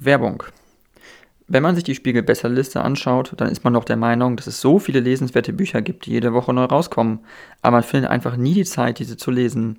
Werbung. 0.00 0.42
Wenn 1.46 1.62
man 1.62 1.74
sich 1.74 1.84
die 1.84 1.94
Spiegel-Besserliste 1.94 2.80
anschaut, 2.80 3.34
dann 3.36 3.48
ist 3.48 3.64
man 3.64 3.74
doch 3.74 3.84
der 3.84 3.96
Meinung, 3.96 4.36
dass 4.36 4.46
es 4.46 4.60
so 4.60 4.78
viele 4.78 5.00
lesenswerte 5.00 5.52
Bücher 5.52 5.82
gibt, 5.82 6.06
die 6.06 6.12
jede 6.12 6.32
Woche 6.32 6.54
neu 6.54 6.64
rauskommen. 6.64 7.20
Aber 7.60 7.78
man 7.78 7.82
findet 7.82 8.10
einfach 8.10 8.36
nie 8.36 8.54
die 8.54 8.64
Zeit, 8.64 8.98
diese 8.98 9.16
zu 9.16 9.30
lesen. 9.30 9.78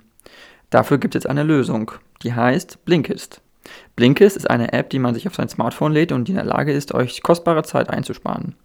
Dafür 0.69 0.97
gibt 0.97 1.15
es 1.15 1.25
eine 1.25 1.43
Lösung, 1.43 1.91
die 2.23 2.33
heißt 2.33 2.85
Blinkist. 2.85 3.41
Blinkist 3.95 4.37
ist 4.37 4.49
eine 4.49 4.73
App, 4.73 4.89
die 4.89 4.99
man 4.99 5.13
sich 5.13 5.27
auf 5.27 5.35
sein 5.35 5.49
Smartphone 5.49 5.93
lädt 5.93 6.11
und 6.11 6.27
die 6.27 6.33
in 6.33 6.37
der 6.37 6.45
Lage 6.45 6.71
ist, 6.71 6.93
euch 6.93 7.23
kostbare 7.23 7.63
Zeit 7.63 7.89
einzusparen. 7.89 8.55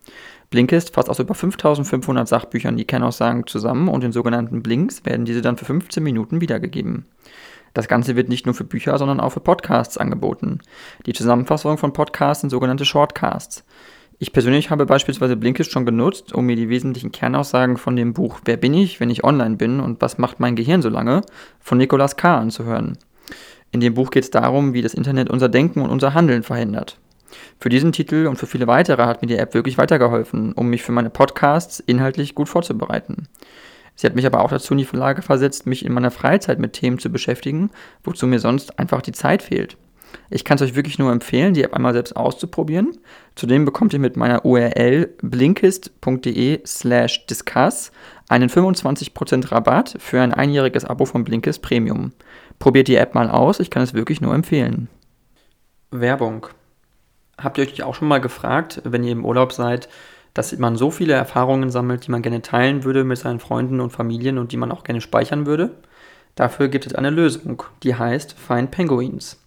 Blinkist 0.50 0.94
fasst 0.94 1.08
aus 1.08 1.18
über 1.18 1.34
5500 1.34 2.28
Sachbüchern 2.28 2.76
die 2.76 2.84
Kernaussagen 2.84 3.46
zusammen 3.46 3.88
und 3.88 4.04
in 4.04 4.12
sogenannten 4.12 4.62
Blinks 4.62 5.04
werden 5.04 5.24
diese 5.24 5.42
dann 5.42 5.56
für 5.56 5.64
15 5.64 6.02
Minuten 6.02 6.40
wiedergegeben. 6.40 7.06
Das 7.76 7.88
Ganze 7.88 8.16
wird 8.16 8.30
nicht 8.30 8.46
nur 8.46 8.54
für 8.54 8.64
Bücher, 8.64 8.96
sondern 8.96 9.20
auch 9.20 9.28
für 9.28 9.40
Podcasts 9.40 9.98
angeboten. 9.98 10.60
Die 11.04 11.12
Zusammenfassung 11.12 11.76
von 11.76 11.92
Podcasts 11.92 12.40
sind 12.40 12.48
sogenannte 12.48 12.86
Shortcasts. 12.86 13.66
Ich 14.18 14.32
persönlich 14.32 14.70
habe 14.70 14.86
beispielsweise 14.86 15.36
Blinkist 15.36 15.72
schon 15.72 15.84
genutzt, 15.84 16.32
um 16.32 16.46
mir 16.46 16.56
die 16.56 16.70
wesentlichen 16.70 17.12
Kernaussagen 17.12 17.76
von 17.76 17.94
dem 17.94 18.14
Buch 18.14 18.40
Wer 18.46 18.56
bin 18.56 18.72
ich, 18.72 18.98
wenn 18.98 19.10
ich 19.10 19.24
online 19.24 19.56
bin 19.56 19.80
und 19.80 20.00
was 20.00 20.16
macht 20.16 20.40
mein 20.40 20.56
Gehirn 20.56 20.80
so 20.80 20.88
lange 20.88 21.20
von 21.60 21.76
Nicolas 21.76 22.16
K. 22.16 22.38
anzuhören. 22.38 22.96
In 23.72 23.80
dem 23.80 23.92
Buch 23.92 24.10
geht 24.10 24.24
es 24.24 24.30
darum, 24.30 24.72
wie 24.72 24.80
das 24.80 24.94
Internet 24.94 25.28
unser 25.28 25.50
Denken 25.50 25.82
und 25.82 25.90
unser 25.90 26.14
Handeln 26.14 26.44
verhindert. 26.44 26.98
Für 27.60 27.68
diesen 27.68 27.92
Titel 27.92 28.26
und 28.26 28.36
für 28.36 28.46
viele 28.46 28.66
weitere 28.66 29.04
hat 29.04 29.20
mir 29.20 29.28
die 29.28 29.36
App 29.36 29.52
wirklich 29.52 29.76
weitergeholfen, 29.76 30.54
um 30.54 30.68
mich 30.68 30.82
für 30.82 30.92
meine 30.92 31.10
Podcasts 31.10 31.78
inhaltlich 31.80 32.34
gut 32.34 32.48
vorzubereiten. 32.48 33.28
Sie 33.96 34.06
hat 34.06 34.14
mich 34.14 34.26
aber 34.26 34.42
auch 34.42 34.50
dazu 34.50 34.74
in 34.74 34.78
die 34.78 34.88
Lage 34.92 35.22
versetzt, 35.22 35.66
mich 35.66 35.84
in 35.84 35.92
meiner 35.92 36.10
Freizeit 36.10 36.58
mit 36.58 36.74
Themen 36.74 36.98
zu 36.98 37.10
beschäftigen, 37.10 37.70
wozu 38.04 38.26
mir 38.26 38.38
sonst 38.38 38.78
einfach 38.78 39.02
die 39.02 39.12
Zeit 39.12 39.42
fehlt. 39.42 39.76
Ich 40.30 40.44
kann 40.44 40.56
es 40.56 40.62
euch 40.62 40.74
wirklich 40.74 40.98
nur 40.98 41.12
empfehlen, 41.12 41.54
die 41.54 41.62
App 41.62 41.74
einmal 41.74 41.92
selbst 41.92 42.16
auszuprobieren. 42.16 42.98
Zudem 43.34 43.64
bekommt 43.64 43.92
ihr 43.92 43.98
mit 43.98 44.16
meiner 44.16 44.44
URL 44.44 45.14
blinkist.de 45.22 46.60
slash 46.66 47.26
discuss 47.26 47.92
einen 48.28 48.48
25% 48.48 49.52
Rabatt 49.52 49.96
für 49.98 50.20
ein 50.20 50.34
einjähriges 50.34 50.84
Abo 50.84 51.04
von 51.04 51.24
Blinkist 51.24 51.62
Premium. 51.62 52.12
Probiert 52.58 52.88
die 52.88 52.96
App 52.96 53.14
mal 53.14 53.30
aus, 53.30 53.60
ich 53.60 53.70
kann 53.70 53.82
es 53.82 53.94
wirklich 53.94 54.20
nur 54.20 54.34
empfehlen. 54.34 54.88
Werbung. 55.90 56.46
Habt 57.38 57.58
ihr 57.58 57.64
euch 57.64 57.82
auch 57.82 57.94
schon 57.94 58.08
mal 58.08 58.20
gefragt, 58.20 58.80
wenn 58.84 59.04
ihr 59.04 59.12
im 59.12 59.24
Urlaub 59.24 59.52
seid, 59.52 59.88
dass 60.36 60.56
man 60.58 60.76
so 60.76 60.90
viele 60.90 61.14
Erfahrungen 61.14 61.70
sammelt, 61.70 62.06
die 62.06 62.10
man 62.10 62.20
gerne 62.20 62.42
teilen 62.42 62.84
würde 62.84 63.04
mit 63.04 63.16
seinen 63.16 63.40
Freunden 63.40 63.80
und 63.80 63.90
Familien 63.90 64.36
und 64.36 64.52
die 64.52 64.58
man 64.58 64.70
auch 64.70 64.84
gerne 64.84 65.00
speichern 65.00 65.46
würde. 65.46 65.70
Dafür 66.34 66.68
gibt 66.68 66.84
es 66.84 66.94
eine 66.94 67.08
Lösung, 67.08 67.62
die 67.82 67.94
heißt 67.94 68.34
Find 68.34 68.70
Penguins. 68.70 69.42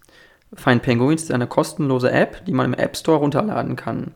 Find 0.55 0.81
Penguins 0.81 1.21
ist 1.21 1.31
eine 1.31 1.45
kostenlose 1.45 2.11
App, 2.11 2.43
die 2.45 2.53
man 2.53 2.65
im 2.65 2.73
App 2.73 2.97
Store 2.97 3.19
runterladen 3.19 3.75
kann. 3.75 4.15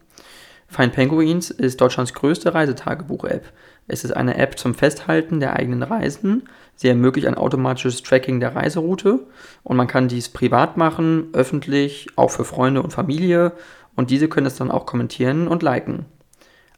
Find 0.67 0.93
Penguins 0.93 1.52
ist 1.52 1.80
Deutschlands 1.80 2.15
größte 2.15 2.55
Reisetagebuch-App. 2.55 3.45
Es 3.87 4.03
ist 4.03 4.17
eine 4.17 4.37
App 4.37 4.58
zum 4.58 4.73
Festhalten 4.73 5.39
der 5.39 5.55
eigenen 5.55 5.83
Reisen. 5.83 6.49
Sie 6.75 6.87
ermöglicht 6.87 7.27
ein 7.27 7.35
automatisches 7.35 8.02
Tracking 8.02 8.39
der 8.39 8.55
Reiseroute 8.55 9.19
und 9.61 9.77
man 9.77 9.85
kann 9.85 10.08
dies 10.08 10.30
privat 10.30 10.75
machen, 10.75 11.27
öffentlich, 11.33 12.08
auch 12.15 12.31
für 12.31 12.45
Freunde 12.45 12.81
und 12.81 12.93
Familie 12.93 13.52
und 13.95 14.09
diese 14.09 14.27
können 14.27 14.47
es 14.47 14.55
dann 14.55 14.71
auch 14.71 14.87
kommentieren 14.87 15.47
und 15.47 15.61
liken. 15.61 16.08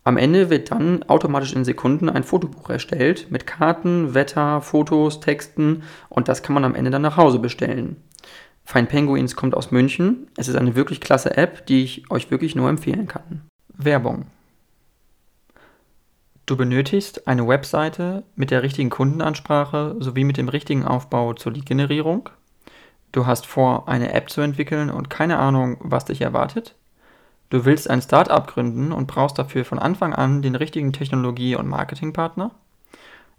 Am 0.08 0.18
Ende 0.18 0.52
wird 0.52 0.70
dann 0.70 1.02
automatisch 1.04 1.54
in 1.54 1.66
Sekunden 1.66 2.10
ein 2.10 2.24
Fotobuch 2.24 2.70
erstellt 2.70 3.32
mit 3.32 3.48
Karten, 3.48 4.14
Wetter, 4.14 4.62
Fotos, 4.62 5.20
Texten 5.20 5.82
und 6.10 6.28
das 6.28 6.44
kann 6.44 6.54
man 6.54 6.64
am 6.64 6.76
Ende 6.76 6.92
dann 6.92 7.02
nach 7.02 7.18
Hause 7.18 7.40
bestellen. 7.40 7.98
Fine 8.64 8.86
Penguins 8.86 9.36
kommt 9.36 9.56
aus 9.56 9.72
München. 9.72 10.28
Es 10.38 10.48
ist 10.48 10.58
eine 10.58 10.76
wirklich 10.76 11.02
klasse 11.02 11.36
App, 11.36 11.66
die 11.66 11.84
ich 11.84 12.12
euch 12.12 12.30
wirklich 12.30 12.56
nur 12.56 12.70
empfehlen 12.70 13.08
kann. 13.08 13.42
Werbung. 13.70 14.28
Du 16.46 16.56
benötigst 16.56 17.28
eine 17.28 17.48
Webseite 17.48 18.24
mit 18.36 18.52
der 18.52 18.62
richtigen 18.62 18.92
Kundenansprache 18.92 19.96
sowie 20.00 20.24
mit 20.24 20.38
dem 20.38 20.50
richtigen 20.50 20.86
Aufbau 20.86 21.34
zur 21.34 21.54
Lead-Generierung. 21.54 22.30
Du 23.12 23.26
hast 23.26 23.48
vor, 23.48 23.90
eine 23.90 24.14
App 24.14 24.30
zu 24.30 24.42
entwickeln 24.42 24.92
und 24.92 25.10
keine 25.10 25.40
Ahnung, 25.40 25.78
was 25.80 26.06
dich 26.06 26.22
erwartet. 26.22 26.76
Du 27.50 27.66
willst 27.66 27.90
ein 27.90 28.02
Startup 28.02 28.46
gründen 28.48 28.92
und 28.92 29.08
brauchst 29.08 29.38
dafür 29.38 29.66
von 29.66 29.80
Anfang 29.80 30.14
an 30.14 30.42
den 30.42 30.56
richtigen 30.56 30.94
Technologie- 30.94 31.56
und 31.56 31.68
Marketingpartner. 31.68 32.52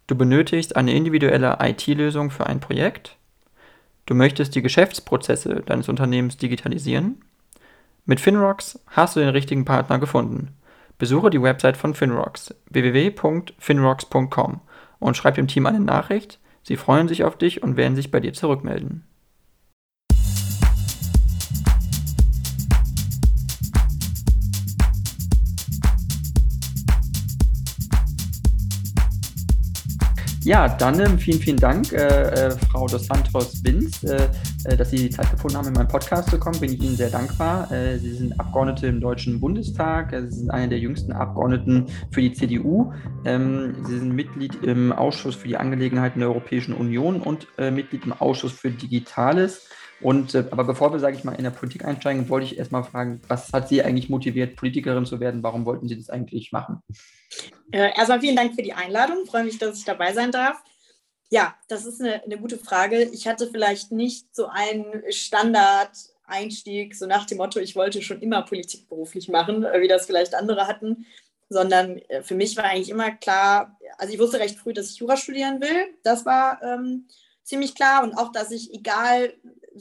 Du 0.07 0.15
benötigst 0.15 0.77
eine 0.77 0.95
individuelle 0.95 1.59
IT-Lösung 1.61 2.31
für 2.31 2.47
ein 2.47 2.61
Projekt. 2.61 3.17
Du 4.07 4.15
möchtest 4.15 4.55
die 4.55 4.63
Geschäftsprozesse 4.63 5.63
deines 5.67 5.89
Unternehmens 5.89 6.37
digitalisieren. 6.37 7.21
Mit 8.05 8.21
Finrocks 8.21 8.79
hast 8.87 9.17
du 9.17 9.21
den 9.21 9.31
richtigen 9.31 9.65
Partner 9.65 9.99
gefunden. 9.99 10.55
Besuche 10.99 11.31
die 11.31 11.43
Website 11.43 11.77
von 11.77 11.95
Finrocks 11.95 12.55
www.finrocks.com 12.71 14.61
und 15.01 15.17
schreib 15.17 15.35
dem 15.35 15.49
Team 15.49 15.67
eine 15.67 15.81
Nachricht. 15.81 16.39
Sie 16.63 16.77
freuen 16.77 17.09
sich 17.09 17.25
auf 17.25 17.37
dich 17.37 17.65
und 17.65 17.77
werden 17.77 17.97
sich 17.97 18.13
bei 18.13 18.21
dir 18.21 18.33
zurückmelden. 18.33 19.05
Ja, 30.47 30.69
dann 30.69 31.01
ähm, 31.01 31.19
vielen, 31.19 31.41
vielen 31.41 31.57
Dank, 31.57 31.93
äh, 31.93 31.97
äh, 31.97 32.51
Frau 32.71 32.87
Dos 32.87 33.07
Santos 33.07 33.61
Binz, 33.65 34.05
äh, 34.05 34.29
äh, 34.67 34.77
dass 34.77 34.91
Sie 34.91 34.97
die 34.97 35.11
Zeit 35.11 35.29
gefunden 35.33 35.57
haben, 35.57 35.67
in 35.67 35.73
meinen 35.73 35.89
Podcast 35.89 36.31
zu 36.31 36.39
kommen. 36.39 36.61
Bin 36.61 36.73
ich 36.73 36.81
Ihnen 36.81 36.95
sehr 36.95 37.11
dankbar. 37.11 37.69
Äh, 37.73 37.99
Sie 37.99 38.13
sind 38.13 38.39
Abgeordnete 38.39 38.87
im 38.87 39.01
Deutschen 39.01 39.41
Bundestag. 39.41 40.13
Äh, 40.13 40.31
Sie 40.31 40.39
sind 40.39 40.53
einer 40.53 40.69
der 40.69 40.79
jüngsten 40.79 41.11
Abgeordneten 41.11 41.87
für 42.13 42.21
die 42.21 42.33
CDU. 42.33 42.93
Ähm, 43.25 43.75
Sie 43.89 43.99
sind 43.99 44.15
Mitglied 44.15 44.63
im 44.63 44.93
Ausschuss 44.93 45.35
für 45.35 45.49
die 45.49 45.57
Angelegenheiten 45.57 46.21
der 46.21 46.29
Europäischen 46.29 46.75
Union 46.75 47.21
und 47.21 47.49
Mitglied 47.59 48.05
im 48.05 48.13
Ausschuss 48.13 48.53
für 48.53 48.71
Digitales. 48.71 49.67
Und 50.01 50.35
äh, 50.35 50.45
aber 50.51 50.65
bevor 50.65 50.93
wir, 50.93 50.99
sage 50.99 51.17
ich 51.17 51.25
mal, 51.25 51.35
in 51.35 51.45
der 51.45 51.51
Politik 51.51 51.85
einsteigen, 51.85 52.29
wollte 52.29 52.47
ich 52.47 52.59
erstmal 52.59 52.85
fragen, 52.85 53.21
was 53.29 53.53
hat 53.53 53.69
Sie 53.69 53.83
eigentlich 53.83 54.09
motiviert, 54.09 54.57
Politikerin 54.57 55.07
zu 55.07 55.21
werden? 55.21 55.43
Warum 55.43 55.65
wollten 55.65 55.89
Sie 55.89 55.97
das 55.97 56.11
eigentlich 56.11 56.53
machen? 56.53 56.83
Äh, 57.73 57.97
erstmal 57.97 58.21
vielen 58.21 58.37
Dank 58.37 58.55
für 58.55 58.63
die 58.63 58.75
Einladung. 58.75 59.19
Ich 59.25 59.31
freue 59.31 59.45
mich, 59.45 59.59
dass 59.59 59.79
ich 59.79 59.85
dabei 59.85 60.13
sein 60.13 60.31
darf. 60.33 60.63
Ja, 61.31 61.57
das 61.69 61.87
ist 61.87 62.01
eine, 62.01 62.23
eine 62.23 62.39
gute 62.39 62.59
Frage. 62.59 63.03
Ich 63.03 63.27
hatte 63.27 63.49
vielleicht 63.49 63.91
nicht 63.91 64.35
so 64.35 64.47
einen 64.47 65.03
Standard-Einstieg, 65.11 66.95
so 66.95 67.07
nach 67.07 67.27
dem 67.27 67.39
Motto, 67.39 67.59
ich 67.59 67.75
wollte 67.75 68.03
schon 68.03 68.21
immer 68.21 68.43
Politik 68.43 68.89
beruflich 68.89 69.29
machen, 69.29 69.65
äh, 69.65 69.81
wie 69.81 69.89
das 69.89 70.07
vielleicht 70.07 70.35
andere 70.35 70.67
hatten, 70.67 71.07
sondern 71.49 71.99
äh, 72.09 72.23
für 72.23 72.35
mich 72.35 72.57
war 72.57 72.65
eigentlich 72.65 72.91
immer 72.91 73.13
klar, 73.13 73.79
also 73.99 74.13
ich 74.13 74.21
wusste 74.21 74.39
recht 74.39 74.59
früh, 74.59 74.73
dass 74.73 74.91
ich 74.91 74.99
Jura 74.99 75.17
studieren 75.17 75.61
will. 75.61 75.95
Das 76.03 76.27
war 76.27 76.63
ähm, 76.63 77.09
ziemlich 77.43 77.75
klar 77.75 78.05
und 78.05 78.15
auch, 78.15 78.31
dass 78.31 78.51
ich, 78.51 78.73
egal 78.75 79.33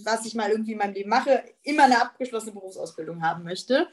was 0.04 0.26
ich 0.26 0.36
mal 0.36 0.50
irgendwie 0.50 0.74
in 0.74 0.78
meinem 0.78 0.94
Leben 0.94 1.10
mache, 1.10 1.44
immer 1.64 1.84
eine 1.84 2.02
abgeschlossene 2.02 2.54
Berufsausbildung 2.54 3.24
haben 3.24 3.44
möchte. 3.44 3.88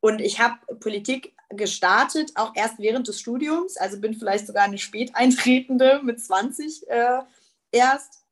Und 0.00 0.20
ich 0.20 0.40
habe 0.40 0.58
Politik 0.80 1.34
gestartet, 1.50 2.32
auch 2.34 2.52
erst 2.54 2.78
während 2.78 3.08
des 3.08 3.20
Studiums, 3.20 3.76
also 3.76 4.00
bin 4.00 4.14
vielleicht 4.14 4.46
sogar 4.46 4.64
eine 4.64 4.78
Späteintretende 4.78 6.00
mit 6.02 6.20
20 6.20 6.88
äh, 6.88 7.20
erst 7.70 8.24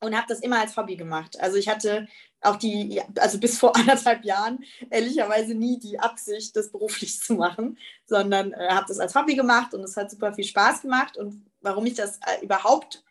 und 0.00 0.14
habe 0.14 0.26
das 0.28 0.40
immer 0.40 0.60
als 0.60 0.76
Hobby 0.76 0.96
gemacht. 0.96 1.40
Also 1.40 1.56
ich 1.56 1.68
hatte 1.68 2.06
auch 2.42 2.56
die, 2.56 3.00
also 3.18 3.38
bis 3.38 3.58
vor 3.58 3.74
anderthalb 3.76 4.24
Jahren 4.24 4.64
ehrlicherweise 4.90 5.54
nie 5.54 5.78
die 5.78 5.98
Absicht, 5.98 6.56
das 6.56 6.70
beruflich 6.70 7.20
zu 7.20 7.34
machen, 7.34 7.78
sondern 8.04 8.52
äh, 8.52 8.68
habe 8.70 8.86
das 8.88 8.98
als 8.98 9.14
Hobby 9.14 9.34
gemacht 9.34 9.74
und 9.74 9.82
es 9.82 9.96
hat 9.96 10.10
super 10.10 10.34
viel 10.34 10.44
Spaß 10.44 10.82
gemacht. 10.82 11.16
Und 11.16 11.46
warum 11.60 11.86
ich 11.86 11.94
das 11.94 12.18
äh, 12.18 12.44
überhaupt 12.44 13.04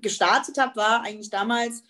gestartet 0.00 0.58
habe, 0.58 0.76
war 0.76 1.02
eigentlich 1.02 1.30
damals, 1.30 1.82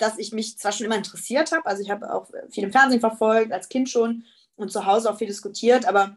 dass 0.00 0.18
ich 0.18 0.32
mich 0.32 0.58
zwar 0.58 0.72
schon 0.72 0.86
immer 0.86 0.96
interessiert 0.96 1.52
habe, 1.52 1.66
also 1.66 1.82
ich 1.82 1.90
habe 1.90 2.12
auch 2.12 2.28
viel 2.50 2.64
im 2.64 2.72
Fernsehen 2.72 3.00
verfolgt, 3.00 3.52
als 3.52 3.68
Kind 3.68 3.88
schon 3.88 4.24
und 4.56 4.72
zu 4.72 4.86
Hause 4.86 5.10
auch 5.10 5.18
viel 5.18 5.26
diskutiert, 5.26 5.86
aber 5.86 6.16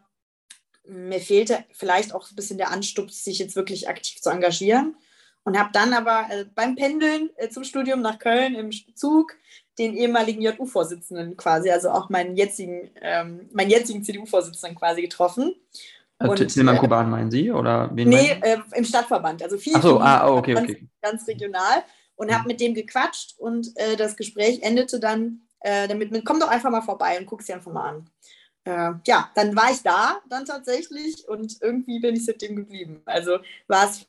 mir 0.86 1.20
fehlte 1.20 1.64
vielleicht 1.72 2.14
auch 2.14 2.30
ein 2.30 2.36
bisschen 2.36 2.58
der 2.58 2.72
Anstups, 2.72 3.24
sich 3.24 3.40
jetzt 3.40 3.56
wirklich 3.56 3.88
aktiv 3.88 4.22
zu 4.22 4.30
engagieren. 4.30 4.96
Und 5.46 5.60
habe 5.60 5.72
dann 5.74 5.92
aber 5.92 6.28
äh, 6.30 6.46
beim 6.56 6.76
Pendeln 6.76 7.30
äh, 7.36 7.50
zum 7.50 7.66
Studium 7.66 8.02
nach 8.02 8.18
Köln 8.18 8.56
im 8.56 8.72
Zug 8.96 9.36
den 9.78 9.94
ehemaligen 9.94 10.42
JU-Vorsitzenden 10.42 11.36
quasi, 11.36 11.70
also 11.70 11.90
auch 11.90 12.10
meinen 12.10 12.38
jetzigen, 12.38 12.92
ähm, 13.02 13.50
meinen 13.52 13.70
jetzigen 13.70 14.04
CDU-Vorsitzenden 14.04 14.78
quasi 14.78 15.02
getroffen. 15.02 15.54
Und, 16.20 16.48
Tilman 16.48 16.78
äh, 16.78 16.80
Kuban 16.80 17.10
meinen 17.10 17.30
Sie? 17.30 17.52
Oder 17.52 17.90
wen 17.94 18.08
nee, 18.08 18.38
äh, 18.42 18.60
im 18.74 18.86
Stadtverband. 18.86 19.44
Also 19.44 19.58
viel, 19.58 19.74
Ach 19.76 19.82
so, 19.82 20.00
ah, 20.00 20.30
okay, 20.30 20.54
ganz, 20.54 20.70
okay. 20.70 20.88
ganz 21.02 21.28
regional. 21.28 21.84
Und 22.16 22.34
habe 22.34 22.48
mit 22.48 22.62
dem 22.62 22.74
gequatscht 22.74 23.36
und 23.40 23.72
äh, 23.76 23.96
das 23.96 24.16
Gespräch 24.16 24.62
endete 24.62 25.00
dann 25.00 25.48
äh, 25.62 25.88
damit, 25.88 26.12
mit, 26.12 26.26
komm 26.26 26.40
doch 26.40 26.48
einfach 26.48 26.70
mal 26.70 26.82
vorbei 26.82 27.18
und 27.20 27.26
guck 27.26 27.40
es 27.42 27.48
dir 27.48 27.56
einfach 27.56 27.72
mal 27.72 27.90
an. 27.90 28.10
Äh, 28.66 28.94
ja, 29.08 29.32
dann 29.36 29.56
war 29.56 29.72
ich 29.72 29.82
da 29.82 30.22
dann 30.30 30.46
tatsächlich 30.46 31.28
und 31.28 31.58
irgendwie 31.62 32.00
bin 32.00 32.16
ich 32.16 32.26
seitdem 32.26 32.56
geblieben. 32.56 33.02
Also 33.06 33.40
war 33.68 33.90
es 33.90 34.06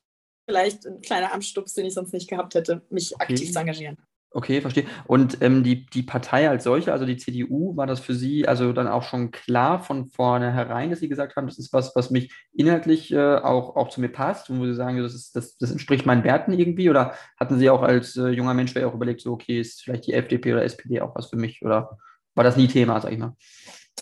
vielleicht 0.46 0.86
ein 0.86 1.00
kleiner 1.00 1.32
Anstups, 1.32 1.74
den 1.74 1.86
ich 1.86 1.94
sonst 1.94 2.12
nicht 2.12 2.28
gehabt 2.28 2.54
hätte, 2.54 2.82
mich 2.90 3.14
okay. 3.14 3.32
aktiv 3.32 3.52
zu 3.52 3.58
engagieren. 3.58 3.96
Okay, 4.36 4.60
verstehe. 4.60 4.84
Und 5.06 5.38
ähm, 5.42 5.62
die, 5.62 5.86
die 5.86 6.02
Partei 6.02 6.50
als 6.50 6.64
solche, 6.64 6.92
also 6.92 7.06
die 7.06 7.16
CDU, 7.16 7.76
war 7.76 7.86
das 7.86 8.00
für 8.00 8.16
Sie 8.16 8.48
also 8.48 8.72
dann 8.72 8.88
auch 8.88 9.04
schon 9.04 9.30
klar 9.30 9.78
von 9.78 10.08
vornherein, 10.08 10.90
dass 10.90 10.98
Sie 10.98 11.08
gesagt 11.08 11.36
haben, 11.36 11.46
das 11.46 11.56
ist 11.56 11.72
was, 11.72 11.94
was 11.94 12.10
mich 12.10 12.32
inhaltlich 12.52 13.12
äh, 13.12 13.36
auch, 13.36 13.76
auch 13.76 13.90
zu 13.90 14.00
mir 14.00 14.08
passt 14.08 14.50
und 14.50 14.58
wo 14.58 14.66
Sie 14.66 14.74
sagen, 14.74 15.00
das, 15.00 15.14
ist, 15.14 15.36
das, 15.36 15.56
das 15.58 15.70
entspricht 15.70 16.04
meinen 16.04 16.24
Werten 16.24 16.52
irgendwie? 16.52 16.90
Oder 16.90 17.14
hatten 17.38 17.60
Sie 17.60 17.70
auch 17.70 17.82
als 17.82 18.16
äh, 18.16 18.30
junger 18.30 18.54
Mensch 18.54 18.76
auch 18.76 18.94
überlegt, 18.94 19.20
so, 19.20 19.34
okay, 19.34 19.60
ist 19.60 19.82
vielleicht 19.82 20.08
die 20.08 20.14
FDP 20.14 20.52
oder 20.52 20.64
SPD 20.64 21.00
auch 21.00 21.14
was 21.14 21.30
für 21.30 21.36
mich? 21.36 21.62
Oder 21.62 21.96
war 22.34 22.42
das 22.42 22.56
nie 22.56 22.66
Thema, 22.66 23.00
sag 23.00 23.12
ich 23.12 23.18
mal? 23.18 23.36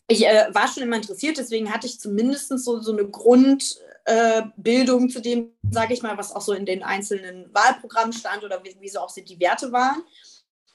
Ich 0.09 0.27
äh, 0.27 0.47
war 0.53 0.67
schon 0.67 0.83
immer 0.83 0.97
interessiert, 0.97 1.37
deswegen 1.37 1.71
hatte 1.71 1.87
ich 1.87 2.01
zumindest 2.01 2.59
so, 2.59 2.81
so 2.81 2.93
eine 2.93 3.07
Grundbildung 3.07 3.92
äh, 4.05 4.43
zu 5.09 5.21
dem, 5.21 5.53
sage 5.71 5.95
ich 5.95 6.03
mal, 6.03 6.17
was 6.19 6.35
auch 6.35 6.41
so 6.41 6.53
in 6.53 6.67
den 6.67 6.83
einzelnen 6.83 7.53
Wahlprogrammen 7.55 8.13
stand 8.13 8.45
oder 8.45 8.63
wie, 8.65 8.77
wie 8.81 8.89
so 8.89 9.01
auch 9.01 9.13
die 9.15 9.41
Werte 9.41 9.73
waren. 9.73 10.03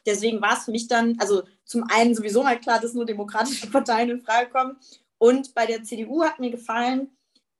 Deswegen 0.06 0.42
war 0.42 0.58
es 0.58 0.66
für 0.66 0.72
mich 0.72 0.88
dann, 0.88 1.18
also 1.20 1.44
zum 1.66 1.84
einen 1.90 2.16
sowieso 2.16 2.42
mal 2.42 2.60
klar, 2.60 2.80
dass 2.80 2.94
nur 2.94 3.06
demokratische 3.06 3.68
Parteien 3.72 4.10
in 4.10 4.22
Frage 4.22 4.50
kommen. 4.50 4.78
Und 5.18 5.54
bei 5.54 5.66
der 5.66 5.84
CDU 5.84 6.24
hat 6.24 6.40
mir 6.40 6.52
gefallen, 6.52 7.10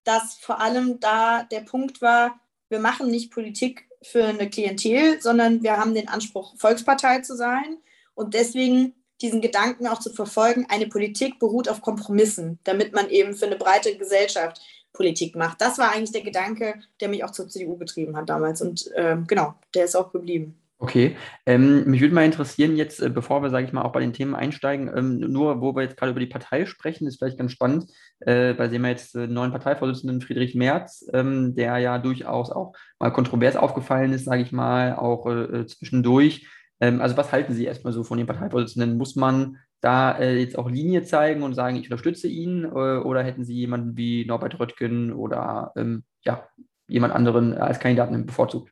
dass 0.04 0.36
vor 0.36 0.62
allem 0.62 1.00
da 1.00 1.44
der 1.44 1.62
Punkt 1.62 2.02
war, 2.02 2.40
wir 2.70 2.80
machen 2.80 3.10
nicht 3.10 3.32
Politik 3.32 3.90
für 4.02 4.26
eine 4.26 4.50
Klientel, 4.50 5.22
sondern 5.22 5.64
wir 5.64 5.78
haben 5.78 5.94
den 5.94 6.08
Anspruch, 6.08 6.56
Volkspartei 6.58 7.20
zu 7.20 7.36
sein. 7.36 7.78
Und 8.14 8.34
deswegen 8.34 8.94
diesen 9.22 9.42
Gedanken 9.42 9.88
auch 9.88 10.00
zu 10.00 10.12
verfolgen, 10.12 10.68
eine 10.70 10.88
Politik 10.88 11.40
beruht 11.40 11.68
auf 11.68 11.82
Kompromissen, 11.82 12.60
damit 12.64 12.94
man 12.94 13.10
eben 13.10 13.36
für 13.36 13.48
eine 13.48 13.56
breite 13.56 13.98
Gesellschaft 13.98 14.62
Politik 14.98 15.36
macht. 15.36 15.62
Das 15.62 15.78
war 15.78 15.94
eigentlich 15.94 16.12
der 16.12 16.24
Gedanke, 16.24 16.74
der 17.00 17.08
mich 17.08 17.24
auch 17.24 17.32
zur 17.32 17.48
CDU 17.48 17.78
getrieben 17.78 18.18
hat 18.18 18.30
damals. 18.30 18.62
Und 18.62 18.92
äh, 18.96 19.16
genau, 19.28 19.54
der 19.76 19.86
ist 19.86 19.96
auch 19.96 20.12
geblieben. 20.12 20.60
Okay, 20.80 21.16
ähm, 21.48 21.86
mich 21.90 22.02
würde 22.02 22.14
mal 22.14 22.26
interessieren, 22.26 22.76
jetzt, 22.76 23.02
äh, 23.02 23.10
bevor 23.10 23.42
wir, 23.42 23.50
sage 23.50 23.66
ich 23.66 23.74
mal, 23.74 23.82
auch 23.82 23.92
bei 23.92 24.00
den 24.00 24.14
Themen 24.14 24.36
einsteigen, 24.36 24.92
ähm, 24.96 25.20
nur 25.20 25.60
wo 25.60 25.76
wir 25.76 25.82
jetzt 25.82 25.98
gerade 25.98 26.12
über 26.12 26.20
die 26.20 26.28
Partei 26.28 26.68
sprechen, 26.68 27.08
ist 27.08 27.18
vielleicht 27.18 27.40
ganz 27.40 27.52
spannend, 27.52 27.92
äh, 28.20 28.56
weil 28.58 28.70
sehen 28.70 28.84
wir 28.84 28.90
jetzt 28.90 29.16
äh, 29.16 29.26
neuen 29.26 29.52
Parteivorsitzenden 29.52 30.22
Friedrich 30.22 30.54
Merz, 30.54 31.04
ähm, 31.14 31.56
der 31.56 31.80
ja 31.80 31.98
durchaus 31.98 32.52
auch 32.52 32.74
mal 33.00 33.10
kontrovers 33.10 33.56
aufgefallen 33.56 34.14
ist, 34.14 34.26
sage 34.26 34.44
ich 34.44 34.52
mal, 34.52 34.96
auch 34.96 35.26
äh, 35.26 35.66
zwischendurch. 35.66 36.48
Ähm, 36.80 37.02
also 37.02 37.18
was 37.18 37.32
halten 37.32 37.54
Sie 37.54 37.66
erstmal 37.66 37.94
so 37.94 38.04
von 38.04 38.20
den 38.20 38.28
Parteivorsitzenden? 38.28 38.98
Muss 38.98 39.16
man 39.16 39.58
da 39.82 40.18
äh, 40.18 40.40
jetzt 40.40 40.58
auch 40.58 40.70
Linie 40.70 41.04
zeigen 41.04 41.44
und 41.44 41.54
sagen, 41.54 41.78
ich 41.78 41.86
unterstütze 41.86 42.28
ihn, 42.28 42.64
äh, 42.64 42.68
oder 42.68 43.24
hätten 43.24 43.44
Sie 43.44 43.54
jemanden 43.54 43.96
wie 43.98 44.26
Norbert 44.26 44.60
Röttgen 44.60 45.14
oder 45.14 45.72
ähm, 45.76 46.04
ja, 46.24 46.48
jemand 46.88 47.14
anderen 47.14 47.54
als 47.54 47.80
Kandidaten 47.80 48.26
bevorzugt? 48.26 48.72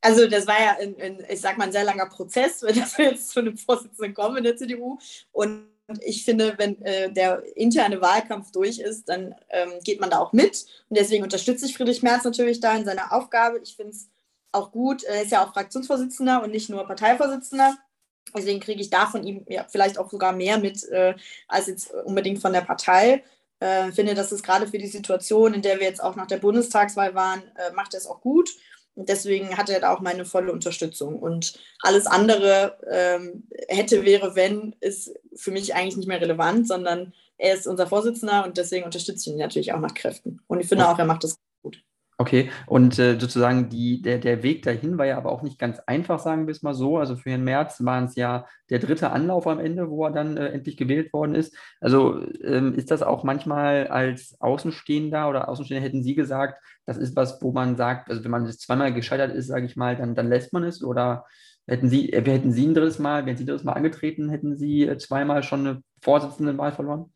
Also 0.00 0.28
das 0.28 0.46
war 0.46 0.60
ja, 0.60 0.76
ein, 0.78 0.96
ein, 1.00 1.24
ich 1.30 1.40
sag 1.40 1.56
mal, 1.56 1.64
ein 1.64 1.72
sehr 1.72 1.84
langer 1.84 2.06
Prozess, 2.06 2.60
dass 2.74 2.98
wir 2.98 3.06
jetzt 3.06 3.30
zu 3.30 3.40
einem 3.40 3.56
Vorsitzenden 3.56 4.12
kommen 4.12 4.36
in 4.36 4.44
der 4.44 4.56
CDU. 4.56 4.98
Und 5.32 5.66
ich 6.00 6.24
finde, 6.24 6.54
wenn 6.58 6.80
äh, 6.82 7.10
der 7.10 7.42
interne 7.56 8.00
Wahlkampf 8.00 8.50
durch 8.52 8.78
ist, 8.78 9.08
dann 9.08 9.34
ähm, 9.50 9.72
geht 9.82 10.00
man 10.00 10.10
da 10.10 10.18
auch 10.18 10.32
mit. 10.32 10.66
Und 10.88 10.98
deswegen 10.98 11.22
unterstütze 11.22 11.66
ich 11.66 11.76
Friedrich 11.76 12.02
Merz 12.02 12.24
natürlich 12.24 12.60
da 12.60 12.76
in 12.76 12.84
seiner 12.84 13.12
Aufgabe. 13.12 13.60
Ich 13.62 13.76
finde 13.76 13.92
es 13.92 14.10
auch 14.52 14.72
gut. 14.72 15.02
Er 15.04 15.22
ist 15.22 15.32
ja 15.32 15.44
auch 15.44 15.52
Fraktionsvorsitzender 15.52 16.42
und 16.42 16.50
nicht 16.50 16.70
nur 16.70 16.86
Parteivorsitzender. 16.86 17.76
Deswegen 18.36 18.60
kriege 18.60 18.80
ich 18.80 18.90
da 18.90 19.06
von 19.06 19.24
ihm 19.24 19.44
ja, 19.48 19.66
vielleicht 19.68 19.98
auch 19.98 20.10
sogar 20.10 20.32
mehr 20.32 20.58
mit 20.58 20.88
äh, 20.88 21.14
als 21.48 21.66
jetzt 21.66 21.92
unbedingt 21.92 22.40
von 22.40 22.52
der 22.52 22.62
Partei. 22.62 23.22
Äh, 23.60 23.92
finde, 23.92 24.14
dass 24.14 24.32
es 24.32 24.42
gerade 24.42 24.66
für 24.66 24.78
die 24.78 24.88
Situation, 24.88 25.54
in 25.54 25.62
der 25.62 25.78
wir 25.78 25.86
jetzt 25.86 26.02
auch 26.02 26.16
nach 26.16 26.26
der 26.26 26.38
Bundestagswahl 26.38 27.14
waren, 27.14 27.42
äh, 27.56 27.72
macht 27.72 27.94
er 27.94 27.98
es 27.98 28.06
auch 28.06 28.20
gut. 28.20 28.50
Und 28.96 29.08
deswegen 29.08 29.56
hat 29.56 29.68
er 29.70 29.80
da 29.80 29.92
auch 29.92 30.00
meine 30.00 30.24
volle 30.24 30.52
Unterstützung. 30.52 31.18
Und 31.18 31.58
alles 31.80 32.06
andere 32.06 32.78
ähm, 32.90 33.48
hätte, 33.68 34.04
wäre, 34.04 34.36
wenn, 34.36 34.76
ist 34.80 35.12
für 35.34 35.50
mich 35.50 35.74
eigentlich 35.74 35.96
nicht 35.96 36.08
mehr 36.08 36.20
relevant, 36.20 36.68
sondern 36.68 37.12
er 37.36 37.54
ist 37.54 37.66
unser 37.66 37.86
Vorsitzender 37.86 38.44
und 38.44 38.56
deswegen 38.56 38.84
unterstütze 38.84 39.28
ich 39.28 39.34
ihn 39.34 39.40
natürlich 39.40 39.72
auch 39.72 39.80
nach 39.80 39.94
Kräften. 39.94 40.40
Und 40.46 40.60
ich 40.60 40.68
finde 40.68 40.88
auch, 40.88 40.98
er 40.98 41.04
macht 41.04 41.24
das 41.24 41.34
gut. 41.34 41.53
Okay, 42.16 42.50
und 42.66 42.96
äh, 43.00 43.18
sozusagen 43.18 43.68
die, 43.70 44.00
der, 44.00 44.18
der 44.18 44.44
Weg 44.44 44.62
dahin 44.62 44.98
war 44.98 45.06
ja 45.06 45.16
aber 45.16 45.32
auch 45.32 45.42
nicht 45.42 45.58
ganz 45.58 45.80
einfach, 45.80 46.20
sagen 46.20 46.46
wir 46.46 46.52
es 46.52 46.62
mal 46.62 46.74
so. 46.74 46.96
Also 46.98 47.16
für 47.16 47.30
Herrn 47.30 47.42
Merz 47.42 47.84
waren 47.84 48.04
es 48.04 48.14
ja 48.14 48.46
der 48.70 48.78
dritte 48.78 49.10
Anlauf 49.10 49.48
am 49.48 49.58
Ende, 49.58 49.90
wo 49.90 50.04
er 50.04 50.12
dann 50.12 50.36
äh, 50.36 50.48
endlich 50.50 50.76
gewählt 50.76 51.12
worden 51.12 51.34
ist. 51.34 51.56
Also 51.80 52.20
ähm, 52.44 52.74
ist 52.74 52.92
das 52.92 53.02
auch 53.02 53.24
manchmal 53.24 53.88
als 53.88 54.36
Außenstehender 54.40 55.28
oder 55.28 55.48
Außenstehender 55.48 55.84
hätten 55.84 56.04
Sie 56.04 56.14
gesagt, 56.14 56.62
das 56.86 56.98
ist 56.98 57.16
was, 57.16 57.42
wo 57.42 57.50
man 57.50 57.76
sagt, 57.76 58.08
also 58.08 58.22
wenn 58.22 58.30
man 58.30 58.46
jetzt 58.46 58.60
zweimal 58.62 58.94
gescheitert 58.94 59.34
ist, 59.34 59.48
sage 59.48 59.66
ich 59.66 59.74
mal, 59.74 59.96
dann, 59.96 60.14
dann 60.14 60.28
lässt 60.28 60.52
man 60.52 60.62
es 60.62 60.84
oder 60.84 61.26
hätten 61.66 61.88
Sie, 61.88 62.12
äh, 62.12 62.24
hätten 62.24 62.52
Sie 62.52 62.66
ein 62.66 62.74
drittes 62.74 63.00
Mal, 63.00 63.26
wären 63.26 63.36
Sie 63.36 63.42
ein 63.42 63.48
drittes 63.48 63.64
Mal 63.64 63.72
angetreten, 63.72 64.28
hätten 64.28 64.56
Sie 64.56 64.86
äh, 64.86 64.98
zweimal 64.98 65.42
schon 65.42 65.66
eine 65.66 65.82
Vorsitzendenwahl 66.00 66.70
verloren? 66.70 67.10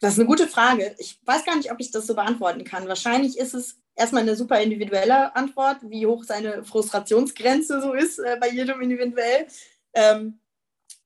Das 0.00 0.14
ist 0.14 0.18
eine 0.18 0.28
gute 0.28 0.48
Frage. 0.48 0.94
Ich 0.98 1.18
weiß 1.24 1.44
gar 1.44 1.56
nicht, 1.56 1.70
ob 1.72 1.80
ich 1.80 1.90
das 1.90 2.06
so 2.06 2.14
beantworten 2.14 2.64
kann. 2.64 2.88
Wahrscheinlich 2.88 3.38
ist 3.38 3.54
es 3.54 3.78
erstmal 3.96 4.22
eine 4.22 4.36
super 4.36 4.60
individuelle 4.60 5.34
Antwort, 5.36 5.78
wie 5.82 6.06
hoch 6.06 6.24
seine 6.24 6.64
Frustrationsgrenze 6.64 7.80
so 7.80 7.92
ist 7.92 8.18
äh, 8.18 8.36
bei 8.40 8.50
jedem 8.50 8.80
individuell. 8.80 9.46
Ähm, 9.94 10.38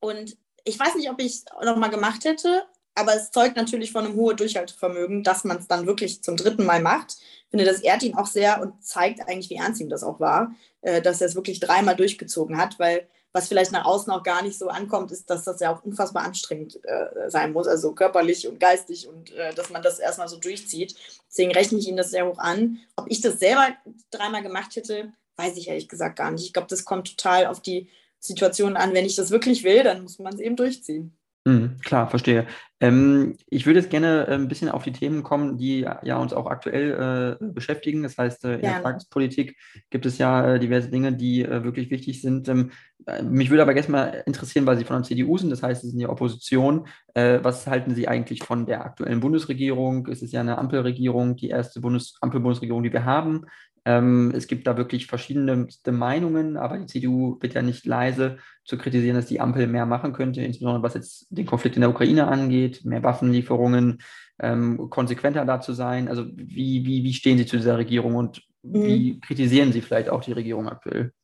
und 0.01 0.37
ich 0.65 0.79
weiß 0.79 0.95
nicht, 0.97 1.11
ob 1.11 1.21
ich 1.21 1.27
es 1.27 1.45
nochmal 1.65 1.91
gemacht 1.91 2.25
hätte, 2.25 2.65
aber 2.95 3.15
es 3.15 3.31
zeugt 3.31 3.57
natürlich 3.57 3.93
von 3.93 4.05
einem 4.05 4.17
hohen 4.17 4.37
Durchhaltevermögen, 4.37 5.23
dass 5.23 5.45
man 5.45 5.59
es 5.59 5.69
dann 5.69 5.87
wirklich 5.87 6.23
zum 6.23 6.37
dritten 6.37 6.65
Mal 6.65 6.81
macht. 6.81 7.17
Ich 7.21 7.51
finde, 7.51 7.65
das 7.65 7.81
ehrt 7.81 8.03
ihn 8.03 8.17
auch 8.17 8.27
sehr 8.27 8.61
und 8.61 8.85
zeigt 8.85 9.21
eigentlich, 9.21 9.51
wie 9.51 9.57
ernst 9.57 9.81
ihm 9.81 9.89
das 9.89 10.03
auch 10.03 10.21
war, 10.21 10.53
äh, 10.81 11.01
dass 11.01 11.21
er 11.21 11.29
es 11.29 11.35
wirklich 11.35 11.61
dreimal 11.61 11.97
durchgezogen 11.97 12.59
hat, 12.59 12.79
weil 12.79 13.09
was 13.39 13.47
vielleicht 13.47 13.71
nach 13.71 13.85
außen 13.85 14.13
auch 14.13 14.25
gar 14.25 14.43
nicht 14.43 14.59
so 14.59 14.69
ankommt, 14.69 15.13
ist, 15.13 15.31
dass 15.31 15.45
das 15.45 15.61
ja 15.61 15.73
auch 15.73 15.85
unfassbar 15.85 16.25
anstrengend 16.25 16.81
äh, 16.85 17.31
sein 17.31 17.53
muss, 17.53 17.69
also 17.69 17.93
körperlich 17.93 18.49
und 18.49 18.59
geistig 18.59 19.07
und 19.07 19.33
äh, 19.33 19.55
dass 19.55 19.71
man 19.71 19.81
das 19.81 20.01
erstmal 20.01 20.27
so 20.27 20.39
durchzieht. 20.39 20.97
Deswegen 21.29 21.53
rechne 21.53 21.79
ich 21.79 21.87
ihm 21.87 21.97
das 21.97 22.11
sehr 22.11 22.27
hoch 22.27 22.39
an. 22.39 22.81
Ob 22.97 23.07
ich 23.09 23.21
das 23.21 23.39
selber 23.39 23.69
dreimal 24.11 24.43
gemacht 24.43 24.75
hätte, 24.75 25.13
weiß 25.37 25.57
ich 25.57 25.69
ehrlich 25.69 25.89
gesagt 25.89 26.17
gar 26.17 26.33
nicht. 26.33 26.45
Ich 26.47 26.53
glaube, 26.53 26.69
das 26.69 26.85
kommt 26.85 27.17
total 27.17 27.47
auf 27.47 27.61
die 27.61 27.89
Situation 28.19 28.77
an. 28.77 28.93
Wenn 28.93 29.07
ich 29.07 29.15
das 29.15 29.31
wirklich 29.31 29.63
will, 29.63 29.85
dann 29.85 30.03
muss 30.03 30.19
man 30.19 30.35
es 30.35 30.41
eben 30.41 30.57
durchziehen. 30.57 31.17
Mhm, 31.49 31.79
klar, 31.83 32.11
verstehe. 32.11 32.47
Ähm, 32.79 33.39
ich 33.49 33.65
würde 33.65 33.81
jetzt 33.81 33.89
gerne 33.89 34.27
äh, 34.29 34.35
ein 34.35 34.49
bisschen 34.49 34.69
auf 34.69 34.85
die 34.85 34.93
Themen 34.93 35.23
kommen, 35.23 35.57
die 35.57 35.81
ja 35.81 36.19
uns 36.19 36.35
auch 36.35 36.47
aktuell 36.47 37.39
äh, 37.41 37.45
beschäftigen. 37.45 38.03
Das 38.03 38.19
heißt, 38.19 38.45
äh, 38.45 38.57
in 38.57 38.61
der 38.61 38.83
Tagespolitik 38.83 39.57
gibt 39.89 40.05
es 40.05 40.19
ja 40.19 40.57
äh, 40.57 40.59
diverse 40.61 40.91
Dinge, 40.91 41.15
die 41.15 41.43
äh, 41.43 41.65
wirklich 41.65 41.91
wichtig 41.91 42.21
sind. 42.21 42.49
Ähm, 42.51 42.71
äh, 43.07 43.23
mich 43.23 43.49
würde 43.49 43.63
aber 43.63 43.75
jetzt 43.75 43.89
mal 43.89 44.23
interessieren, 44.27 44.67
weil 44.67 44.77
Sie 44.77 44.85
von 44.85 44.97
der 44.97 45.05
CDU 45.05 45.39
sind, 45.39 45.49
das 45.49 45.63
heißt, 45.63 45.81
Sie 45.81 45.89
sind 45.89 46.01
ja 46.01 46.11
Opposition. 46.11 46.87
was 47.15 47.67
halten 47.67 47.95
Sie 47.95 48.07
eigentlich 48.07 48.45
von 48.45 48.67
der 48.67 48.85
aktuellen 48.85 49.21
Bundesregierung? 49.21 50.07
Es 50.09 50.23
ist 50.23 50.33
ja 50.33 50.41
eine 50.41 50.59
Ampelregierung, 50.59 51.35
die 51.35 51.49
erste 51.49 51.81
Bundes 51.81 52.17
Ampelbundesregierung, 52.21 52.83
die 52.83 52.93
wir 52.93 53.07
haben. 53.07 53.47
Ähm, 53.89 54.35
es 54.37 54.49
gibt 54.49 54.67
da 54.67 54.77
wirklich 54.77 55.07
verschiedene 55.07 55.67
Meinungen, 55.87 56.59
aber 56.59 56.77
die 56.77 56.85
CDU 56.85 57.39
wird 57.41 57.55
ja 57.55 57.63
nicht 57.63 57.87
leise 57.87 58.37
zu 58.67 58.77
kritisieren, 58.77 59.17
dass 59.17 59.25
die 59.25 59.41
Ampel 59.41 59.67
mehr 59.67 59.87
machen 59.87 60.13
könnte, 60.13 60.43
insbesondere 60.43 60.83
was 60.83 60.93
jetzt 60.93 61.27
den 61.31 61.47
Konflikt 61.47 61.77
in 61.77 61.81
der 61.81 61.89
Ukraine 61.89 62.29
angeht, 62.29 62.85
mehr 62.85 63.03
Waffenlieferungen, 63.03 64.03
ähm, 64.41 64.91
konsequenter 64.91 65.47
da 65.47 65.63
zu 65.63 65.73
sein. 65.73 66.09
Also 66.09 66.27
wie, 66.35 66.85
wie, 66.85 67.03
wie 67.03 67.15
stehen 67.15 67.39
Sie 67.39 67.47
zu 67.47 67.57
dieser 67.57 67.79
Regierung 67.79 68.15
und 68.17 68.43
mhm. 68.63 68.85
wie 68.85 69.21
kritisieren 69.21 69.73
Sie 69.73 69.81
vielleicht 69.81 70.11
auch 70.11 70.23
die 70.23 70.33
Regierung 70.33 70.69
aktuell? 70.69 71.15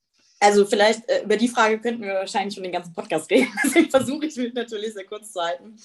Also 0.41 0.65
vielleicht 0.65 1.07
äh, 1.11 1.23
über 1.23 1.37
die 1.37 1.49
Frage 1.49 1.79
könnten 1.81 2.01
wir 2.01 2.15
wahrscheinlich 2.15 2.55
schon 2.55 2.63
den 2.63 2.73
ganzen 2.73 2.95
Podcast 2.95 3.31
reden. 3.31 3.53
Deswegen 3.63 3.91
versuche 3.91 4.25
ich 4.25 4.37
mich 4.37 4.55
natürlich 4.55 4.95
sehr 4.95 5.05
kurz 5.05 5.35
zu 5.35 5.43
halten. 5.43 5.77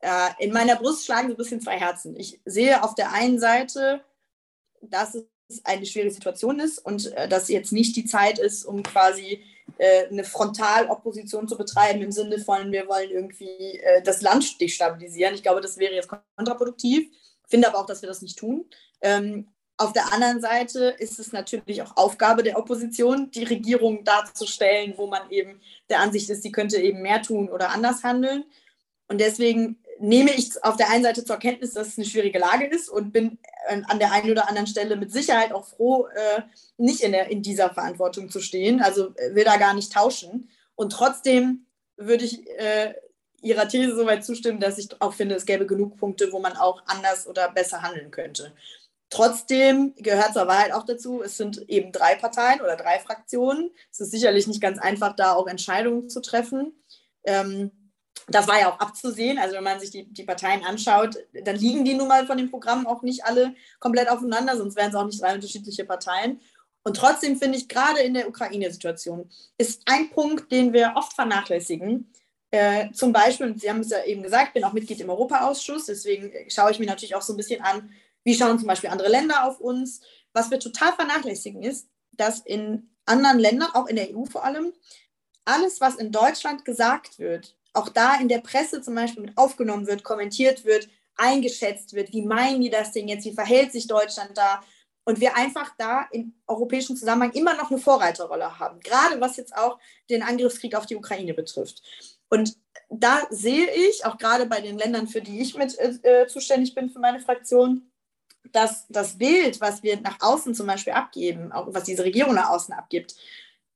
Äh, 0.00 0.30
in 0.38 0.54
meiner 0.54 0.76
Brust 0.76 1.04
schlagen 1.04 1.28
so 1.28 1.34
ein 1.34 1.36
bisschen 1.36 1.60
zwei 1.60 1.78
Herzen. 1.78 2.16
Ich 2.16 2.40
sehe 2.46 2.82
auf 2.82 2.94
der 2.94 3.12
einen 3.12 3.38
Seite, 3.38 4.00
dass 4.80 5.14
es 5.14 5.24
eine 5.64 5.86
schwierige 5.86 6.14
Situation 6.14 6.58
ist 6.60 6.78
und 6.78 7.12
äh, 7.12 7.28
dass 7.28 7.48
jetzt 7.48 7.72
nicht 7.72 7.96
die 7.96 8.06
Zeit 8.06 8.38
ist, 8.38 8.64
um 8.64 8.82
quasi 8.82 9.42
äh, 9.78 10.06
eine 10.06 10.24
Frontalopposition 10.24 11.48
zu 11.48 11.56
betreiben 11.56 12.02
im 12.02 12.12
Sinne 12.12 12.38
von, 12.38 12.72
wir 12.72 12.88
wollen 12.88 13.10
irgendwie 13.10 13.78
äh, 13.78 14.02
das 14.02 14.22
Land 14.22 14.60
destabilisieren. 14.60 15.34
Ich 15.34 15.42
glaube, 15.42 15.60
das 15.60 15.78
wäre 15.78 15.94
jetzt 15.94 16.08
kontraproduktiv. 16.36 17.10
Finde 17.46 17.68
aber 17.68 17.78
auch, 17.78 17.86
dass 17.86 18.02
wir 18.02 18.08
das 18.08 18.22
nicht 18.22 18.38
tun. 18.38 18.64
Ähm, 19.00 19.48
auf 19.76 19.92
der 19.92 20.12
anderen 20.12 20.40
Seite 20.40 20.94
ist 20.98 21.18
es 21.18 21.32
natürlich 21.32 21.82
auch 21.82 21.96
Aufgabe 21.96 22.42
der 22.42 22.58
Opposition, 22.58 23.30
die 23.32 23.44
Regierung 23.44 24.04
darzustellen, 24.04 24.94
wo 24.96 25.08
man 25.08 25.28
eben 25.30 25.60
der 25.90 26.00
Ansicht 26.00 26.30
ist, 26.30 26.42
sie 26.42 26.52
könnte 26.52 26.76
eben 26.78 27.02
mehr 27.02 27.22
tun 27.22 27.48
oder 27.48 27.70
anders 27.70 28.04
handeln. 28.04 28.44
Und 29.08 29.20
deswegen 29.20 29.82
nehme 30.04 30.32
ich 30.32 30.62
auf 30.62 30.76
der 30.76 30.90
einen 30.90 31.04
Seite 31.04 31.24
zur 31.24 31.38
Kenntnis, 31.38 31.74
dass 31.74 31.88
es 31.88 31.98
eine 31.98 32.06
schwierige 32.06 32.38
Lage 32.38 32.66
ist 32.66 32.88
und 32.88 33.12
bin 33.12 33.38
äh, 33.68 33.80
an 33.86 33.98
der 33.98 34.12
einen 34.12 34.30
oder 34.30 34.48
anderen 34.48 34.66
Stelle 34.66 34.96
mit 34.96 35.12
Sicherheit 35.12 35.52
auch 35.52 35.66
froh, 35.66 36.06
äh, 36.06 36.42
nicht 36.76 37.00
in, 37.00 37.12
der, 37.12 37.30
in 37.30 37.42
dieser 37.42 37.72
Verantwortung 37.72 38.28
zu 38.28 38.40
stehen. 38.40 38.80
Also 38.82 39.14
äh, 39.16 39.34
will 39.34 39.44
da 39.44 39.56
gar 39.56 39.74
nicht 39.74 39.92
tauschen. 39.92 40.50
Und 40.74 40.90
trotzdem 40.90 41.66
würde 41.96 42.24
ich 42.24 42.40
Ihrer 43.40 43.68
These 43.68 43.94
soweit 43.94 44.24
zustimmen, 44.24 44.58
dass 44.58 44.78
ich 44.78 44.88
auch 45.00 45.14
finde, 45.14 45.36
es 45.36 45.46
gäbe 45.46 45.66
genug 45.66 45.96
Punkte, 45.96 46.32
wo 46.32 46.40
man 46.40 46.56
auch 46.56 46.82
anders 46.86 47.28
oder 47.28 47.52
besser 47.52 47.82
handeln 47.82 48.10
könnte. 48.10 48.52
Trotzdem 49.10 49.94
gehört 49.96 50.32
zur 50.32 50.48
Wahrheit 50.48 50.72
auch 50.72 50.84
dazu, 50.84 51.22
es 51.22 51.36
sind 51.36 51.68
eben 51.68 51.92
drei 51.92 52.16
Parteien 52.16 52.60
oder 52.60 52.74
drei 52.74 52.98
Fraktionen. 52.98 53.70
Es 53.92 54.00
ist 54.00 54.10
sicherlich 54.10 54.48
nicht 54.48 54.60
ganz 54.60 54.80
einfach, 54.80 55.14
da 55.14 55.34
auch 55.34 55.46
Entscheidungen 55.46 56.08
zu 56.08 56.20
treffen. 56.20 56.72
Ähm, 57.22 57.70
das 58.28 58.48
war 58.48 58.58
ja 58.58 58.72
auch 58.72 58.80
abzusehen. 58.80 59.38
Also 59.38 59.56
wenn 59.56 59.64
man 59.64 59.80
sich 59.80 59.90
die, 59.90 60.04
die 60.04 60.24
Parteien 60.24 60.64
anschaut, 60.64 61.16
dann 61.44 61.56
liegen 61.56 61.84
die 61.84 61.94
nun 61.94 62.08
mal 62.08 62.26
von 62.26 62.38
den 62.38 62.50
Programmen 62.50 62.86
auch 62.86 63.02
nicht 63.02 63.24
alle 63.24 63.54
komplett 63.80 64.08
aufeinander, 64.08 64.56
sonst 64.56 64.76
wären 64.76 64.90
es 64.90 64.94
auch 64.94 65.06
nicht 65.06 65.20
drei 65.20 65.34
unterschiedliche 65.34 65.84
Parteien. 65.84 66.40
Und 66.82 66.96
trotzdem 66.96 67.38
finde 67.38 67.58
ich, 67.58 67.68
gerade 67.68 68.00
in 68.00 68.14
der 68.14 68.28
Ukraine-Situation 68.28 69.30
ist 69.56 69.82
ein 69.86 70.10
Punkt, 70.10 70.52
den 70.52 70.72
wir 70.72 70.92
oft 70.96 71.14
vernachlässigen. 71.14 72.12
Äh, 72.50 72.92
zum 72.92 73.12
Beispiel, 73.12 73.58
Sie 73.58 73.68
haben 73.68 73.80
es 73.80 73.90
ja 73.90 74.04
eben 74.04 74.22
gesagt, 74.22 74.48
ich 74.48 74.52
bin 74.54 74.64
auch 74.64 74.74
Mitglied 74.74 75.00
im 75.00 75.10
Europaausschuss, 75.10 75.86
deswegen 75.86 76.30
schaue 76.50 76.70
ich 76.70 76.78
mir 76.78 76.86
natürlich 76.86 77.14
auch 77.14 77.22
so 77.22 77.32
ein 77.32 77.38
bisschen 77.38 77.62
an, 77.62 77.90
wie 78.22 78.34
schauen 78.34 78.58
zum 78.58 78.68
Beispiel 78.68 78.90
andere 78.90 79.08
Länder 79.08 79.44
auf 79.44 79.60
uns. 79.60 80.00
Was 80.32 80.50
wir 80.50 80.60
total 80.60 80.92
vernachlässigen 80.92 81.62
ist, 81.62 81.88
dass 82.12 82.40
in 82.40 82.90
anderen 83.06 83.38
Ländern, 83.38 83.70
auch 83.74 83.86
in 83.86 83.96
der 83.96 84.14
EU 84.14 84.24
vor 84.24 84.44
allem, 84.44 84.72
alles, 85.44 85.80
was 85.80 85.96
in 85.96 86.12
Deutschland 86.12 86.64
gesagt 86.64 87.18
wird, 87.18 87.54
auch 87.74 87.88
da 87.88 88.16
in 88.16 88.28
der 88.28 88.38
Presse 88.38 88.80
zum 88.80 88.94
Beispiel 88.94 89.24
mit 89.24 89.36
aufgenommen 89.36 89.86
wird, 89.86 90.04
kommentiert 90.04 90.64
wird, 90.64 90.88
eingeschätzt 91.16 91.92
wird, 91.92 92.12
wie 92.12 92.22
meinen 92.22 92.60
die 92.60 92.70
das 92.70 92.92
Ding 92.92 93.08
jetzt, 93.08 93.24
wie 93.24 93.32
verhält 93.32 93.72
sich 93.72 93.86
Deutschland 93.86 94.30
da 94.34 94.62
und 95.04 95.20
wir 95.20 95.36
einfach 95.36 95.74
da 95.76 96.08
im 96.12 96.34
europäischen 96.46 96.96
Zusammenhang 96.96 97.32
immer 97.32 97.54
noch 97.54 97.70
eine 97.70 97.78
Vorreiterrolle 97.78 98.58
haben, 98.58 98.80
gerade 98.80 99.20
was 99.20 99.36
jetzt 99.36 99.56
auch 99.56 99.78
den 100.08 100.22
Angriffskrieg 100.22 100.74
auf 100.74 100.86
die 100.86 100.96
Ukraine 100.96 101.34
betrifft. 101.34 101.82
Und 102.30 102.56
da 102.88 103.22
sehe 103.30 103.68
ich, 103.70 104.04
auch 104.06 104.18
gerade 104.18 104.46
bei 104.46 104.60
den 104.60 104.78
Ländern, 104.78 105.06
für 105.06 105.20
die 105.20 105.40
ich 105.40 105.54
mit 105.56 105.78
äh, 105.78 106.26
zuständig 106.26 106.74
bin 106.74 106.90
für 106.90 107.00
meine 107.00 107.20
Fraktion, 107.20 107.90
dass 108.52 108.86
das 108.88 109.18
Bild, 109.18 109.60
was 109.60 109.82
wir 109.82 110.00
nach 110.00 110.18
außen 110.20 110.54
zum 110.54 110.66
Beispiel 110.66 110.92
abgeben, 110.92 111.52
auch 111.52 111.66
was 111.70 111.84
diese 111.84 112.04
Regierung 112.04 112.34
nach 112.34 112.50
außen 112.50 112.74
abgibt, 112.74 113.14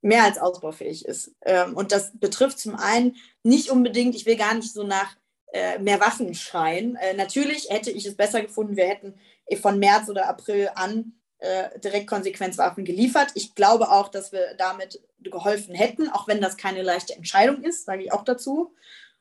mehr 0.01 0.25
als 0.25 0.39
ausbaufähig 0.39 1.05
ist. 1.05 1.35
Ähm, 1.43 1.75
und 1.75 1.93
das 1.93 2.13
betrifft 2.19 2.59
zum 2.59 2.77
einen 2.77 3.17
nicht 3.49 3.71
unbedingt, 3.71 4.15
ich 4.15 4.27
will 4.27 4.37
gar 4.37 4.55
nicht 4.55 4.73
so 4.73 4.85
nach 4.85 5.17
äh, 5.53 5.79
mehr 5.79 6.01
Waffen 6.01 6.35
schreien. 6.35 6.97
Äh, 6.97 7.15
natürlich 7.15 7.71
hätte 7.71 7.91
ich 7.91 8.07
es 8.07 8.17
besser 8.17 8.43
gefunden, 8.43 8.77
wir 8.77 8.87
hätten 8.87 9.15
von 9.63 9.79
März 9.79 10.09
oder 10.09 10.29
April 10.29 10.71
an 10.75 11.15
äh, 11.39 11.79
direkt 11.81 12.07
Konsequenzwaffen 12.07 12.85
geliefert. 12.85 13.31
Ich 13.35 13.55
glaube 13.55 13.91
auch, 13.91 14.09
dass 14.09 14.33
wir 14.33 14.55
damit 14.59 15.01
geholfen 15.21 15.75
hätten, 15.75 16.09
auch 16.11 16.29
wenn 16.29 16.41
das 16.41 16.57
keine 16.57 16.83
leichte 16.83 17.15
Entscheidung 17.15 17.63
ist, 17.63 17.87
sage 17.87 18.03
ich 18.03 18.13
auch 18.13 18.25
dazu. 18.25 18.75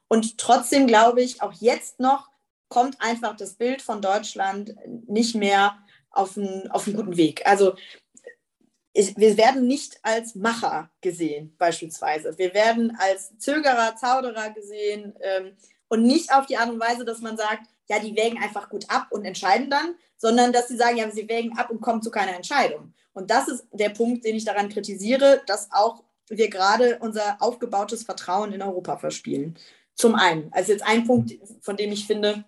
Und 0.07 0.37
trotzdem 0.37 0.87
glaube 0.87 1.21
ich, 1.21 1.41
auch 1.41 1.53
jetzt 1.53 1.99
noch 1.99 2.29
kommt 2.69 2.99
einfach 3.01 3.35
das 3.35 3.53
Bild 3.53 3.81
von 3.81 4.01
Deutschland 4.01 4.75
nicht 5.07 5.35
mehr 5.35 5.77
auf 6.09 6.37
einen, 6.37 6.69
auf 6.71 6.87
einen 6.87 6.95
guten 6.95 7.17
Weg. 7.17 7.45
Also 7.45 7.75
wir 8.97 9.37
werden 9.37 9.67
nicht 9.67 9.99
als 10.01 10.35
Macher 10.35 10.89
gesehen, 11.01 11.55
beispielsweise. 11.57 12.37
Wir 12.37 12.53
werden 12.53 12.97
als 12.99 13.37
Zögerer, 13.37 13.95
Zauderer 13.95 14.49
gesehen 14.49 15.13
ähm, 15.21 15.55
und 15.87 16.03
nicht 16.03 16.33
auf 16.33 16.47
die 16.47 16.57
Art 16.57 16.69
und 16.69 16.79
Weise, 16.79 17.05
dass 17.05 17.21
man 17.21 17.37
sagt, 17.37 17.67
ja, 17.89 17.99
die 17.99 18.15
wägen 18.15 18.41
einfach 18.41 18.69
gut 18.69 18.89
ab 18.89 19.07
und 19.11 19.23
entscheiden 19.23 19.69
dann, 19.69 19.95
sondern 20.17 20.51
dass 20.51 20.67
sie 20.67 20.77
sagen, 20.77 20.97
ja, 20.97 21.09
sie 21.11 21.29
wägen 21.29 21.57
ab 21.57 21.69
und 21.69 21.79
kommen 21.79 22.01
zu 22.01 22.09
keiner 22.09 22.35
Entscheidung. 22.35 22.93
Und 23.13 23.29
das 23.29 23.47
ist 23.47 23.67
der 23.71 23.89
Punkt, 23.89 24.25
den 24.25 24.35
ich 24.35 24.45
daran 24.45 24.69
kritisiere, 24.69 25.41
dass 25.45 25.69
auch 25.71 26.03
wir 26.29 26.49
gerade 26.49 26.97
unser 26.99 27.37
aufgebautes 27.39 28.03
Vertrauen 28.03 28.51
in 28.51 28.61
Europa 28.61 28.97
verspielen. 28.97 29.57
Zum 29.93 30.15
einen. 30.15 30.51
Also 30.53 30.71
jetzt 30.71 30.85
ein 30.85 31.05
Punkt, 31.05 31.33
von 31.61 31.77
dem 31.77 31.91
ich 31.91 32.05
finde, 32.05 32.45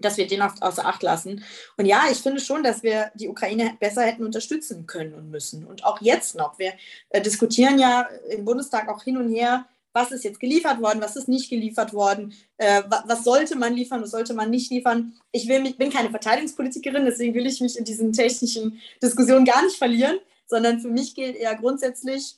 dass 0.00 0.16
wir 0.16 0.26
den 0.26 0.42
oft 0.42 0.62
außer 0.62 0.84
Acht 0.84 1.02
lassen. 1.02 1.44
Und 1.76 1.86
ja, 1.86 2.04
ich 2.10 2.18
finde 2.18 2.40
schon, 2.40 2.62
dass 2.62 2.82
wir 2.82 3.10
die 3.14 3.28
Ukraine 3.28 3.76
besser 3.78 4.02
hätten 4.02 4.24
unterstützen 4.24 4.86
können 4.86 5.14
und 5.14 5.30
müssen. 5.30 5.64
Und 5.64 5.84
auch 5.84 6.00
jetzt 6.00 6.34
noch. 6.34 6.58
Wir 6.58 6.72
äh, 7.10 7.20
diskutieren 7.20 7.78
ja 7.78 8.08
im 8.30 8.44
Bundestag 8.44 8.88
auch 8.88 9.02
hin 9.02 9.16
und 9.16 9.32
her, 9.32 9.66
was 9.94 10.10
ist 10.10 10.24
jetzt 10.24 10.40
geliefert 10.40 10.82
worden, 10.82 11.00
was 11.00 11.14
ist 11.14 11.28
nicht 11.28 11.48
geliefert 11.48 11.92
worden, 11.92 12.34
äh, 12.58 12.82
was, 13.06 13.22
sollte 13.22 13.56
man 13.56 13.74
liefern, 13.74 14.02
was 14.02 14.10
sollte 14.10 14.34
man 14.34 14.50
nicht 14.50 14.70
liefern. 14.70 15.14
Ich 15.30 15.46
mich, 15.46 15.78
bin 15.78 15.90
keine 15.90 16.10
Verteidigungspolitikerin, 16.10 17.04
deswegen 17.04 17.32
will 17.34 17.46
ich 17.46 17.60
mich 17.60 17.78
in 17.78 17.84
diesen 17.84 18.12
technischen 18.12 18.80
Diskussionen 19.00 19.44
gar 19.44 19.62
nicht 19.62 19.76
verlieren, 19.76 20.18
sondern 20.46 20.80
für 20.80 20.88
mich 20.88 21.14
gilt 21.14 21.36
eher 21.36 21.54
grundsätzlich, 21.54 22.36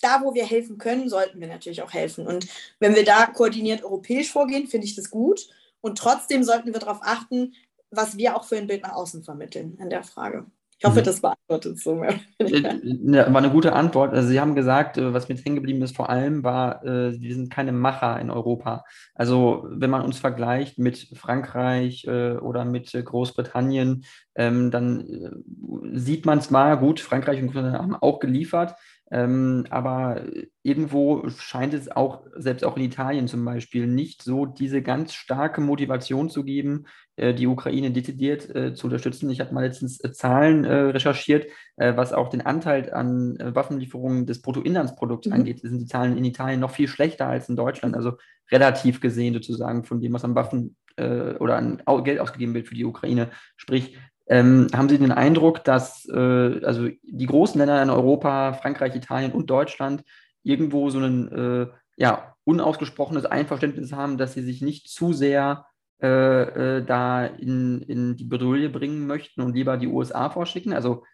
da, 0.00 0.20
wo 0.22 0.34
wir 0.34 0.44
helfen 0.44 0.76
können, 0.76 1.08
sollten 1.08 1.40
wir 1.40 1.48
natürlich 1.48 1.80
auch 1.80 1.94
helfen. 1.94 2.26
Und 2.26 2.46
wenn 2.78 2.94
wir 2.94 3.06
da 3.06 3.24
koordiniert 3.24 3.82
europäisch 3.82 4.30
vorgehen, 4.30 4.66
finde 4.66 4.86
ich 4.86 4.94
das 4.94 5.08
gut. 5.08 5.48
Und 5.84 5.98
trotzdem 5.98 6.44
sollten 6.44 6.72
wir 6.72 6.80
darauf 6.80 7.00
achten, 7.02 7.52
was 7.90 8.16
wir 8.16 8.36
auch 8.36 8.44
für 8.44 8.56
ein 8.56 8.66
Bild 8.66 8.84
nach 8.84 8.94
außen 8.94 9.22
vermitteln 9.22 9.76
in 9.78 9.90
der 9.90 10.02
Frage. 10.02 10.46
Ich 10.78 10.86
hoffe, 10.86 11.00
mhm. 11.00 11.04
das 11.04 11.20
beantwortet 11.20 11.78
so. 11.78 11.96
Mehr. 11.96 12.14
Äh, 12.38 13.02
war 13.12 13.36
eine 13.36 13.50
gute 13.50 13.74
Antwort. 13.74 14.14
Also 14.14 14.28
Sie 14.28 14.40
haben 14.40 14.54
gesagt, 14.54 14.96
äh, 14.96 15.12
was 15.12 15.28
mir 15.28 15.34
hängen 15.36 15.56
geblieben 15.56 15.82
ist, 15.82 15.94
vor 15.94 16.08
allem 16.08 16.42
war, 16.42 16.82
äh, 16.86 17.20
wir 17.20 17.34
sind 17.34 17.50
keine 17.50 17.72
Macher 17.72 18.18
in 18.18 18.30
Europa. 18.30 18.86
Also 19.14 19.66
wenn 19.68 19.90
man 19.90 20.00
uns 20.00 20.18
vergleicht 20.18 20.78
mit 20.78 20.96
Frankreich 21.14 22.08
oder 22.08 22.64
mit 22.64 22.90
Großbritannien, 22.92 24.06
ähm, 24.36 24.70
dann 24.70 25.44
sieht 25.92 26.24
man 26.24 26.40
zwar, 26.40 26.78
gut, 26.78 27.00
Frankreich 27.00 27.40
und 27.40 27.48
Großbritannien 27.48 27.82
haben 27.82 27.96
auch 27.96 28.20
geliefert, 28.20 28.74
ähm, 29.14 29.64
aber 29.70 30.22
irgendwo 30.64 31.28
scheint 31.28 31.72
es 31.72 31.88
auch, 31.88 32.26
selbst 32.34 32.64
auch 32.64 32.76
in 32.76 32.82
Italien 32.82 33.28
zum 33.28 33.44
Beispiel, 33.44 33.86
nicht 33.86 34.22
so 34.22 34.44
diese 34.44 34.82
ganz 34.82 35.14
starke 35.14 35.60
Motivation 35.60 36.30
zu 36.30 36.42
geben, 36.42 36.86
äh, 37.14 37.32
die 37.32 37.46
Ukraine 37.46 37.92
dezidiert 37.92 38.52
äh, 38.52 38.74
zu 38.74 38.88
unterstützen. 38.88 39.30
Ich 39.30 39.38
habe 39.38 39.54
mal 39.54 39.62
letztens 39.62 40.02
äh, 40.02 40.10
Zahlen 40.10 40.64
äh, 40.64 40.74
recherchiert, 40.74 41.46
äh, 41.76 41.96
was 41.96 42.12
auch 42.12 42.28
den 42.28 42.40
Anteil 42.40 42.92
an 42.92 43.36
äh, 43.36 43.54
Waffenlieferungen 43.54 44.26
des 44.26 44.42
Bruttoinlandsprodukts 44.42 45.28
mhm. 45.28 45.32
angeht. 45.32 45.60
Sind 45.60 45.78
die 45.78 45.86
Zahlen 45.86 46.18
in 46.18 46.24
Italien 46.24 46.58
noch 46.58 46.72
viel 46.72 46.88
schlechter 46.88 47.28
als 47.28 47.48
in 47.48 47.54
Deutschland, 47.54 47.94
also 47.94 48.14
relativ 48.50 49.00
gesehen 49.00 49.34
sozusagen 49.34 49.84
von 49.84 50.00
dem, 50.00 50.12
was 50.12 50.24
an 50.24 50.34
Waffen 50.34 50.76
oder 50.96 51.56
an 51.56 51.82
Geld 52.04 52.20
ausgegeben 52.20 52.54
wird 52.54 52.68
für 52.68 52.76
die 52.76 52.84
Ukraine. 52.84 53.30
Sprich, 53.56 53.98
ähm, 54.26 54.68
haben 54.74 54.88
Sie 54.88 54.98
den 54.98 55.12
Eindruck, 55.12 55.64
dass 55.64 56.08
äh, 56.08 56.64
also 56.64 56.88
die 57.02 57.26
großen 57.26 57.58
Länder 57.58 57.82
in 57.82 57.90
Europa, 57.90 58.54
Frankreich, 58.54 58.94
Italien 58.94 59.32
und 59.32 59.50
Deutschland, 59.50 60.02
irgendwo 60.42 60.90
so 60.90 60.98
ein 60.98 61.32
äh, 61.32 61.66
ja, 61.96 62.34
unausgesprochenes 62.44 63.26
Einverständnis 63.26 63.92
haben, 63.92 64.18
dass 64.18 64.34
sie 64.34 64.42
sich 64.42 64.62
nicht 64.62 64.88
zu 64.88 65.12
sehr 65.12 65.66
äh, 66.02 66.78
äh 66.78 66.84
da 66.84 67.24
in, 67.24 67.82
in 67.82 68.16
die 68.16 68.24
Bredouille 68.24 68.68
bringen 68.68 69.06
möchten 69.06 69.40
und 69.40 69.54
lieber 69.54 69.76
die 69.76 69.88
USA 69.88 70.30
vorschicken? 70.30 70.72
Also 70.72 71.04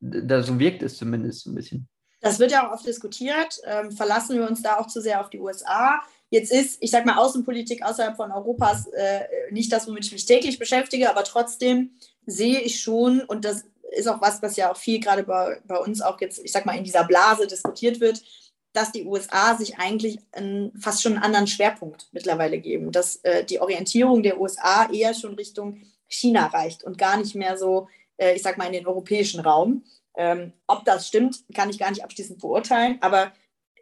da, 0.00 0.42
so 0.42 0.58
wirkt 0.58 0.82
es 0.82 0.96
zumindest 0.96 1.46
ein 1.46 1.54
bisschen. 1.54 1.88
Das 2.20 2.38
wird 2.38 2.52
ja 2.52 2.68
auch 2.68 2.74
oft 2.74 2.86
diskutiert. 2.86 3.60
Ähm, 3.64 3.90
verlassen 3.90 4.38
wir 4.38 4.48
uns 4.48 4.62
da 4.62 4.78
auch 4.78 4.86
zu 4.86 5.00
sehr 5.00 5.20
auf 5.20 5.30
die 5.30 5.40
USA? 5.40 6.00
Jetzt 6.30 6.52
ist, 6.52 6.78
ich 6.80 6.90
sage 6.90 7.04
mal, 7.04 7.18
Außenpolitik 7.18 7.84
außerhalb 7.84 8.16
von 8.16 8.30
Europas 8.30 8.86
äh, 8.86 9.24
nicht 9.50 9.72
das, 9.72 9.86
womit 9.86 10.06
ich 10.06 10.12
mich 10.12 10.24
täglich 10.24 10.58
beschäftige, 10.58 11.10
aber 11.10 11.24
trotzdem 11.24 11.90
sehe 12.26 12.60
ich 12.60 12.80
schon, 12.80 13.20
und 13.20 13.44
das 13.44 13.64
ist 13.92 14.08
auch 14.08 14.20
was, 14.20 14.42
was 14.42 14.56
ja 14.56 14.72
auch 14.72 14.76
viel 14.76 15.00
gerade 15.00 15.22
bei, 15.24 15.60
bei 15.64 15.76
uns 15.76 16.00
auch 16.00 16.20
jetzt, 16.20 16.42
ich 16.44 16.52
sag 16.52 16.66
mal, 16.66 16.76
in 16.76 16.84
dieser 16.84 17.04
Blase 17.04 17.46
diskutiert 17.46 18.00
wird, 18.00 18.22
dass 18.72 18.92
die 18.92 19.04
USA 19.04 19.54
sich 19.56 19.78
eigentlich 19.78 20.18
einen, 20.32 20.72
fast 20.78 21.02
schon 21.02 21.14
einen 21.14 21.22
anderen 21.22 21.46
Schwerpunkt 21.46 22.08
mittlerweile 22.12 22.58
geben, 22.58 22.90
dass 22.90 23.16
äh, 23.16 23.44
die 23.44 23.60
Orientierung 23.60 24.22
der 24.22 24.40
USA 24.40 24.90
eher 24.90 25.14
schon 25.14 25.34
Richtung 25.34 25.82
China 26.08 26.46
reicht 26.46 26.82
und 26.84 26.96
gar 26.98 27.18
nicht 27.18 27.34
mehr 27.34 27.58
so, 27.58 27.88
äh, 28.16 28.34
ich 28.34 28.42
sag 28.42 28.56
mal, 28.56 28.66
in 28.66 28.72
den 28.72 28.86
europäischen 28.86 29.40
Raum. 29.40 29.84
Ähm, 30.16 30.52
ob 30.66 30.84
das 30.84 31.08
stimmt, 31.08 31.44
kann 31.54 31.70
ich 31.70 31.78
gar 31.78 31.90
nicht 31.90 32.04
abschließend 32.04 32.40
beurteilen, 32.40 32.98
aber 33.00 33.32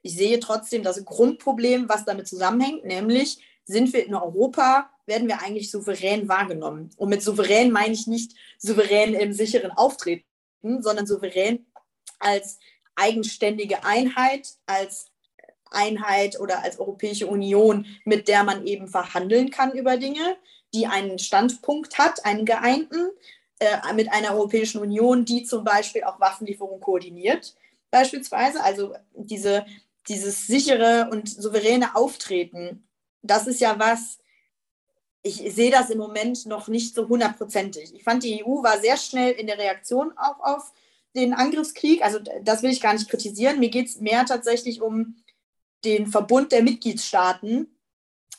ich 0.02 0.16
sehe 0.16 0.40
trotzdem 0.40 0.82
das 0.82 1.04
Grundproblem, 1.04 1.88
was 1.88 2.04
damit 2.04 2.26
zusammenhängt, 2.26 2.85
nämlich 2.85 3.38
sind 3.64 3.93
wir 3.93 4.07
in 4.07 4.14
Europa 4.14 4.90
werden 5.07 5.29
wir 5.29 5.43
eigentlich 5.43 5.71
souverän 5.71 6.29
wahrgenommen. 6.29 6.90
Und 6.97 7.09
mit 7.09 7.23
souverän 7.23 7.73
meine 7.73 7.95
ich 7.95 8.07
nicht 8.07 8.33
souverän 8.59 9.14
im 9.14 9.33
sicheren 9.33 9.73
Auftreten, 9.73 10.25
sondern 10.62 11.07
souverän 11.07 11.67
als 12.19 12.59
eigenständige 12.95 13.85
Einheit, 13.85 14.49
als 14.67 15.07
Einheit 15.71 16.38
oder 16.38 16.62
als 16.62 16.79
Europäische 16.79 17.26
Union, 17.26 17.87
mit 18.05 18.29
der 18.29 18.45
man 18.45 18.67
eben 18.67 18.88
verhandeln 18.88 19.50
kann 19.50 19.73
über 19.73 19.97
Dinge, 19.97 20.37
die 20.75 20.87
einen 20.87 21.19
Standpunkt 21.19 21.99
hat, 21.99 22.25
einen 22.25 22.45
geeinten, 22.45 23.11
äh, 23.59 23.93
mit 23.95 24.12
einer 24.12 24.35
Europäischen 24.35 24.81
Union, 24.81 25.25
die 25.25 25.45
zum 25.45 25.64
Beispiel 25.64 26.05
auch 26.05 26.21
Waffenlieferungen 26.21 26.81
koordiniert, 26.81 27.55
beispielsweise. 27.90 28.62
Also 28.62 28.95
diese, 29.14 29.67
dieses 30.09 30.47
sichere 30.47 31.09
und 31.11 31.29
souveräne 31.29 31.95
Auftreten, 31.95 32.88
das 33.23 33.47
ist 33.47 33.61
ja 33.61 33.79
was, 33.79 34.19
ich 35.23 35.37
sehe 35.55 35.71
das 35.71 35.91
im 35.91 35.99
Moment 35.99 36.47
noch 36.47 36.69
nicht 36.69 36.95
so 36.95 37.09
hundertprozentig. 37.09 37.95
Ich 37.95 38.03
fand, 38.03 38.23
die 38.23 38.45
EU 38.45 38.62
war 38.62 38.81
sehr 38.81 38.97
schnell 38.97 39.33
in 39.33 39.47
der 39.47 39.59
Reaktion 39.59 40.12
auch 40.17 40.41
auf 40.41 40.73
den 41.15 41.35
Angriffskrieg. 41.35 42.03
Also 42.03 42.21
das 42.43 42.62
will 42.62 42.71
ich 42.71 42.81
gar 42.81 42.95
nicht 42.95 43.09
kritisieren. 43.09 43.59
Mir 43.59 43.71
geht 43.71 43.89
es 43.89 44.00
mehr 44.00 44.25
tatsächlich 44.25 44.81
um 44.81 45.17
den 45.85 46.07
Verbund 46.07 46.53
der 46.53 46.62
Mitgliedstaaten. 46.62 47.77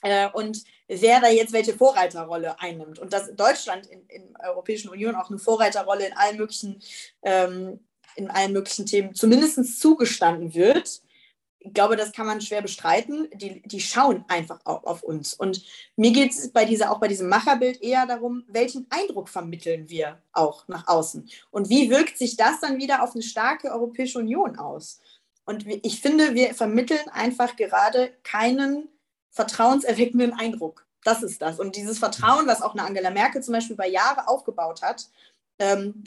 Äh, 0.02 0.30
und 0.32 0.64
wer 0.88 1.22
da 1.22 1.30
jetzt 1.30 1.54
welche 1.54 1.74
Vorreiterrolle 1.74 2.60
einnimmt. 2.60 3.00
Und 3.00 3.14
dass 3.14 3.36
Deutschland 3.36 3.86
in, 3.88 4.06
in 4.08 4.34
der 4.34 4.52
Europäischen 4.52 4.90
Union 4.90 5.16
auch 5.16 5.30
eine 5.30 5.40
Vorreiterrolle 5.40 6.08
in 6.08 6.14
allen 6.14 6.38
möglichen, 6.38 6.82
ähm, 7.22 7.80
in 8.16 8.30
allen 8.30 8.54
möglichen 8.54 8.86
Themen 8.86 9.14
zumindest 9.14 9.80
zugestanden 9.80 10.54
wird, 10.54 11.02
ich 11.64 11.74
glaube, 11.74 11.96
das 11.96 12.12
kann 12.12 12.26
man 12.26 12.42
schwer 12.42 12.62
bestreiten. 12.62 13.30
Die, 13.34 13.62
die 13.62 13.80
schauen 13.80 14.26
einfach 14.28 14.60
auch 14.66 14.84
auf 14.84 15.04
uns. 15.04 15.34
Und 15.34 15.64
mir 15.96 16.12
geht 16.12 16.32
es 16.32 16.52
bei 16.52 16.66
dieser, 16.66 16.92
auch 16.92 17.00
bei 17.00 17.08
diesem 17.08 17.30
Macherbild 17.30 17.82
eher 17.84 18.08
darum, 18.08 18.44
welchen 18.48 18.88
Eindruck 18.90 19.30
vermitteln 19.30 19.88
wir 19.88 20.22
auch 20.34 20.68
nach 20.68 20.88
außen? 20.88 21.30
Und 21.52 21.70
wie 21.70 21.90
wirkt 21.92 22.18
sich 22.18 22.36
das 22.36 22.60
dann 22.62 22.80
wieder 22.80 23.04
auf 23.04 23.14
eine 23.14 23.22
starke 23.22 23.72
Europäische 23.72 24.18
Union 24.18 24.58
aus? 24.58 25.00
Und 25.46 25.66
ich 25.68 26.02
finde, 26.02 26.34
wir 26.34 26.56
vermitteln 26.56 27.08
einfach 27.10 27.56
gerade 27.56 28.12
keinen 28.24 28.90
vertrauenserweckenden 29.30 30.34
Eindruck. 30.34 30.88
Das 31.04 31.22
ist 31.22 31.42
das. 31.42 31.60
Und 31.60 31.76
dieses 31.76 32.00
Vertrauen, 32.00 32.48
was 32.48 32.62
auch 32.62 32.74
eine 32.74 32.84
Angela 32.84 33.12
Merkel 33.12 33.44
zum 33.44 33.54
Beispiel 33.54 33.76
über 33.76 33.88
Jahre 33.88 34.28
aufgebaut 34.28 34.82
hat, 34.82 35.10
ähm, 35.60 36.04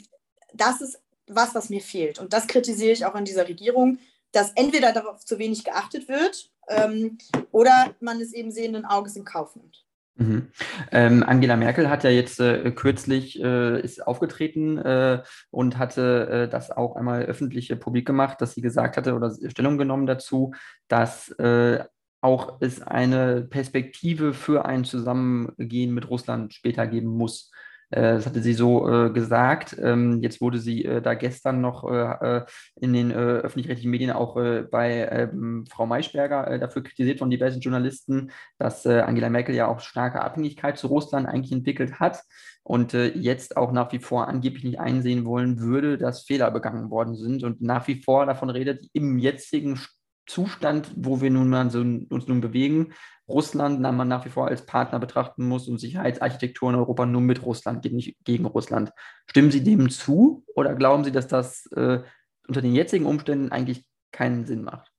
das 0.53 0.81
ist 0.81 0.99
was, 1.27 1.55
was 1.55 1.69
mir 1.69 1.81
fehlt. 1.81 2.19
Und 2.19 2.33
das 2.33 2.47
kritisiere 2.47 2.91
ich 2.91 3.05
auch 3.05 3.15
an 3.15 3.25
dieser 3.25 3.47
Regierung, 3.47 3.99
dass 4.35 4.51
entweder 4.55 4.91
darauf 4.91 5.23
zu 5.25 5.39
wenig 5.39 5.63
geachtet 5.63 6.09
wird 6.09 6.51
ähm, 6.67 7.17
oder 7.51 7.95
man 7.99 8.19
es 8.19 8.33
eben 8.33 8.51
sehenden 8.51 8.85
Auges 8.85 9.15
in 9.15 9.23
Kauf 9.23 9.55
nimmt. 9.55 9.85
Mhm. 10.17 10.47
Ähm, 10.91 11.23
Angela 11.23 11.57
Merkel 11.57 11.89
hat 11.89 12.03
ja 12.03 12.09
jetzt 12.09 12.39
äh, 12.39 12.71
kürzlich 12.71 13.41
äh, 13.41 13.81
ist 13.81 14.05
aufgetreten 14.05 14.77
äh, 14.77 15.23
und 15.51 15.77
hatte 15.77 16.27
äh, 16.29 16.49
das 16.49 16.71
auch 16.71 16.95
einmal 16.95 17.23
öffentlich 17.23 17.77
publik 17.79 18.05
gemacht, 18.05 18.39
dass 18.39 18.53
sie 18.53 18.61
gesagt 18.61 18.95
hatte 18.95 19.13
oder 19.13 19.35
Stellung 19.49 19.77
genommen 19.77 20.05
dazu, 20.05 20.53
dass 20.87 21.29
äh, 21.31 21.83
auch 22.21 22.57
es 22.61 22.81
eine 22.81 23.41
Perspektive 23.41 24.33
für 24.33 24.65
ein 24.65 24.83
Zusammengehen 24.83 25.93
mit 25.93 26.09
Russland 26.09 26.53
später 26.53 26.87
geben 26.87 27.09
muss. 27.09 27.51
Äh, 27.91 28.15
das 28.15 28.25
hatte 28.25 28.41
sie 28.41 28.53
so 28.53 28.89
äh, 28.89 29.09
gesagt. 29.11 29.75
Ähm, 29.81 30.21
jetzt 30.21 30.41
wurde 30.41 30.59
sie 30.59 30.85
äh, 30.85 31.01
da 31.01 31.13
gestern 31.13 31.61
noch 31.61 31.89
äh, 31.89 32.37
äh, 32.37 32.45
in 32.79 32.93
den 32.93 33.11
äh, 33.11 33.13
öffentlich-rechtlichen 33.13 33.91
Medien 33.91 34.11
auch 34.11 34.35
bei 34.35 35.07
ähm, 35.11 35.65
Frau 35.69 35.85
Maischberger 35.85 36.57
dafür 36.59 36.83
kritisiert 36.83 37.19
von 37.19 37.29
diversen 37.29 37.61
Journalisten, 37.61 38.31
dass 38.57 38.85
Angela 38.85 39.29
Merkel 39.29 39.55
ja 39.55 39.67
auch 39.67 39.79
starke 39.79 40.21
Abhängigkeit 40.21 40.77
zu 40.77 40.87
Russland 40.87 41.27
eigentlich 41.27 41.51
entwickelt 41.51 41.99
hat 41.99 42.21
und 42.63 42.93
jetzt 42.93 43.57
auch 43.57 43.71
nach 43.71 43.91
wie 43.91 43.99
vor 43.99 44.27
angeblich 44.27 44.63
nicht 44.63 44.79
einsehen 44.79 45.25
wollen 45.25 45.59
würde, 45.59 45.97
dass 45.97 46.23
Fehler 46.23 46.51
begangen 46.51 46.89
worden 46.89 47.15
sind 47.15 47.43
und 47.43 47.61
nach 47.61 47.87
wie 47.87 48.01
vor 48.01 48.25
davon 48.25 48.49
redet, 48.49 48.87
im 48.93 49.17
jetzigen 49.17 49.79
Zustand, 50.27 50.91
wo 50.95 51.21
wir 51.21 51.29
nun 51.29 51.49
mal 51.49 51.69
so, 51.69 51.79
uns 51.79 52.27
nun 52.27 52.41
bewegen, 52.41 52.93
Russland 53.27 53.79
man 53.79 54.07
nach 54.07 54.25
wie 54.25 54.29
vor 54.29 54.47
als 54.47 54.65
Partner 54.65 54.99
betrachten 54.99 55.47
muss 55.47 55.67
und 55.67 55.79
Sicherheitsarchitektur 55.79 56.69
in 56.69 56.75
Europa 56.75 57.05
nur 57.05 57.21
mit 57.21 57.43
Russland 57.43 57.81
geht, 57.81 57.93
nicht 57.93 58.15
gegen 58.23 58.45
Russland. 58.45 58.91
Stimmen 59.27 59.51
Sie 59.51 59.63
dem 59.63 59.89
zu 59.89 60.43
oder 60.55 60.75
glauben 60.75 61.03
Sie, 61.03 61.11
dass 61.11 61.27
das 61.27 61.65
äh, 61.71 62.01
unter 62.47 62.61
den 62.61 62.75
jetzigen 62.75 63.05
Umständen 63.05 63.51
eigentlich 63.51 63.85
keinen 64.11 64.45
Sinn 64.45 64.63
macht? 64.63 64.91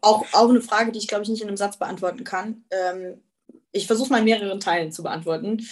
Auch, 0.00 0.26
auch 0.32 0.50
eine 0.50 0.60
Frage, 0.60 0.92
die 0.92 0.98
ich, 0.98 1.08
glaube 1.08 1.22
ich, 1.22 1.28
nicht 1.28 1.42
in 1.42 1.48
einem 1.48 1.56
Satz 1.56 1.78
beantworten 1.78 2.24
kann. 2.24 2.64
Ähm, 2.70 3.22
ich 3.70 3.86
versuche 3.86 4.10
mal 4.10 4.18
in 4.18 4.24
mehreren 4.24 4.60
Teilen 4.60 4.92
zu 4.92 5.02
beantworten. 5.02 5.66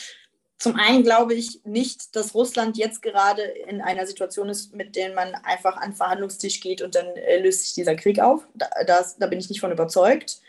Zum 0.61 0.77
einen 0.77 1.03
glaube 1.03 1.33
ich 1.33 1.65
nicht, 1.65 2.15
dass 2.15 2.35
Russland 2.35 2.77
jetzt 2.77 3.01
gerade 3.01 3.41
in 3.41 3.81
einer 3.81 4.07
Situation 4.07 4.51
ist, 4.51 4.75
mit 4.75 4.95
der 4.95 5.15
man 5.15 5.35
einfach 5.37 5.79
an 5.79 5.93
den 5.93 5.97
Verhandlungstisch 5.97 6.61
geht 6.61 6.83
und 6.83 6.95
dann 6.95 7.07
äh, 7.17 7.39
löst 7.39 7.63
sich 7.63 7.73
dieser 7.73 7.97
Krieg 7.97 8.21
auf. 8.21 8.47
Da, 8.55 8.69
das, 8.87 9.17
da 9.17 9.27
bin 9.27 9.39
ich 9.39 9.49
nicht 9.49 9.61
von 9.61 9.73
überzeugt. 9.73 10.43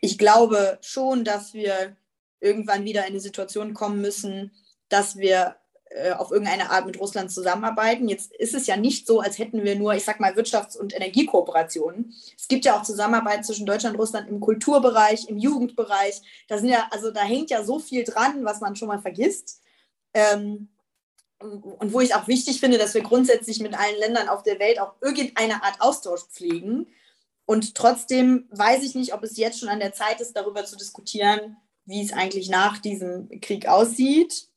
Ich 0.00 0.18
glaube 0.18 0.78
schon, 0.82 1.24
dass 1.24 1.54
wir 1.54 1.96
irgendwann 2.40 2.84
wieder 2.84 3.02
in 3.02 3.12
eine 3.12 3.20
Situation 3.20 3.72
kommen 3.72 4.00
müssen, 4.00 4.50
dass 4.88 5.16
wir 5.16 5.54
äh, 5.94 6.12
auf 6.12 6.30
irgendeine 6.30 6.70
Art 6.70 6.86
mit 6.86 6.98
Russland 6.98 7.30
zusammenarbeiten. 7.30 8.08
Jetzt 8.08 8.32
ist 8.36 8.54
es 8.54 8.66
ja 8.66 8.76
nicht 8.76 9.06
so, 9.06 9.20
als 9.20 9.38
hätten 9.38 9.62
wir 9.62 9.76
nur, 9.76 9.94
ich 9.94 10.04
sag 10.04 10.20
mal, 10.20 10.32
Wirtschafts- 10.32 10.78
und 10.78 10.94
Energiekooperationen. 10.94 12.14
Es 12.38 12.48
gibt 12.48 12.64
ja 12.64 12.78
auch 12.78 12.82
Zusammenarbeit 12.82 13.44
zwischen 13.44 13.66
Deutschland 13.66 13.94
und 13.94 14.00
Russland 14.00 14.28
im 14.28 14.40
Kulturbereich, 14.40 15.28
im 15.28 15.36
Jugendbereich. 15.36 16.22
Da 16.48 16.56
sind 16.56 16.70
ja, 16.70 16.88
also 16.90 17.10
da 17.10 17.20
hängt 17.20 17.50
ja 17.50 17.62
so 17.62 17.78
viel 17.78 18.04
dran, 18.04 18.44
was 18.44 18.60
man 18.60 18.74
schon 18.74 18.88
mal 18.88 19.00
vergisst. 19.00 19.60
Ähm, 20.14 20.68
und 21.40 21.92
wo 21.92 22.00
ich 22.00 22.14
auch 22.14 22.28
wichtig 22.28 22.60
finde, 22.60 22.78
dass 22.78 22.94
wir 22.94 23.02
grundsätzlich 23.02 23.60
mit 23.60 23.78
allen 23.78 23.98
Ländern 23.98 24.28
auf 24.28 24.44
der 24.44 24.60
Welt 24.60 24.80
auch 24.80 24.94
irgendeine 25.00 25.62
Art 25.62 25.80
Austausch 25.80 26.22
pflegen. 26.22 26.86
Und 27.44 27.74
trotzdem 27.74 28.48
weiß 28.50 28.82
ich 28.84 28.94
nicht, 28.94 29.12
ob 29.12 29.24
es 29.24 29.36
jetzt 29.36 29.58
schon 29.58 29.68
an 29.68 29.80
der 29.80 29.92
Zeit 29.92 30.20
ist, 30.20 30.34
darüber 30.34 30.64
zu 30.64 30.76
diskutieren, 30.76 31.56
wie 31.84 32.02
es 32.02 32.12
eigentlich 32.12 32.48
nach 32.48 32.78
diesem 32.78 33.28
Krieg 33.40 33.66
aussieht 33.66 34.51